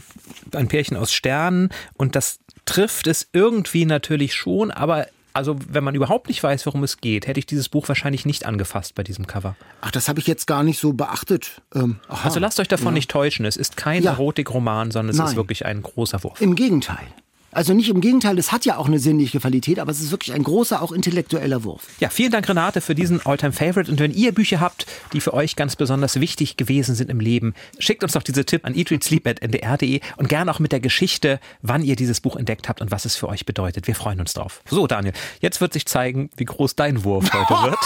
ein 0.54 0.68
Pärchen 0.68 0.98
aus 0.98 1.14
Sternen 1.14 1.70
und 1.96 2.16
das 2.16 2.40
trifft 2.66 3.08
es 3.08 3.28
irgendwie 3.34 3.86
natürlich 3.86 4.34
schon, 4.36 4.72
aber 4.72 5.08
also 5.34 5.58
wenn 5.68 5.84
man 5.84 5.96
überhaupt 5.96 6.28
nicht 6.28 6.42
weiß, 6.44 6.66
worum 6.66 6.84
es 6.84 6.98
geht, 7.02 7.28
hätte 7.28 7.40
ich 7.40 7.46
dieses 7.46 7.70
Buch 7.70 7.88
wahrscheinlich 7.88 8.26
nicht 8.26 8.46
angefasst 8.46 8.96
bei 8.96 9.04
diesem 9.04 9.28
Cover. 9.28 9.56
Ach, 9.82 9.92
das 9.92 10.08
habe 10.08 10.20
ich 10.20 10.28
jetzt 10.28 10.46
gar 10.48 10.64
nicht 10.64 10.80
so 10.80 10.94
beachtet. 10.94 11.62
Ähm. 11.74 12.00
Also 12.08 12.40
lasst 12.40 12.60
euch 12.60 12.68
davon 12.68 12.94
nicht 12.94 13.10
täuschen. 13.10 13.46
Es 13.46 13.58
ist 13.58 13.76
kein 13.78 14.04
Ja. 14.04 14.12
Erotikroman, 14.12 14.92
sondern 14.92 15.10
es 15.10 15.18
ist 15.20 15.26
Nein. 15.26 15.36
wirklich 15.36 15.66
ein 15.66 15.82
großer 15.82 16.24
Wurf. 16.24 16.40
Im 16.42 16.56
Gegenteil. 16.56 17.08
Also 17.54 17.74
nicht 17.74 17.90
im 17.90 18.02
Gegenteil, 18.02 18.38
es 18.40 18.52
hat 18.52 18.66
ja 18.66 18.78
auch 18.78 18.88
eine 18.88 19.00
sinnliche 19.00 19.40
Qualität, 19.40 19.80
aber 19.80 19.92
es 19.92 20.02
ist 20.02 20.12
wirklich 20.12 20.34
ein 20.34 20.44
großer, 20.44 20.82
auch 20.82 20.92
intellektueller 20.92 21.64
Wurf. 21.64 21.84
Ja, 22.00 22.10
vielen 22.10 22.32
Dank, 22.32 22.48
Renate, 22.50 22.82
für 22.82 22.96
diesen 22.96 23.26
Alltime 23.26 23.52
Favorite. 23.52 23.92
Und 23.92 24.00
wenn 24.00 24.12
ihr 24.12 24.34
Bücher 24.34 24.60
habt, 24.60 24.86
die 25.14 25.22
für 25.22 25.34
euch 25.34 25.56
ganz 25.56 25.76
besonders 25.76 26.20
wichtig 26.20 26.58
gewesen 26.58 26.96
sind 26.96 27.10
im 27.10 27.20
Leben, 27.20 27.54
schickt 27.80 28.04
uns 28.04 28.14
doch 28.14 28.24
diese 28.24 28.46
Tipp 28.46 28.66
an 28.66 28.76
eatreadsleep.ndr.de 28.76 30.02
und 30.18 30.30
gerne 30.30 30.52
auch 30.52 30.60
mit 30.60 30.72
der 30.72 30.80
Geschichte, 30.80 31.40
wann 31.62 31.84
ihr 31.84 31.96
dieses 31.96 32.22
Buch 32.22 32.36
entdeckt 32.36 32.70
habt 32.70 32.82
und 32.82 32.92
was 32.92 33.06
es 33.06 33.16
für 33.16 33.28
euch 33.28 33.46
bedeutet. 33.46 33.88
Wir 33.88 33.96
freuen 33.96 34.20
uns 34.20 34.34
drauf. 34.34 34.62
So, 34.70 34.88
Daniel, 34.88 35.14
jetzt 35.42 35.62
wird 35.62 35.74
sich 35.74 35.86
zeigen, 35.86 36.30
wie 36.36 36.46
groß 36.46 36.76
dein 36.76 37.04
Wurf 37.04 37.32
heute 37.34 37.54
wird. 37.64 37.78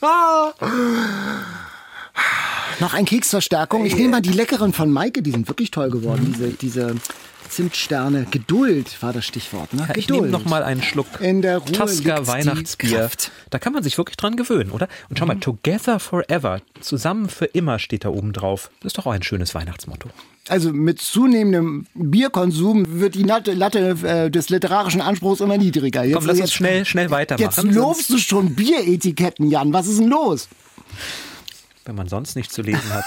Noch 2.80 2.92
ein 2.92 3.06
Keksverstärkung. 3.06 3.86
Ich 3.86 3.96
nehme 3.96 4.10
mal 4.10 4.20
die 4.20 4.32
leckeren 4.32 4.72
von 4.72 4.90
Maike, 4.90 5.22
die 5.22 5.30
sind 5.30 5.48
wirklich 5.48 5.70
toll 5.70 5.90
geworden. 5.90 6.34
Diese, 6.34 6.50
diese 6.50 6.96
Zimtsterne. 7.48 8.26
Geduld 8.30 9.02
war 9.02 9.12
das 9.12 9.24
Stichwort. 9.24 9.72
Ne? 9.74 9.88
Ich 9.96 10.06
Geduld. 10.06 10.22
nehme 10.22 10.32
noch 10.32 10.44
mal 10.44 10.62
einen 10.62 10.82
Schluck 10.82 11.06
In 11.20 11.42
der 11.42 11.58
Ruhe 11.58 11.66
die 11.70 12.06
Weihnachtsbier. 12.06 13.04
Mhm. 13.04 13.30
Da 13.50 13.58
kann 13.58 13.72
man 13.72 13.82
sich 13.82 13.98
wirklich 13.98 14.16
dran 14.16 14.36
gewöhnen, 14.36 14.70
oder? 14.70 14.88
Und 15.08 15.18
schau 15.18 15.26
mal, 15.26 15.38
Together 15.38 15.98
Forever, 16.00 16.60
zusammen 16.80 17.28
für 17.28 17.46
immer 17.46 17.78
steht 17.78 18.04
da 18.04 18.08
oben 18.08 18.32
drauf. 18.32 18.70
Das 18.80 18.90
ist 18.90 18.98
doch 18.98 19.06
auch 19.06 19.12
ein 19.12 19.22
schönes 19.22 19.54
Weihnachtsmotto. 19.54 20.10
Also 20.48 20.72
mit 20.72 21.00
zunehmendem 21.00 21.86
Bierkonsum 21.94 23.00
wird 23.00 23.16
die 23.16 23.24
Latte, 23.24 23.52
Latte 23.52 23.96
äh, 24.04 24.30
des 24.30 24.48
literarischen 24.48 25.00
Anspruchs 25.00 25.40
immer 25.40 25.58
niedriger. 25.58 26.04
Jetzt, 26.04 26.14
Komm, 26.14 26.26
lass 26.26 26.34
uns 26.34 26.50
jetzt, 26.50 26.54
schnell, 26.54 26.84
schnell 26.84 27.10
weitermachen. 27.10 27.66
Jetzt 27.66 27.74
lobst 27.74 28.10
du 28.10 28.18
schon 28.18 28.54
Bieretiketten, 28.54 29.50
Jan. 29.50 29.72
Was 29.72 29.88
ist 29.88 29.98
denn 29.98 30.08
los? 30.08 30.48
Wenn 31.84 31.96
man 31.96 32.08
sonst 32.08 32.36
nichts 32.36 32.54
zu 32.54 32.62
lesen 32.62 32.92
hat. 32.92 33.04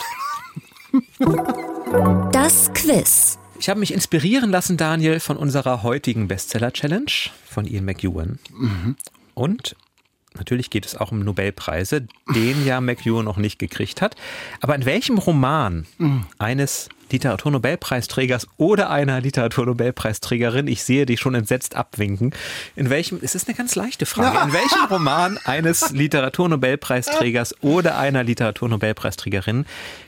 Das 2.34 2.72
Quiz. 2.74 3.38
Ich 3.60 3.68
habe 3.70 3.82
mich 3.82 3.93
inspirieren 3.93 4.51
lassen, 4.51 4.78
Daniel, 4.78 5.20
von 5.20 5.36
unserer 5.36 5.84
heutigen 5.84 6.30
Bestseller-Challenge 6.30 7.12
von 7.45 7.66
Ian 7.66 7.84
McEwan. 7.84 8.39
Und 9.34 9.76
natürlich 10.36 10.70
geht 10.70 10.86
es 10.86 10.95
auch 10.95 11.12
um 11.12 11.20
Nobelpreise, 11.20 12.07
den 12.34 12.66
ja 12.66 12.80
McEwan 12.80 13.26
noch 13.26 13.36
nicht 13.36 13.60
gekriegt 13.60 14.01
hat. 14.01 14.16
Aber 14.62 14.76
in 14.76 14.86
welchem 14.86 15.18
Roman 15.18 15.86
eines 16.38 16.88
Literaturnobelpreisträgers 17.12 18.47
oder 18.57 18.89
einer 18.89 19.22
Literaturnobelpreisträgerin, 19.22 20.68
ich 20.68 20.84
sehe 20.84 21.05
dich 21.05 21.20
schon 21.20 21.36
entsetzt 21.36 21.76
abwinken, 21.76 22.34
in 22.76 22.89
welchem, 22.89 23.20
es 23.22 23.36
ist 23.36 23.47
eine 23.47 23.55
ganz 23.57 23.76
leichte 23.76 24.05
Frage, 24.05 24.39
in 24.43 24.53
welchem 24.53 24.86
Roman 24.89 25.39
eines 25.45 25.91
Literaturnobelpreisträgers 25.91 27.55
oder 27.62 27.97
einer 27.97 28.24
Literaturnobelpreisträgerin 28.24 29.66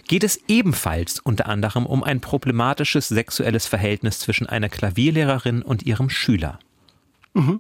geht 0.08 0.24
es 0.24 0.40
ebenfalls 0.48 1.20
unter 1.20 1.48
anderem 1.48 1.86
um 1.86 2.04
ein 2.04 2.22
problematisches 2.22 3.08
sexuelles 3.08 3.66
Verhältnis 3.66 4.20
zwischen 4.20 4.48
einer 4.48 4.70
Klavierlehrerin 4.70 5.62
und 5.62 5.84
ihrem 5.84 6.10
Schüler. 6.10 6.60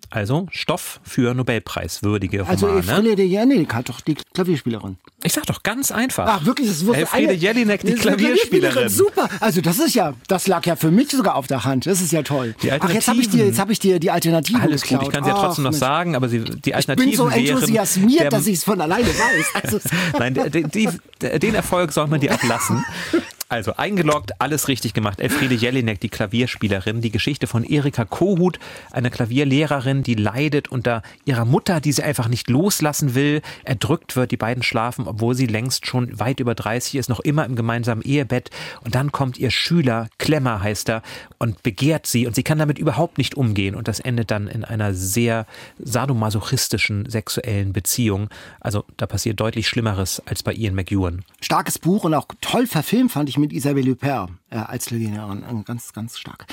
Also 0.10 0.48
Stoff 0.52 1.00
für 1.04 1.34
Nobelpreiswürdige 1.34 2.46
Also 2.46 2.68
Romane. 2.68 2.82
Elfriede 2.88 3.16
de 3.16 3.26
Jelinek 3.26 3.74
hat 3.74 3.88
doch 3.88 4.02
die 4.02 4.16
Klavierspielerin. 4.34 4.98
ich 5.24 5.32
sag 5.32 5.46
doch 5.46 5.64
ganz 5.64 5.92
einfach. 5.92 6.26
Ach, 6.28 6.46
wirklich, 6.46 6.68
das 6.68 6.86
wurde 6.86 7.00
Elfriede 7.00 7.30
eine- 7.30 7.38
Jelinek, 7.38 7.82
die 7.82 7.94
ist 7.94 8.02
Klavierspielerin. 8.02 8.90
Super. 8.90 9.30
Also 9.40 9.62
das 9.62 9.80
ist 9.80 9.96
ja, 9.96 10.14
das 10.28 10.48
lag 10.48 10.66
ja 10.66 10.76
für 10.76 10.92
mich 10.92 11.10
sogar 11.12 11.36
auf 11.36 11.48
der 11.48 11.64
Hand. 11.64 11.86
Das 11.86 12.02
ist 12.02 12.12
ja 12.12 12.22
toll. 12.22 12.54
Die 12.62 12.72
Ach, 12.72 12.90
jetzt 12.90 13.08
habe 13.08 13.22
ich 13.22 13.30
dir, 13.30 13.46
jetzt 13.46 13.60
habe 13.60 13.72
ich 13.72 13.80
dir 13.80 14.00
die 14.00 14.12
Alternative 14.12 14.60
Alles 14.62 14.82
geklaut. 14.82 15.00
gut, 15.02 15.08
ich 15.10 15.14
kann 15.16 15.24
sie 15.24 15.30
ja 15.30 15.36
Ach, 15.38 15.42
trotzdem 15.46 15.64
noch 15.64 15.72
Mensch. 15.72 15.80
sagen, 15.80 16.16
aber 16.18 16.28
sie, 16.28 16.40
die 16.40 16.52
Ich 16.56 16.62
bin 16.64 16.74
Alternativen 16.74 17.16
so 17.16 17.30
wären... 17.30 17.46
enthusiasmiert, 17.46 18.22
der- 18.24 18.30
dass 18.30 18.48
ich 18.48 18.56
es 18.56 18.64
von 18.66 18.82
alleine 18.82 19.08
weiß. 19.08 19.46
Also, 19.64 19.80
Nein, 20.20 20.34
die, 20.74 20.90
der- 21.22 21.40
den 21.40 21.56
Erfolg 21.56 21.94
soll 21.94 22.08
man 22.08 22.20
dir 22.20 22.34
auch 22.36 22.44
lassen. 22.44 22.84
Also 23.52 23.74
eingeloggt, 23.76 24.39
alles 24.39 24.70
richtig 24.70 24.93
gemacht. 24.93 25.20
Elfriede 25.20 25.56
Jelinek, 25.56 25.99
die 25.99 26.08
Klavierspielerin, 26.08 27.02
die 27.02 27.12
Geschichte 27.12 27.47
von 27.47 27.66
Erika 27.66 28.06
Kohut, 28.06 28.60
einer 28.91 29.10
Klavierlehrerin, 29.10 30.04
die 30.04 30.14
leidet 30.14 30.70
unter 30.70 31.02
ihrer 31.26 31.43
Mutter, 31.43 31.82
die 31.82 31.91
sie 31.91 32.02
einfach 32.02 32.30
nicht 32.30 32.49
loslassen 32.49 33.14
will, 33.14 33.41
erdrückt 33.66 34.16
wird. 34.16 34.32
Die 34.32 34.38
beiden 34.38 34.64
schlafen, 34.64 35.06
obwohl 35.06 35.36
sie 35.36 35.47
längst 35.47 35.86
schon 35.86 36.18
weit 36.18 36.39
über 36.39 36.56
30 36.56 36.95
ist, 36.95 37.10
noch 37.10 37.20
immer 37.20 37.45
im 37.45 37.58
gemeinsamen 37.58 38.02
Ehebett. 38.04 38.52
Und 38.86 38.95
dann 38.95 39.12
kommt 39.12 39.38
ihr 39.38 39.52
Schüler, 39.52 40.08
Klemmer 40.18 40.64
heißt 40.64 40.88
er, 40.88 41.02
und 41.38 41.62
begehrt 41.62 42.08
sie 42.08 42.28
und 42.28 42.36
sie 42.36 42.43
kann 42.43 42.58
damit 42.58 42.80
überhaupt 42.80 43.18
nicht 43.18 43.36
umgehen. 43.36 43.76
Und 43.76 43.89
das 43.89 43.99
endet 43.99 44.32
dann 44.32 44.47
in 44.47 44.64
einer 44.64 44.93
sehr 44.93 45.45
sadomasochistischen 45.78 47.10
sexuellen 47.10 47.74
Beziehung. 47.74 48.30
Also 48.62 48.86
da 48.95 49.08
passiert 49.08 49.41
deutlich 49.41 49.68
Schlimmeres 49.68 50.22
als 50.26 50.41
bei 50.41 50.54
Ian 50.54 50.74
McEwan. 50.74 51.26
starkes 51.41 51.80
Buch 51.80 52.06
und 52.06 52.14
auch 52.14 52.28
toll 52.39 52.66
verfilmt 52.66 53.12
fand 53.12 53.28
ich 53.28 53.41
mit 53.42 53.52
Isabelle 53.52 53.92
Huppert 53.92 54.30
äh, 54.50 54.56
als 54.58 54.86
Klaviererin. 54.86 55.44
Äh, 55.44 55.64
Ganz, 55.66 55.92
ganz 55.94 56.18
stark. 56.18 56.46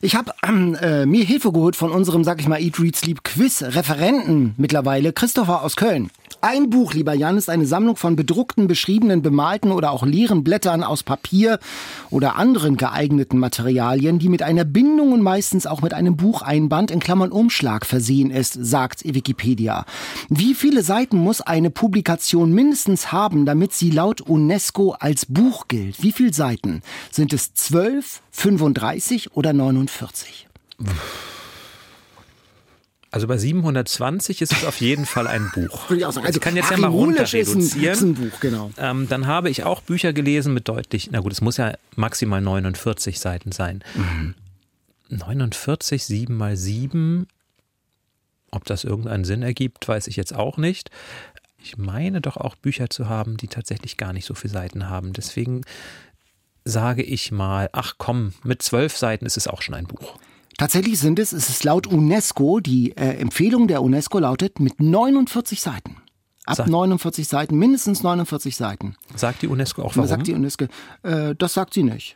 Ich 0.00 0.14
habe 0.16 0.32
ähm, 0.46 0.74
äh, 0.74 1.06
mir 1.06 1.24
Hilfe 1.24 1.50
geholt 1.52 1.76
von 1.76 1.90
unserem, 1.90 2.24
sag 2.24 2.40
ich 2.40 2.48
mal, 2.48 2.60
Eat, 2.60 2.78
Read, 2.78 2.94
Sleep 2.96 3.24
Quiz 3.24 3.62
Referenten 3.62 4.54
mittlerweile, 4.58 5.12
Christopher 5.12 5.62
aus 5.62 5.76
Köln. 5.76 6.10
Ein 6.46 6.68
Buch, 6.68 6.92
lieber 6.92 7.14
Jan, 7.14 7.38
ist 7.38 7.48
eine 7.48 7.64
Sammlung 7.64 7.96
von 7.96 8.16
bedruckten, 8.16 8.68
beschriebenen, 8.68 9.22
bemalten 9.22 9.72
oder 9.72 9.92
auch 9.92 10.04
leeren 10.04 10.44
Blättern 10.44 10.84
aus 10.84 11.02
Papier 11.02 11.58
oder 12.10 12.36
anderen 12.36 12.76
geeigneten 12.76 13.38
Materialien, 13.38 14.18
die 14.18 14.28
mit 14.28 14.42
einer 14.42 14.66
Bindung 14.66 15.12
und 15.12 15.22
meistens 15.22 15.66
auch 15.66 15.80
mit 15.80 15.94
einem 15.94 16.18
Bucheinband 16.18 16.90
in 16.90 17.00
Klammern 17.00 17.32
Umschlag 17.32 17.86
versehen 17.86 18.30
ist, 18.30 18.58
sagt 18.60 19.06
Wikipedia. 19.06 19.86
Wie 20.28 20.52
viele 20.52 20.82
Seiten 20.82 21.16
muss 21.16 21.40
eine 21.40 21.70
Publikation 21.70 22.52
mindestens 22.52 23.10
haben, 23.10 23.46
damit 23.46 23.72
sie 23.72 23.88
laut 23.88 24.20
UNESCO 24.20 24.96
als 25.00 25.24
Buch 25.24 25.66
gilt? 25.68 26.02
Wie 26.02 26.12
viele 26.12 26.34
Seiten? 26.34 26.82
Sind 27.10 27.32
es 27.32 27.54
12, 27.54 28.20
35 28.32 29.34
oder 29.34 29.54
49? 29.54 30.46
Also 33.14 33.28
bei 33.28 33.38
720 33.38 34.42
ist 34.42 34.52
es 34.52 34.64
auf 34.64 34.80
jeden 34.80 35.06
Fall 35.06 35.28
ein 35.28 35.48
Buch. 35.54 35.88
Würde 35.88 36.00
ich 36.00 36.04
auch 36.06 36.12
sagen. 36.12 36.26
Also 36.26 36.38
ich 36.38 36.42
kann 36.42 36.56
jetzt 36.56 36.70
ja 36.72 36.76
mal 36.78 36.88
Harry 36.88 36.96
runter 36.96 37.18
Mulisch 37.20 37.34
ist 37.34 37.48
ein- 37.54 37.58
reduzieren. 37.60 37.92
ist 37.92 38.00
ein 38.02 38.14
Buch, 38.14 38.40
genau. 38.40 38.70
Ähm, 38.76 39.08
dann 39.08 39.28
habe 39.28 39.50
ich 39.50 39.62
auch 39.62 39.82
Bücher 39.82 40.12
gelesen 40.12 40.52
mit 40.52 40.66
deutlich, 40.68 41.10
na 41.12 41.20
gut, 41.20 41.30
es 41.32 41.40
muss 41.40 41.56
ja 41.56 41.74
maximal 41.94 42.40
49 42.40 43.20
Seiten 43.20 43.52
sein. 43.52 43.84
Mhm. 43.94 44.34
49, 45.10 46.04
7 46.04 46.36
mal 46.36 46.56
7. 46.56 47.28
Ob 48.50 48.64
das 48.64 48.82
irgendeinen 48.82 49.24
Sinn 49.24 49.42
ergibt, 49.42 49.86
weiß 49.86 50.08
ich 50.08 50.16
jetzt 50.16 50.34
auch 50.34 50.56
nicht. 50.56 50.90
Ich 51.62 51.76
meine 51.78 52.20
doch 52.20 52.36
auch 52.36 52.56
Bücher 52.56 52.90
zu 52.90 53.08
haben, 53.08 53.36
die 53.36 53.46
tatsächlich 53.48 53.96
gar 53.96 54.12
nicht 54.12 54.26
so 54.26 54.34
viele 54.34 54.52
Seiten 54.54 54.88
haben. 54.90 55.12
Deswegen 55.12 55.60
sage 56.64 57.02
ich 57.04 57.30
mal, 57.30 57.68
ach 57.72 57.94
komm, 57.96 58.32
mit 58.42 58.60
zwölf 58.62 58.96
Seiten 58.96 59.24
ist 59.24 59.36
es 59.36 59.46
auch 59.46 59.62
schon 59.62 59.74
ein 59.76 59.86
Buch. 59.86 60.18
Tatsächlich 60.58 60.98
sind 60.98 61.18
es, 61.18 61.32
es 61.32 61.48
ist 61.48 61.64
laut 61.64 61.86
UNESCO, 61.86 62.60
die 62.60 62.92
äh, 62.96 63.16
Empfehlung 63.18 63.66
der 63.68 63.82
UNESCO 63.82 64.18
lautet 64.20 64.60
mit 64.60 64.80
49 64.80 65.60
Seiten. 65.60 65.96
Ab 66.46 66.56
Sag- 66.56 66.68
49 66.68 67.26
Seiten, 67.26 67.56
mindestens 67.58 68.02
49 68.02 68.54
Seiten. 68.56 68.96
Sagt 69.16 69.42
die 69.42 69.48
UNESCO 69.48 69.82
auch 69.82 69.86
Was 69.90 69.96
warum? 69.96 70.08
sagt 70.08 70.26
die 70.26 70.34
UNESCO? 70.34 70.66
Äh, 71.02 71.34
das 71.36 71.54
sagt 71.54 71.74
sie 71.74 71.82
nicht. 71.82 72.14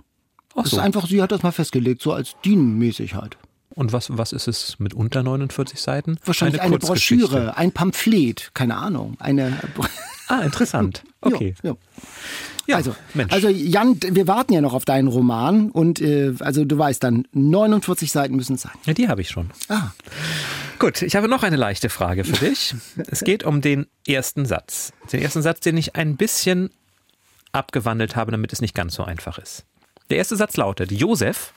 Ach 0.55 0.63
Das 0.63 0.71
so. 0.71 0.77
ist 0.77 0.83
einfach, 0.83 1.07
sie 1.07 1.23
hat 1.23 1.33
das 1.33 1.43
mal 1.43 1.53
festgelegt, 1.53 2.03
so 2.03 2.13
als 2.13 2.35
DIN-mäßig 2.45 3.15
halt. 3.15 3.39
Und 3.79 3.93
was, 3.93 4.19
was 4.19 4.33
ist 4.33 4.49
es 4.49 4.81
mit 4.81 4.93
unter 4.93 5.23
49 5.23 5.81
Seiten? 5.81 6.19
Wahrscheinlich 6.25 6.61
eine, 6.61 6.81
Kurzgeschichte. 6.81 7.29
Broschüre, 7.29 7.57
ein 7.57 7.71
Pamphlet, 7.71 8.51
keine 8.53 8.77
Ahnung, 8.77 9.17
eine. 9.21 9.57
Ah, 10.27 10.41
interessant. 10.41 11.05
Okay. 11.21 11.55
Ja, 11.63 11.71
ja. 11.71 11.77
Ja, 12.69 12.77
also, 12.77 12.95
Mensch. 13.15 13.33
also 13.33 13.49
Jan, 13.49 13.99
wir 14.01 14.29
warten 14.29 14.53
ja 14.53 14.61
noch 14.61 14.73
auf 14.73 14.85
deinen 14.85 15.09
Roman 15.09 15.71
und 15.71 16.01
äh, 16.01 16.33
also 16.39 16.65
du 16.65 16.79
weißt 16.79 17.03
dann, 17.03 17.27
49 17.33 18.13
Seiten 18.13 18.37
müssen 18.37 18.55
es 18.55 18.63
sein. 18.63 18.73
Ja, 18.85 18.95
die 18.95 19.09
habe 19.09 19.21
ich 19.21 19.31
schon. 19.31 19.51
Ah. 19.69 19.91
Gut, 20.79 21.03
ich 21.03 21.17
habe 21.17 21.27
noch 21.29 21.43
eine 21.43 21.57
leichte 21.57 21.89
Frage 21.89 22.25
für 22.25 22.45
dich. 22.45 22.75
Es 23.09 23.25
geht 23.25 23.43
um 23.43 23.63
den 23.63 23.87
ersten 24.07 24.47
Satz. 24.47 24.93
Den 25.13 25.23
ersten 25.23 25.43
Satz, 25.43 25.61
den 25.61 25.77
ich 25.77 25.97
ein 25.97 26.17
bisschen 26.17 26.71
abgewandelt 27.53 28.15
habe, 28.15 28.31
damit 28.31 28.53
es 28.53 28.61
nicht 28.61 28.75
ganz 28.75 28.95
so 28.95 29.03
einfach 29.03 29.39
ist. 29.39 29.65
Der 30.11 30.19
erste 30.19 30.37
Satz 30.37 30.57
lautet: 30.57 30.93
Josef, 30.93 31.53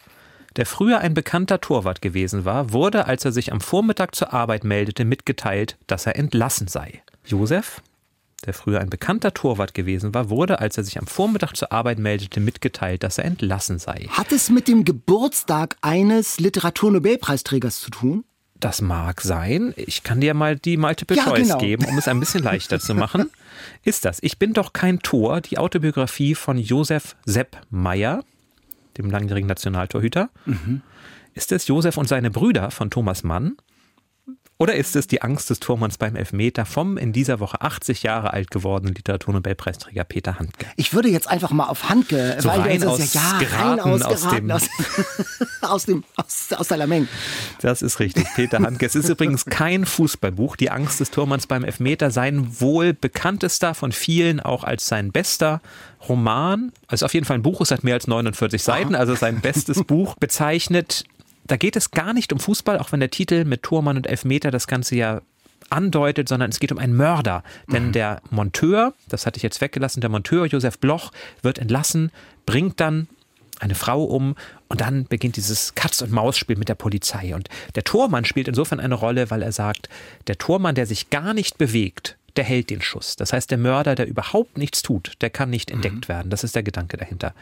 der 0.58 0.66
früher 0.66 1.00
ein 1.00 1.14
bekannter 1.14 1.62
Torwart 1.62 2.02
gewesen 2.02 2.46
war, 2.46 2.74
wurde, 2.74 3.06
als 3.06 3.26
er 3.26 3.32
sich 3.32 3.52
am 3.52 3.62
Vormittag 3.62 4.16
zur 4.16 4.34
Arbeit 4.34 4.64
meldete, 4.64 5.06
mitgeteilt, 5.06 5.78
dass 5.88 6.06
er 6.06 6.16
entlassen 6.18 6.68
sei. 6.68 7.02
Josef, 7.26 7.82
der 8.46 8.54
früher 8.54 8.80
ein 8.80 8.90
bekannter 8.90 9.34
Torwart 9.34 9.74
gewesen 9.74 10.14
war, 10.14 10.30
wurde, 10.30 10.60
als 10.60 10.78
er 10.78 10.84
sich 10.84 11.00
am 11.00 11.08
Vormittag 11.08 11.56
zur 11.56 11.72
Arbeit 11.72 12.00
meldete, 12.00 12.40
mitgeteilt, 12.40 13.04
dass 13.04 13.18
er 13.18 13.26
entlassen 13.26 13.80
sei. 13.80 14.08
Hat 14.10 14.32
es 14.32 14.50
mit 14.50 14.68
dem 14.68 14.84
Geburtstag 14.84 15.78
eines 15.82 16.40
Literaturnobelpreisträgers 16.40 17.80
zu 17.80 17.92
tun? 17.92 18.24
Das 18.60 18.80
mag 18.82 19.22
sein. 19.22 19.74
Ich 19.76 20.04
kann 20.04 20.22
dir 20.22 20.36
mal 20.36 20.56
die 20.56 20.78
Multiple 20.78 21.18
Ja, 21.18 21.24
Choice 21.24 21.48
genau. 21.48 21.58
geben, 21.58 21.86
um 21.86 21.98
es 21.98 22.08
ein 22.08 22.20
bisschen 22.20 22.44
leichter 22.44 22.80
zu 22.80 22.94
machen. 22.94 23.32
Ist 23.84 24.06
das 24.06 24.20
Ich 24.22 24.38
bin 24.38 24.54
doch 24.54 24.72
kein 24.72 25.00
Tor, 25.00 25.42
die 25.42 25.58
Autobiografie 25.58 26.36
von 26.36 26.58
Josef 26.60 27.16
Sepp 27.26 27.58
Meyer, 27.72 28.24
dem 28.98 29.10
langjährigen 29.10 29.48
Nationaltorhüter? 29.48 30.30
Mhm. 30.46 30.82
Ist 31.34 31.52
es 31.52 31.68
Josef 31.68 31.98
und 31.98 32.08
seine 32.08 32.30
Brüder 32.30 32.72
von 32.72 32.90
Thomas 32.90 33.24
Mann? 33.24 33.58
Oder 34.62 34.76
ist 34.76 34.96
es 34.96 35.08
die 35.08 35.24
Angst 35.24 35.50
des 35.50 35.60
Tormanns 35.60 35.98
beim 35.98 36.16
Elfmeter 36.16 36.66
vom 36.66 36.96
in 36.98 37.14
dieser 37.14 37.40
Woche 37.40 37.62
80 37.62 38.04
Jahre 38.04 38.32
alt 38.32 38.52
gewordenen 38.52 38.94
Literaturnobelpreisträger 38.94 40.04
Peter 40.04 40.38
Handke? 40.38 40.68
Ich 40.76 40.94
würde 40.94 41.10
jetzt 41.10 41.28
einfach 41.28 41.50
mal 41.50 41.66
auf 41.66 41.90
Handke, 41.90 42.38
So 42.40 42.50
weil 42.50 42.60
rein 42.62 42.84
aus 42.84 43.14
ja, 43.14 43.22
ja 43.22 43.30
rein 43.32 43.40
geraten 43.40 43.90
aus, 43.90 44.02
aus 44.04 44.22
geraten 44.22 44.36
dem- 44.48 44.52
aus, 44.52 44.70
aus 45.62 45.86
dem 45.86 46.04
aus, 46.16 46.48
aus 46.56 46.68
der 46.68 46.78
Lameng. 46.78 47.08
Das 47.62 47.82
ist 47.82 48.00
richtig, 48.00 48.28
Peter 48.36 48.60
Handke. 48.60 48.86
Es 48.86 48.94
ist 48.94 49.10
übrigens 49.10 49.46
kein 49.46 49.86
Fußballbuch. 49.86 50.56
Die 50.58 50.70
Angst 50.70 51.00
des 51.00 51.10
Tormanns 51.10 51.48
beim 51.48 51.64
Elfmeter, 51.64 52.12
sein 52.12 52.62
wohl 52.62 52.94
bekanntester 52.94 53.74
von 53.74 53.92
vielen 53.92 54.40
auch 54.40 54.64
als 54.64 54.88
sein 54.88 55.12
bester 55.12 55.60
Roman. 56.08 56.72
Also 56.88 57.06
auf 57.06 57.14
jeden 57.14 57.26
Fall 57.26 57.38
ein 57.38 57.44
Buch, 57.44 57.62
es 57.62 57.72
hat 57.72 57.84
mehr 57.84 57.94
als 57.96 58.08
49 58.08 58.62
Seiten, 58.62 58.96
also 58.96 59.16
sein 59.16 59.42
bestes 59.42 59.84
Buch 59.88 60.16
bezeichnet. 60.20 61.04
Da 61.46 61.58
geht 61.58 61.76
es 61.76 61.92
gar 61.92 62.14
nicht 62.14 62.32
um 62.34 62.40
Fußball, 62.40 62.80
auch 62.80 62.92
wenn 62.92 63.00
der 63.00 63.12
Titel 63.12 63.46
mit 63.46 63.64
Tormann 63.64 63.98
und 63.98 64.08
Elfmeter 64.08 64.52
das 64.52 64.68
Ganze 64.68 64.96
ja 64.96 65.22
andeutet, 65.70 66.28
sondern 66.28 66.50
es 66.50 66.60
geht 66.60 66.72
um 66.72 66.78
einen 66.78 66.96
Mörder. 66.96 67.44
Denn 67.72 67.92
der 67.92 68.22
Monteur, 68.30 68.94
das 69.08 69.26
hatte 69.26 69.38
ich 69.38 69.44
jetzt 69.44 69.62
weggelassen, 69.62 70.02
der 70.02 70.10
Monteur 70.10 70.46
Josef 70.46 70.80
Bloch 70.80 71.12
wird 71.42 71.60
entlassen, 71.60 72.12
bringt 72.46 72.80
dann 72.80 73.08
eine 73.60 73.76
Frau 73.76 74.04
um 74.04 74.36
und 74.68 74.82
dann 74.82 75.06
beginnt 75.06 75.36
dieses 75.36 75.76
Katz-und-Maus-Spiel 75.76 76.58
mit 76.58 76.68
der 76.68 76.76
Polizei. 76.76 77.36
Und 77.36 77.48
der 77.76 77.84
Tormann 77.84 78.26
spielt 78.26 78.48
insofern 78.48 78.80
eine 78.80 78.96
Rolle, 78.96 79.30
weil 79.30 79.44
er 79.44 79.52
sagt, 79.52 79.88
der 80.28 80.38
Tormann, 80.38 80.76
der 80.76 80.88
sich 80.88 81.10
gar 81.10 81.34
nicht 81.34 81.58
bewegt, 81.58 82.18
der 82.38 82.44
hält 82.44 82.70
den 82.70 82.82
Schuss. 82.82 83.16
Das 83.16 83.34
heißt, 83.34 83.52
der 83.52 83.58
Mörder, 83.58 83.96
der 83.96 84.08
überhaupt 84.08 84.58
nichts 84.58 84.82
tut, 84.82 85.14
der 85.22 85.30
kann 85.30 85.50
nicht 85.50 85.70
entdeckt 85.70 86.08
werden. 86.08 86.30
Das 86.30 86.44
ist 86.44 86.56
der 86.56 86.64
Gedanke 86.64 86.98
dahinter. 86.98 87.34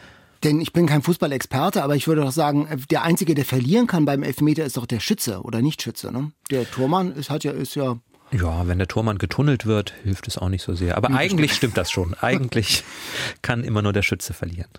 Denn 0.42 0.60
ich 0.60 0.72
bin 0.72 0.86
kein 0.86 1.02
Fußballexperte, 1.02 1.82
aber 1.82 1.96
ich 1.96 2.08
würde 2.08 2.22
doch 2.22 2.32
sagen, 2.32 2.66
äh, 2.66 2.76
der 2.90 3.02
Einzige, 3.02 3.34
der 3.34 3.44
verlieren 3.44 3.86
kann 3.86 4.04
beim 4.04 4.22
Elfmeter, 4.22 4.64
ist 4.64 4.76
doch 4.76 4.86
der 4.86 5.00
Schütze 5.00 5.42
oder 5.42 5.60
Nicht-Schütze. 5.60 6.12
Ne? 6.12 6.32
Der 6.50 6.70
Tormann 6.70 7.12
ist, 7.12 7.30
hat 7.30 7.44
ja, 7.44 7.52
ist 7.52 7.74
ja 7.74 7.98
Ja, 8.32 8.66
wenn 8.66 8.78
der 8.78 8.88
Tormann 8.88 9.18
getunnelt 9.18 9.66
wird, 9.66 9.92
hilft 10.02 10.28
es 10.28 10.38
auch 10.38 10.48
nicht 10.48 10.62
so 10.62 10.74
sehr. 10.74 10.96
Aber 10.96 11.10
eigentlich 11.10 11.52
stimmt 11.52 11.76
das 11.76 11.90
schon. 11.90 12.14
Eigentlich 12.14 12.84
kann 13.42 13.64
immer 13.64 13.82
nur 13.82 13.92
der 13.92 14.02
Schütze 14.02 14.32
verlieren. 14.32 14.70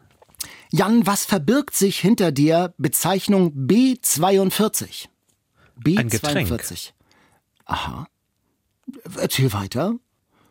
Jan, 0.72 1.06
was 1.06 1.26
verbirgt 1.26 1.76
sich 1.76 2.00
hinter 2.00 2.32
der 2.32 2.74
Bezeichnung 2.78 3.54
B42? 3.68 5.08
B42. 5.84 5.98
Ein 5.98 6.10
Getränk. 6.10 6.62
Aha. 7.66 8.08
Erzähl 9.18 9.54
weiter. 9.54 9.96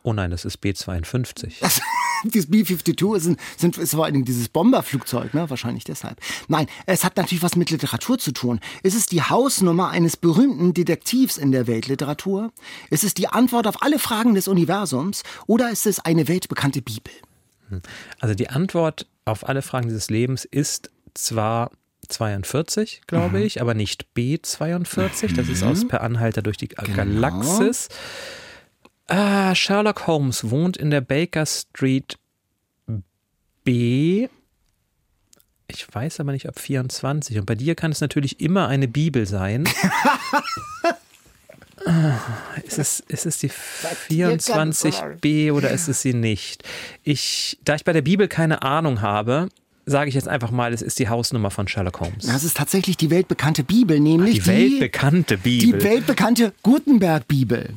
Oh 0.03 0.13
nein, 0.13 0.31
das 0.31 0.45
ist 0.45 0.63
B52. 0.63 1.53
Dieses 2.25 2.51
B-52 2.51 3.17
ist, 3.17 3.27
ein, 3.27 3.37
sind, 3.57 3.79
ist 3.79 3.95
vor 3.95 4.05
allen 4.05 4.13
Dingen 4.13 4.27
dieses 4.27 4.51
Bomberflugzeug, 4.51 5.33
ne? 5.33 5.49
wahrscheinlich 5.49 5.85
deshalb. 5.85 6.21
Nein, 6.49 6.67
es 6.85 7.03
hat 7.03 7.17
natürlich 7.17 7.43
was 7.43 7.57
mit 7.57 7.71
Literatur 7.71 8.19
zu 8.19 8.33
tun. 8.33 8.61
Ist 8.83 8.95
es 8.95 9.07
die 9.07 9.23
Hausnummer 9.23 9.89
eines 9.89 10.19
berühmten 10.19 10.75
Detektivs 10.75 11.39
in 11.39 11.51
der 11.51 11.67
Weltliteratur? 11.67 12.53
Ist 12.91 13.05
es 13.05 13.15
die 13.15 13.29
Antwort 13.29 13.67
auf 13.67 13.83
alle 13.83 13.99
Fragen 13.99 14.35
des 14.35 14.49
Universums? 14.49 15.23
Oder 15.47 15.71
ist 15.71 15.87
es 15.87 15.99
eine 15.99 16.29
weltbekannte 16.29 16.83
Bibel? 16.83 17.13
Also 18.19 18.35
die 18.35 18.51
Antwort 18.51 19.07
auf 19.25 19.49
alle 19.49 19.63
Fragen 19.63 19.89
dieses 19.89 20.11
Lebens 20.11 20.45
ist 20.45 20.91
zwar 21.15 21.71
42, 22.09 23.03
glaube 23.07 23.41
ich, 23.41 23.61
aber 23.61 23.75
nicht 23.75 24.07
B42. 24.17 25.35
Das 25.35 25.49
ist 25.49 25.63
aus 25.63 25.87
Per 25.87 26.03
Anhalter 26.03 26.43
durch 26.43 26.57
die 26.57 26.69
Galaxis. 26.69 27.89
Ah, 29.11 29.57
Sherlock 29.57 30.07
Holmes 30.07 30.51
wohnt 30.51 30.77
in 30.77 30.91
der 30.91 31.01
Baker 31.01 31.45
Street 31.45 32.17
B. 33.65 34.29
Ich 35.67 35.93
weiß 35.93 36.21
aber 36.21 36.31
nicht, 36.31 36.49
ob 36.49 36.59
24. 36.59 37.39
Und 37.39 37.47
bei 37.47 37.57
dir 37.57 37.75
kann 37.75 37.91
es 37.91 38.01
natürlich 38.01 38.41
immer 38.41 38.69
eine 38.69 38.89
Bibel 38.89 39.27
sein. 39.27 39.69
Ah, 41.87 42.19
ist, 42.63 42.79
es, 42.79 43.01
ist 43.09 43.25
es 43.25 43.39
die 43.39 43.51
dir 44.11 44.37
kann 44.37 44.69
es 44.69 44.85
24b 44.85 45.51
oder 45.51 45.71
ist 45.71 45.89
es 45.89 46.03
sie 46.03 46.13
nicht? 46.13 46.63
Ich, 47.05 47.59
da 47.65 47.75
ich 47.75 47.85
bei 47.85 47.95
der 47.95 48.03
Bibel 48.03 48.29
keine 48.29 48.61
Ahnung 48.61 49.01
habe, 49.01 49.49
sage 49.87 50.11
ich 50.11 50.15
jetzt 50.15 50.29
einfach 50.29 50.51
mal, 50.51 50.75
es 50.75 50.83
ist 50.83 50.99
die 50.99 51.09
Hausnummer 51.09 51.51
von 51.51 51.67
Sherlock 51.69 52.01
Holmes. 52.01 52.27
Das 52.27 52.45
ist 52.45 52.59
tatsächlich 52.59 52.99
die 52.99 53.09
weltbekannte 53.09 53.65
Bibel, 53.65 53.99
nämlich 53.99 54.43
die 54.43 54.47
weltbekannte 54.47 55.39
die 55.39 55.61
Bibel. 55.61 55.83
weltbekannte 55.83 56.53
Gutenberg-Bibel, 56.63 57.75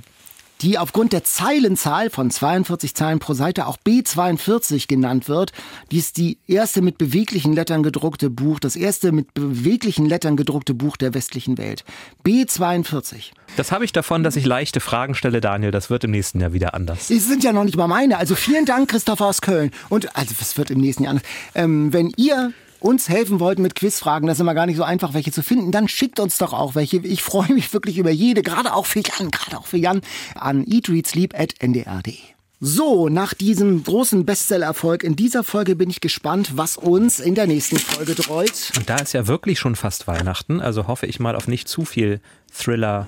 die 0.63 0.77
aufgrund 0.77 1.11
der 1.11 1.25
Zeilenzahl 1.25 2.09
von 2.09 2.31
42 2.31 2.95
Zeilen 2.95 3.19
pro 3.19 3.33
Seite 3.33 3.67
auch 3.67 3.77
B42 3.85 4.87
genannt 4.87 5.27
wird. 5.27 5.51
Die 5.91 5.97
ist 5.97 6.17
die 6.17 6.37
erste 6.47 6.81
mit 6.81 6.97
beweglichen 6.97 7.53
Lettern 7.53 7.83
gedruckte 7.83 8.29
Buch, 8.29 8.59
das 8.59 8.77
erste 8.77 9.11
mit 9.11 9.33
beweglichen 9.33 10.05
Lettern 10.05 10.37
gedruckte 10.37 10.73
Buch 10.73 10.95
der 10.95 11.13
westlichen 11.13 11.57
Welt. 11.57 11.83
B42. 12.25 13.31
das 13.57 13.73
habe 13.73 13.83
ich 13.83 13.91
davon, 13.91 14.23
dass 14.23 14.37
ich 14.37 14.45
leichte 14.45 14.79
Fragen 14.79 15.15
stelle, 15.15 15.41
Daniel. 15.41 15.71
Das 15.71 15.89
wird 15.89 16.05
im 16.05 16.11
nächsten 16.11 16.39
Jahr 16.39 16.53
wieder 16.53 16.73
anders. 16.73 17.09
Es 17.09 17.27
sind 17.27 17.43
ja 17.43 17.51
noch 17.51 17.65
nicht 17.65 17.75
mal 17.75 17.87
meine. 17.87 18.17
Also 18.17 18.35
vielen 18.35 18.65
Dank, 18.65 18.89
Christopher 18.89 19.25
aus 19.25 19.41
Köln. 19.41 19.71
Und 19.89 20.15
also 20.15 20.33
es 20.39 20.57
wird 20.57 20.71
im 20.71 20.79
nächsten 20.79 21.03
Jahr 21.03 21.11
anders. 21.11 21.27
Ähm, 21.55 21.91
wenn 21.91 22.11
ihr 22.15 22.53
uns 22.83 23.09
helfen 23.09 23.39
wollt 23.39 23.59
mit 23.59 23.75
Quizfragen, 23.75 24.27
das 24.27 24.37
ist 24.37 24.41
immer 24.41 24.53
gar 24.53 24.65
nicht 24.65 24.77
so 24.77 24.83
einfach, 24.83 25.13
welche 25.13 25.31
zu 25.31 25.41
finden, 25.41 25.71
dann 25.71 25.87
schickt 25.87 26.19
uns 26.19 26.37
doch 26.37 26.53
auch 26.53 26.75
welche. 26.75 26.97
Ich 26.97 27.23
freue 27.23 27.53
mich 27.53 27.73
wirklich 27.73 27.97
über 27.97 28.11
jede, 28.11 28.43
gerade 28.43 28.73
auch 28.73 28.85
für 28.85 28.99
Jan, 28.99 29.31
gerade 29.31 29.57
auch 29.57 29.65
für 29.65 29.77
Jan, 29.77 30.01
an 30.35 30.65
eatreadsleep.ndr.de. 30.67 32.17
So, 32.65 33.09
nach 33.09 33.33
diesem 33.33 33.83
großen 33.83 34.25
Bestsellerfolg 34.25 35.03
in 35.03 35.17
dieser 35.17 35.43
Folge 35.43 35.75
bin 35.75 35.89
ich 35.89 35.99
gespannt, 35.99 36.51
was 36.55 36.77
uns 36.77 37.19
in 37.19 37.35
der 37.35 37.45
nächsten 37.45 37.77
Folge 37.77 38.15
dreut. 38.15 38.71
Und 38.77 38.89
da 38.89 38.97
ist 38.97 39.13
ja 39.13 39.27
wirklich 39.27 39.59
schon 39.59 39.75
fast 39.75 40.07
Weihnachten, 40.07 40.61
also 40.61 40.87
hoffe 40.87 41.05
ich 41.05 41.19
mal 41.19 41.35
auf 41.35 41.47
nicht 41.47 41.67
zu 41.67 41.83
viel 41.83 42.21
Thriller, 42.53 43.07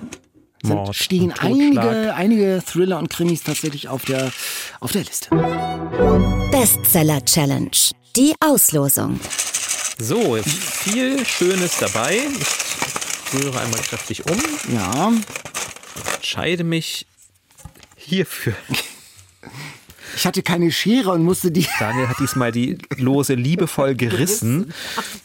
Mord, 0.62 0.86
Sind, 0.86 0.96
stehen 0.96 1.32
einige, 1.38 2.14
einige 2.14 2.62
Thriller 2.66 2.98
und 2.98 3.08
Krimis 3.08 3.44
tatsächlich 3.44 3.88
auf 3.88 4.04
der, 4.04 4.30
auf 4.80 4.92
der 4.92 5.04
Liste. 5.04 5.30
Bestseller 6.50 7.24
Challenge. 7.24 7.70
Die 8.16 8.34
Auslosung. 8.40 9.20
So, 9.98 10.36
viel 10.42 11.24
Schönes 11.24 11.78
dabei. 11.78 12.18
Ich 12.18 13.34
rühre 13.34 13.60
einmal 13.60 13.80
kräftig 13.80 14.24
um, 14.30 14.38
Ja, 14.72 15.12
entscheide 16.16 16.64
mich 16.64 17.06
hierfür. 17.96 18.52
ich 20.14 20.26
hatte 20.26 20.42
keine 20.42 20.70
Schere 20.70 21.10
und 21.10 21.22
musste 21.24 21.50
die 21.50 21.66
Daniel 21.78 22.08
hat 22.08 22.18
diesmal 22.20 22.52
die 22.52 22.78
Lose 22.98 23.34
liebevoll 23.34 23.94
gerissen. 23.96 24.72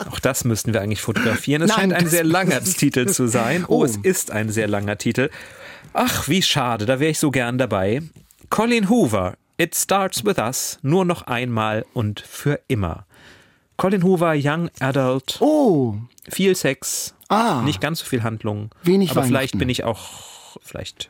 Auch 0.10 0.20
das 0.20 0.46
müssten 0.46 0.74
wir 0.74 0.82
eigentlich 0.82 1.02
fotografieren. 1.02 1.62
Es 1.64 1.70
Nein, 1.70 1.78
scheint 1.80 1.94
ein 1.94 2.08
sehr 2.08 2.24
langer 2.24 2.64
Titel 2.64 3.08
zu 3.12 3.28
sein. 3.28 3.66
Oh, 3.68 3.80
Oh. 3.82 3.86
es 3.86 3.98
ist 3.98 4.32
ein 4.32 4.50
sehr 4.50 4.68
langer 4.68 4.98
Titel. 4.98 5.30
Ach, 5.94 6.28
wie 6.30 6.42
schade, 6.42 6.86
da 6.86 7.00
wäre 7.00 7.12
ich 7.12 7.20
so 7.20 7.30
gern 7.30 7.58
dabei. 7.58 8.02
Colin 8.50 8.90
Hoover, 8.90 9.36
It 9.58 9.76
Starts 9.76 10.24
With 10.26 10.38
Us, 10.38 10.80
nur 10.82 11.04
noch 11.06 11.24
einmal 11.24 11.86
und 11.94 12.22
für 12.22 12.60
immer. 12.70 13.06
Colin 13.82 14.04
Hoover, 14.04 14.36
Young 14.38 14.70
Adult, 14.80 15.38
Oh, 15.42 15.96
viel 16.30 16.56
Sex, 16.56 17.16
Ah. 17.30 17.64
nicht 17.64 17.82
ganz 17.82 17.98
so 17.98 18.06
viel 18.06 18.22
Handlung. 18.22 18.70
Wenig 18.84 19.10
Aber 19.10 19.24
vielleicht 19.24 19.58
bin 19.58 19.70
ich 19.70 19.84
auch, 19.84 20.58
vielleicht 20.62 21.10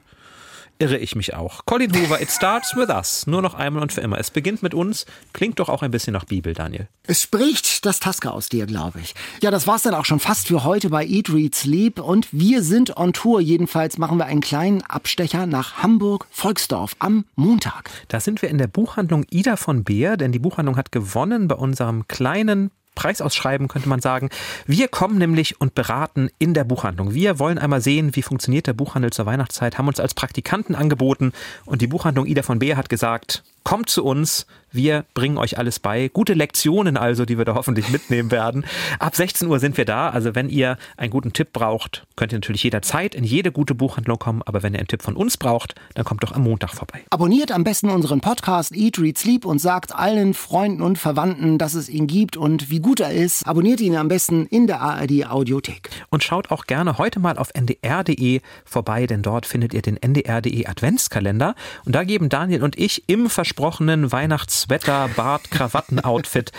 irre 0.82 0.98
ich 0.98 1.16
mich 1.16 1.36
auch. 1.36 1.66
Colin 1.66 1.94
Hoover, 1.96 2.22
It 2.22 2.32
Starts 2.32 2.76
With 2.76 2.90
Us. 2.90 3.28
Nur 3.28 3.42
noch 3.42 3.54
einmal 3.54 3.84
und 3.84 3.94
für 3.94 4.02
immer. 4.02 4.18
Es 4.18 4.32
beginnt 4.32 4.64
mit 4.64 4.74
uns. 4.74 5.06
Klingt 5.32 5.60
doch 5.60 5.70
auch 5.70 5.84
ein 5.84 5.92
bisschen 5.92 6.14
nach 6.14 6.26
Bibel, 6.26 6.54
Daniel. 6.54 6.88
Es 7.06 7.22
spricht 7.22 7.86
das 7.86 8.00
Tasker 8.00 8.34
aus 8.34 8.50
dir, 8.50 8.66
glaube 8.66 9.00
ich. 9.00 9.14
Ja, 9.42 9.52
das 9.52 9.68
war's 9.68 9.84
dann 9.84 9.94
auch 9.94 10.06
schon 10.06 10.20
fast 10.20 10.48
für 10.48 10.64
heute 10.64 10.90
bei 10.90 11.06
Eat, 11.06 11.32
Read, 11.32 11.54
Sleep. 11.54 12.00
Und 12.00 12.28
wir 12.32 12.64
sind 12.64 12.98
on 12.98 13.14
Tour. 13.14 13.42
Jedenfalls 13.42 14.00
machen 14.00 14.18
wir 14.18 14.26
einen 14.26 14.42
kleinen 14.42 14.82
Abstecher 14.82 15.46
nach 15.46 15.84
Hamburg-Volksdorf 15.84 16.96
am 16.98 17.26
Montag. 17.36 17.92
Da 18.08 18.20
sind 18.20 18.42
wir 18.42 18.50
in 18.50 18.58
der 18.58 18.68
Buchhandlung 18.68 19.26
Ida 19.30 19.58
von 19.58 19.84
Beer, 19.84 20.18
denn 20.18 20.32
die 20.32 20.40
Buchhandlung 20.40 20.78
hat 20.78 20.92
gewonnen 20.92 21.48
bei 21.48 21.56
unserem 21.56 22.08
kleinen 22.08 22.72
Preisausschreiben, 22.96 23.68
könnte 23.68 23.90
man 23.90 24.02
sagen. 24.02 24.30
Wir 24.66 24.88
kommen 24.88 25.18
nämlich 25.18 25.60
und 25.62 25.76
beraten 25.76 26.30
in 26.40 26.54
der 26.54 26.64
Buchhandlung. 26.64 27.14
Wir 27.14 27.40
wollen 27.40 27.58
einmal 27.58 27.82
sehen, 27.82 28.16
wie 28.16 28.22
funktioniert 28.22 28.68
der 28.68 28.74
Buchhandel 28.74 29.12
zur 29.12 29.26
Weihnachtszeit, 29.26 29.78
haben 29.78 29.88
uns 29.88 30.00
als 30.00 30.14
Praktikanten 30.14 30.76
angeboten 30.76 31.32
und 31.66 31.82
die 31.82 31.88
Buchhandlung 31.88 32.26
Ida 32.26 32.44
von 32.44 32.60
Beer 32.60 32.78
hat 32.78 32.90
gesagt, 32.90 33.44
kommt 33.64 33.90
zu 33.90 34.04
uns, 34.04 34.46
wir 34.72 35.06
bringen 35.14 35.38
euch 35.38 35.58
alles 35.58 35.80
bei. 35.80 36.08
Gute 36.08 36.34
Lektionen 36.34 36.96
also, 36.96 37.26
die 37.26 37.38
wir 37.38 37.46
da 37.46 37.56
hoffentlich 37.56 37.90
mitnehmen 37.90 38.32
werden. 38.32 38.66
Ab 39.00 39.16
16 39.16 39.48
Uhr 39.48 39.60
sind 39.60 39.78
wir 39.78 39.86
da. 39.86 40.10
Also 40.10 40.34
wenn 40.34 40.50
ihr 40.50 40.78
einen 40.96 41.12
guten 41.12 41.34
Tipp 41.34 41.52
braucht, 41.52 42.06
könnt 42.16 42.32
ihr 42.32 42.38
natürlich 42.38 42.64
jederzeit 42.64 43.14
in 43.14 43.24
jede 43.24 43.52
gute 43.52 43.76
Buchhandlung 43.76 44.18
kommen. 44.18 44.42
Aber 44.46 44.64
wenn 44.64 44.74
ihr 44.74 44.80
einen 44.80 44.88
Tipp 44.88 45.02
von 45.02 45.16
uns 45.16 45.36
braucht, 45.36 45.76
dann 45.96 46.06
kommt 46.06 46.24
doch 46.24 46.32
am 46.32 46.44
Montag 46.44 46.74
vorbei. 46.74 47.02
Abonniert 47.10 47.52
am 47.52 47.64
besten 47.64 47.90
unseren 47.90 48.22
Podcast 48.22 48.74
Eat, 48.74 48.98
Read, 48.98 49.18
Sleep 49.18 49.46
und 49.46 49.60
sagt 49.60 49.94
allen 49.94 50.34
Freunden 50.34 50.82
und 50.82 50.98
Verwandten, 50.98 51.58
dass 51.58 51.74
es 51.74 51.90
ihn 51.90 52.08
gibt 52.08 52.38
und 52.38 52.70
wie 52.70 52.80
gut 52.80 53.02
er 53.02 53.12
ist. 53.12 53.46
Abonniert 53.46 53.82
ihn 53.82 53.98
am 53.98 54.08
besten 54.08 54.46
in 54.46 54.68
der 54.68 54.80
ARD 54.80 55.26
Audiothek. 55.30 55.90
Und 56.10 56.24
schaut 56.24 56.50
auch 56.50 56.66
gerne 56.66 56.98
heute 56.98 57.20
mal 57.20 57.38
auf 57.38 57.50
ndr.de 57.54 58.40
vorbei, 58.64 59.06
denn 59.06 59.22
dort 59.22 59.46
findet 59.46 59.74
ihr 59.74 59.82
den 59.82 59.98
ndr.de 59.98 60.66
Adventskalender. 60.66 61.56
Und 61.86 61.94
da 61.94 62.06
geben 62.06 62.30
Daniel 62.30 62.64
und 62.64 62.78
ich 62.78 63.04
im 63.08 63.30
versprochenen 63.52 64.14
Weihnachts 64.14 64.62
Sweater, 64.62 65.10
Bart, 65.14 65.52
Krawatten-Outfit. 65.52 66.54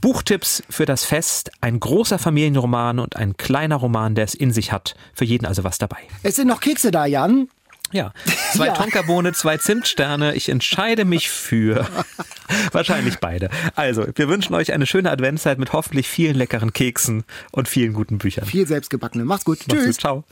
Buchtipps 0.00 0.62
für 0.70 0.86
das 0.86 1.04
Fest, 1.04 1.50
ein 1.60 1.78
großer 1.78 2.18
Familienroman 2.18 3.00
und 3.00 3.16
ein 3.16 3.36
kleiner 3.36 3.76
Roman, 3.76 4.14
der 4.14 4.24
es 4.24 4.34
in 4.34 4.50
sich 4.50 4.72
hat. 4.72 4.94
Für 5.12 5.26
jeden 5.26 5.44
also 5.44 5.62
was 5.62 5.76
dabei. 5.76 5.98
Es 6.22 6.36
sind 6.36 6.48
noch 6.48 6.60
Kekse 6.60 6.90
da, 6.90 7.04
Jan. 7.04 7.48
Ja, 7.92 8.14
zwei 8.54 8.66
Ja. 8.68 8.72
Tonkabohne, 8.72 9.34
zwei 9.34 9.58
Zimtsterne. 9.58 10.34
Ich 10.36 10.48
entscheide 10.48 11.04
mich 11.04 11.28
für 11.28 11.86
wahrscheinlich 12.72 13.18
beide. 13.18 13.50
Also, 13.74 14.06
wir 14.14 14.28
wünschen 14.30 14.54
euch 14.54 14.72
eine 14.72 14.86
schöne 14.86 15.10
Adventszeit 15.10 15.58
mit 15.58 15.74
hoffentlich 15.74 16.08
vielen 16.08 16.34
leckeren 16.34 16.72
Keksen 16.72 17.24
und 17.52 17.68
vielen 17.68 17.92
guten 17.92 18.16
Büchern. 18.16 18.46
Viel 18.46 18.66
selbstgebackene. 18.66 19.26
Macht's 19.26 19.44
gut. 19.44 19.58
Macht's 19.68 19.74
Tschüss. 19.74 19.96
gut, 19.96 20.00
ciao. 20.00 20.24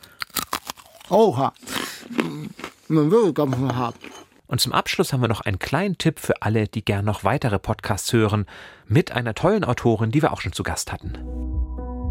Oha. 1.11 1.53
Man 2.89 3.11
will 3.11 3.35
gar 3.35 3.47
nicht 3.47 3.59
haben. 3.59 3.97
Und 4.47 4.61
zum 4.61 4.73
Abschluss 4.73 5.13
haben 5.13 5.21
wir 5.21 5.29
noch 5.29 5.41
einen 5.41 5.59
kleinen 5.59 5.99
Tipp 5.99 6.19
für 6.19 6.43
alle, 6.43 6.69
die 6.69 6.85
gern 6.85 7.05
noch 7.05 7.25
weitere 7.25 7.59
Podcasts 7.59 8.13
hören, 8.13 8.47
mit 8.87 9.13
einer 9.13 9.35
tollen 9.35 9.65
Autorin, 9.65 10.11
die 10.11 10.23
wir 10.23 10.33
auch 10.33 10.41
schon 10.41 10.53
zu 10.53 10.63
Gast 10.63 10.93
hatten. 10.93 11.15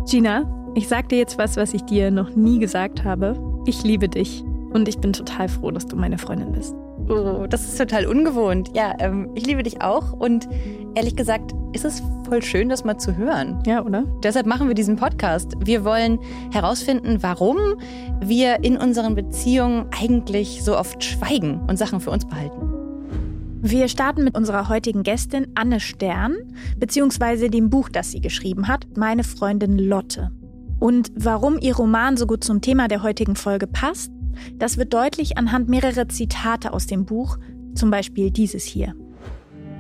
Gina, 0.10 0.46
ich 0.76 0.88
sag 0.88 1.10
dir 1.10 1.18
jetzt 1.18 1.38
was, 1.38 1.56
was 1.56 1.74
ich 1.74 1.84
dir 1.84 2.12
noch 2.12 2.36
nie 2.36 2.60
gesagt 2.60 3.04
habe. 3.04 3.40
Ich 3.66 3.84
liebe 3.84 4.10
dich. 4.10 4.44
Und 4.74 4.90
ich 4.90 4.98
bin 4.98 5.14
total 5.14 5.48
froh, 5.48 5.72
dass 5.72 5.86
du 5.86 5.96
meine 5.96 6.18
Freundin 6.18 6.52
bist. 6.52 6.76
Oh, 7.08 7.46
das 7.48 7.66
ist 7.66 7.78
total 7.78 8.08
ungewohnt. 8.08 8.72
Ja, 8.74 8.94
ähm, 9.00 9.30
ich 9.36 9.46
liebe 9.46 9.62
dich 9.62 9.82
auch. 9.82 10.12
Und 10.12 10.48
ehrlich 10.96 11.16
gesagt, 11.16 11.54
ist 11.74 11.86
es 11.86 12.02
voll 12.28 12.42
schön, 12.42 12.70
das 12.70 12.84
mal 12.84 12.98
zu 12.98 13.16
hören. 13.16 13.62
Ja, 13.66 13.84
oder? 13.84 14.06
Deshalb 14.24 14.48
machen 14.48 14.68
wir 14.68 14.76
diesen 14.76 14.96
Podcast. 14.96 15.54
Wir 15.60 15.86
wollen 15.86 16.20
herausfinden, 16.52 17.22
warum 17.22 17.58
wir 18.22 18.64
in 18.64 18.78
unseren 18.78 19.14
Beziehungen 19.14 19.86
eigentlich 20.00 20.64
so 20.64 20.78
oft 20.78 21.04
schweigen 21.04 21.62
und 21.68 21.78
Sachen 21.78 22.00
für 22.00 22.10
uns 22.10 22.26
behalten. 22.26 22.72
Wir 23.62 23.88
starten 23.88 24.24
mit 24.24 24.38
unserer 24.38 24.70
heutigen 24.70 25.04
Gästin 25.04 25.48
Anne 25.56 25.80
Stern, 25.80 26.36
beziehungsweise 26.78 27.50
dem 27.50 27.70
Buch, 27.70 27.90
das 27.90 28.12
sie 28.12 28.22
geschrieben 28.22 28.68
hat, 28.68 28.86
Meine 28.96 29.24
Freundin 29.24 29.78
Lotte. 29.78 30.32
Und 30.80 31.12
warum 31.16 31.58
ihr 31.60 31.76
Roman 31.76 32.18
so 32.18 32.28
gut 32.28 32.44
zum 32.44 32.62
Thema 32.62 32.88
der 32.88 33.02
heutigen 33.02 33.36
Folge 33.36 33.66
passt, 33.66 34.12
das 34.58 34.78
wird 34.78 34.94
deutlich 34.94 35.38
anhand 35.38 35.70
mehrerer 35.70 36.08
Zitate 36.10 36.74
aus 36.74 36.88
dem 36.88 37.06
Buch, 37.06 37.38
zum 37.76 37.92
Beispiel 37.92 38.32
dieses 38.32 38.64
hier. 38.64 38.94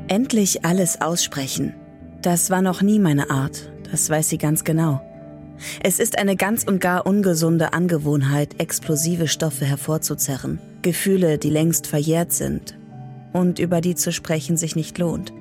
Endlich 0.08 0.66
alles 0.66 1.01
aussprechen. 1.01 1.74
Das 2.22 2.49
war 2.49 2.62
noch 2.62 2.82
nie 2.82 2.99
meine 2.99 3.30
Art, 3.30 3.72
das 3.91 4.10
weiß 4.10 4.30
sie 4.30 4.38
ganz 4.38 4.64
genau. 4.64 5.01
Es 5.82 5.99
ist 5.99 6.18
eine 6.18 6.36
ganz 6.36 6.64
und 6.64 6.80
gar 6.82 7.06
ungesunde 7.06 7.74
Angewohnheit, 7.74 8.60
explosive 8.60 9.28
Stoffe 9.28 9.66
hervorzuzerren, 9.66 10.60
Gefühle, 10.82 11.38
die 11.38 11.49
längst 11.49 11.88
verjährt 11.88 12.34
sind 12.34 12.78
und 13.34 13.60
über 13.60 13.82
die 13.82 13.95
zu 13.95 14.12
sprechen 14.12 14.58
sich 14.58 14.76
nicht 14.76 14.97
lohnt. 14.97 15.34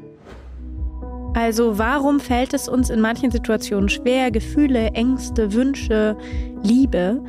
Also 1.34 1.78
warum 1.78 2.20
fällt 2.20 2.54
es 2.54 2.68
uns 2.68 2.90
in 2.90 3.00
manchen 3.00 3.32
Situationen 3.32 3.88
schwer, 3.88 4.30
Gefühle, 4.30 4.90
Ängste, 4.94 5.52
Wünsche, 5.52 6.16
Liebe 6.62 7.20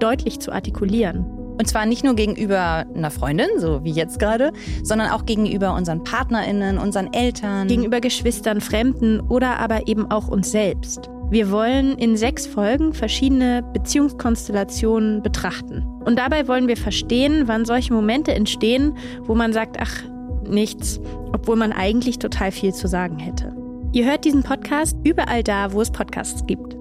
deutlich 0.00 0.40
zu 0.40 0.52
artikulieren? 0.52 1.24
Und 1.58 1.68
zwar 1.68 1.86
nicht 1.86 2.04
nur 2.04 2.14
gegenüber 2.14 2.84
einer 2.94 3.10
Freundin, 3.10 3.46
so 3.58 3.84
wie 3.84 3.92
jetzt 3.92 4.18
gerade, 4.18 4.52
sondern 4.82 5.10
auch 5.10 5.24
gegenüber 5.24 5.74
unseren 5.74 6.02
PartnerInnen, 6.02 6.78
unseren 6.78 7.12
Eltern. 7.12 7.68
Gegenüber 7.68 8.00
Geschwistern, 8.00 8.60
Fremden 8.60 9.20
oder 9.20 9.58
aber 9.60 9.86
eben 9.86 10.10
auch 10.10 10.28
uns 10.28 10.50
selbst. 10.50 11.08
Wir 11.30 11.50
wollen 11.50 11.96
in 11.96 12.16
sechs 12.16 12.46
Folgen 12.46 12.92
verschiedene 12.92 13.62
Beziehungskonstellationen 13.72 15.22
betrachten. 15.22 15.84
Und 16.04 16.18
dabei 16.18 16.48
wollen 16.48 16.68
wir 16.68 16.76
verstehen, 16.76 17.44
wann 17.46 17.64
solche 17.64 17.94
Momente 17.94 18.32
entstehen, 18.34 18.96
wo 19.22 19.34
man 19.34 19.52
sagt, 19.52 19.76
ach, 19.80 20.02
nichts, 20.48 21.00
obwohl 21.32 21.56
man 21.56 21.72
eigentlich 21.72 22.18
total 22.18 22.52
viel 22.52 22.74
zu 22.74 22.88
sagen 22.88 23.18
hätte. 23.18 23.54
Ihr 23.92 24.04
hört 24.04 24.24
diesen 24.24 24.42
Podcast 24.42 24.96
überall 25.04 25.42
da, 25.42 25.72
wo 25.72 25.80
es 25.80 25.90
Podcasts 25.90 26.44
gibt. 26.46 26.73